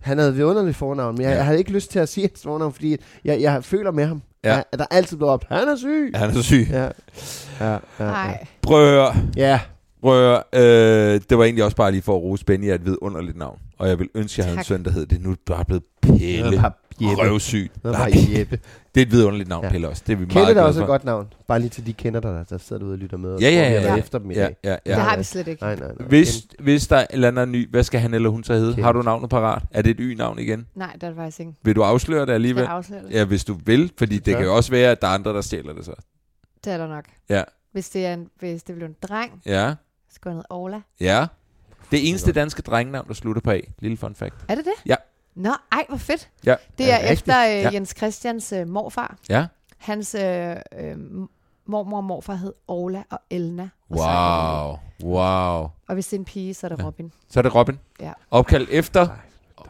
[0.00, 1.36] han havde et vidunderligt fornavn, men jeg, Ja.
[1.36, 4.22] jeg havde ikke lyst til at sige hans fornavn, fordi jeg, jeg føler med ham.
[4.44, 4.62] Ja.
[4.72, 6.10] At der altid blev op, han er syg.
[6.14, 6.18] Ja.
[6.18, 6.66] Han er syg.
[6.70, 6.88] Ja.
[7.60, 8.34] Ja, ja, ja.
[8.62, 9.14] Prøv at høre.
[9.36, 9.60] ja.
[10.02, 11.14] Prøv at høre.
[11.14, 13.58] Øh, det var egentlig også bare lige for at rose Benny af et vidunderligt navn.
[13.78, 14.66] Og jeg vil ønske, jeg havde en Tak.
[14.66, 15.20] søn, der hed det.
[15.20, 17.22] Nu er bare blevet pille bare Jeppe.
[17.22, 17.70] røvsyg.
[17.84, 18.58] Nej, Jeppe.
[18.94, 19.70] det er et vidunderligt navn, Ja.
[19.70, 20.02] Pelle også.
[20.06, 20.84] Det er vi Kender meget det glade også for.
[20.84, 21.32] et godt navn?
[21.48, 23.30] Bare lige til de kender dig, der, der sidder derude og lytter med.
[23.30, 23.82] og Ja, ja, ja.
[23.82, 23.96] Ja.
[23.96, 24.56] efter dem i Ja, dag.
[24.64, 24.98] ja, Det ja.
[24.98, 25.62] har vi slet ikke.
[25.62, 26.08] Nej, nej, nej.
[26.08, 28.74] Hvis, hvis der er en eller anden ny, hvad skal han eller hun så hedde?
[28.74, 28.84] Kent.
[28.84, 29.62] Har du navnet parat?
[29.70, 30.66] Er det et y-navn igen?
[30.74, 31.52] Nej, det er det faktisk ikke.
[31.62, 32.62] Vil du afsløre det Skal alligevel?
[32.62, 33.10] jeg afsløre det?
[33.12, 34.36] Ja, hvis du vil, fordi det Ja.
[34.36, 35.92] kan jo også være, at der er andre, der stjæler det så.
[36.64, 37.04] Det er der nok.
[37.28, 37.42] Ja.
[37.72, 39.74] Hvis det, er en, hvis det bliver en dreng, Ja,
[40.12, 40.80] så går jeg ned Ola.
[41.00, 41.26] ja.
[41.90, 43.60] Det eneste danske drengenavn, der slutter på A.
[43.78, 44.34] Lille fun fact.
[44.48, 44.72] Er det det?
[44.86, 44.94] Ja.
[45.34, 46.28] Nå, ej, hvor fedt.
[46.46, 46.54] Ja.
[46.78, 47.70] Det er, Er det efter øh, Ja.
[47.72, 49.16] Jens Christians øh, morfar.
[49.28, 49.46] Ja.
[49.78, 50.96] Hans øh, øh,
[51.66, 53.68] mormor og morfar hed Ola og Elna.
[53.90, 54.78] og Wow.
[55.12, 55.70] Wow.
[55.88, 56.86] Og hvis det er en pige, så er det Ja.
[56.86, 57.12] Robin.
[57.30, 57.78] Så er det Robin.
[58.00, 58.12] Ja.
[58.30, 59.08] Opkald efter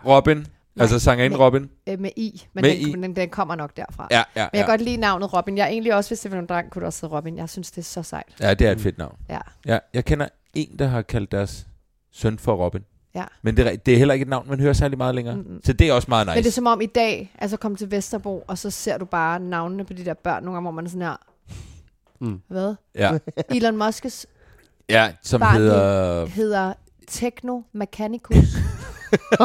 [0.06, 0.46] Robin.
[0.80, 1.70] Altså sangerinden med- Robin.
[1.86, 2.46] Øh, med I.
[2.52, 2.90] Men Med den, I.
[2.92, 4.08] men den, den kommer nok derfra.
[4.10, 4.58] Ja, ja, Men jeg ja.
[4.58, 5.56] kan godt lide navnet Robin.
[5.58, 7.36] Jeg er egentlig også, hvis det var en dreng, kunne det også hedde Robin.
[7.36, 8.26] Jeg synes, det er så sejt.
[8.40, 9.16] Ja, det er et fedt navn.
[9.28, 9.38] Ja.
[9.66, 11.66] Ja, jeg kender en, der har kaldt deres
[12.14, 12.82] søn for Robin.
[13.14, 13.24] Ja.
[13.42, 15.36] Men det er, det er heller ikke et navn, man hører særlig meget længere.
[15.36, 15.60] Mm-mm.
[15.64, 16.34] Så det er også meget nice.
[16.36, 19.04] Men det er som om i dag, altså komme til Vesterbro, og så ser du
[19.04, 21.16] bare navnene på de der børn, nogle gange, hvor man er sådan her,
[22.20, 22.40] Mm.
[22.48, 22.74] hvad?
[22.94, 23.18] Ja,
[23.50, 24.24] Elon Musk's
[24.88, 26.26] ja som Barn hedder...
[26.26, 26.72] hedder
[27.08, 28.36] Techno Mechanicus.
[28.36, 29.36] de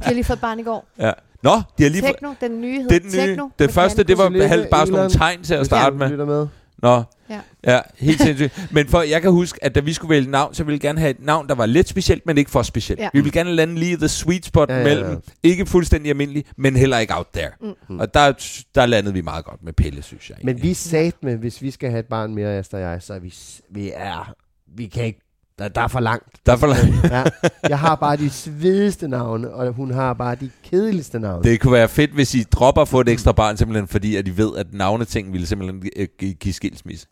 [0.00, 0.86] har lige fået et barn i går.
[0.98, 1.12] Ja.
[1.42, 2.12] Nå, de har lige fået...
[2.12, 3.10] Techno, den nye er den nye.
[3.10, 4.28] Techno Det første, det var
[4.70, 6.26] bare sådan nogle tegn til at starte med.
[6.26, 6.48] med.
[6.82, 7.40] Nå, Ja.
[7.66, 8.68] ja, helt sindssygt.
[8.72, 10.98] Men for, jeg kan huske, at da vi skulle vælge navn, så ville vi gerne
[11.00, 13.00] have et navn, der var lidt specielt, men ikke for specielt.
[13.00, 13.08] Ja.
[13.12, 16.44] Vi ville gerne lande lige the sweet spot Ja, ja, ja, mellem, ikke fuldstændig almindelig,
[16.56, 17.50] men heller ikke out there.
[17.88, 18.00] Mm.
[18.00, 18.32] Og der,
[18.74, 20.38] der landede vi meget godt med Pelle, synes jeg.
[20.40, 20.68] Men egentlig.
[20.70, 23.18] vi sagde med, hvis vi skal have et barn mere, Esther og jeg, så er
[23.18, 23.34] vi,
[23.70, 24.34] vi er,
[24.76, 25.20] vi kan ikke,
[25.58, 26.46] der, der er for langt.
[26.46, 27.04] Der er for langt.
[27.12, 27.24] Ja.
[27.68, 31.44] Jeg har bare de svedigste navne, og hun har bare de kedeligste navne.
[31.44, 34.28] Det kunne være fedt, hvis I dropper at få et ekstra barn, simpelthen fordi, at
[34.28, 37.06] I ved, at navneting ville simpelthen øh, gi- give skilsmisse.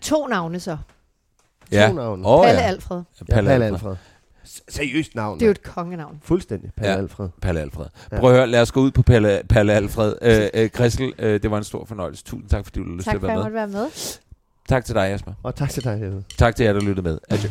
[0.00, 0.76] To navne så.
[1.72, 1.92] Ja.
[1.92, 2.28] navne.
[2.28, 2.66] Åh, Palle ja.
[2.66, 3.02] Alfred.
[3.20, 3.90] Ja, Palle, Palle Alfred.
[3.90, 3.96] Alfred.
[4.68, 5.38] Seriøst navn.
[5.38, 6.18] Det er jo et kongenavn.
[6.22, 6.98] Fuldstændig, Palle Ja.
[6.98, 7.28] Alfred.
[7.42, 7.86] Palle Alfred.
[8.12, 8.20] Ja.
[8.20, 10.14] Prøv at høre, lad os gå ud på Palle, Palle Alfred.
[10.22, 12.24] Øh, øh, Christel, øh, det var en stor fornøjelse.
[12.24, 13.82] Tusind tak, fordi du lyst til Tak at for, at jeg være måtte med.
[13.82, 14.18] være med.
[14.68, 15.32] Tak til dig, Jasper.
[15.42, 16.24] Og tak til dig, Jeppe.
[16.38, 17.18] Tak til jer, der lyttede med.
[17.30, 17.50] Adieu.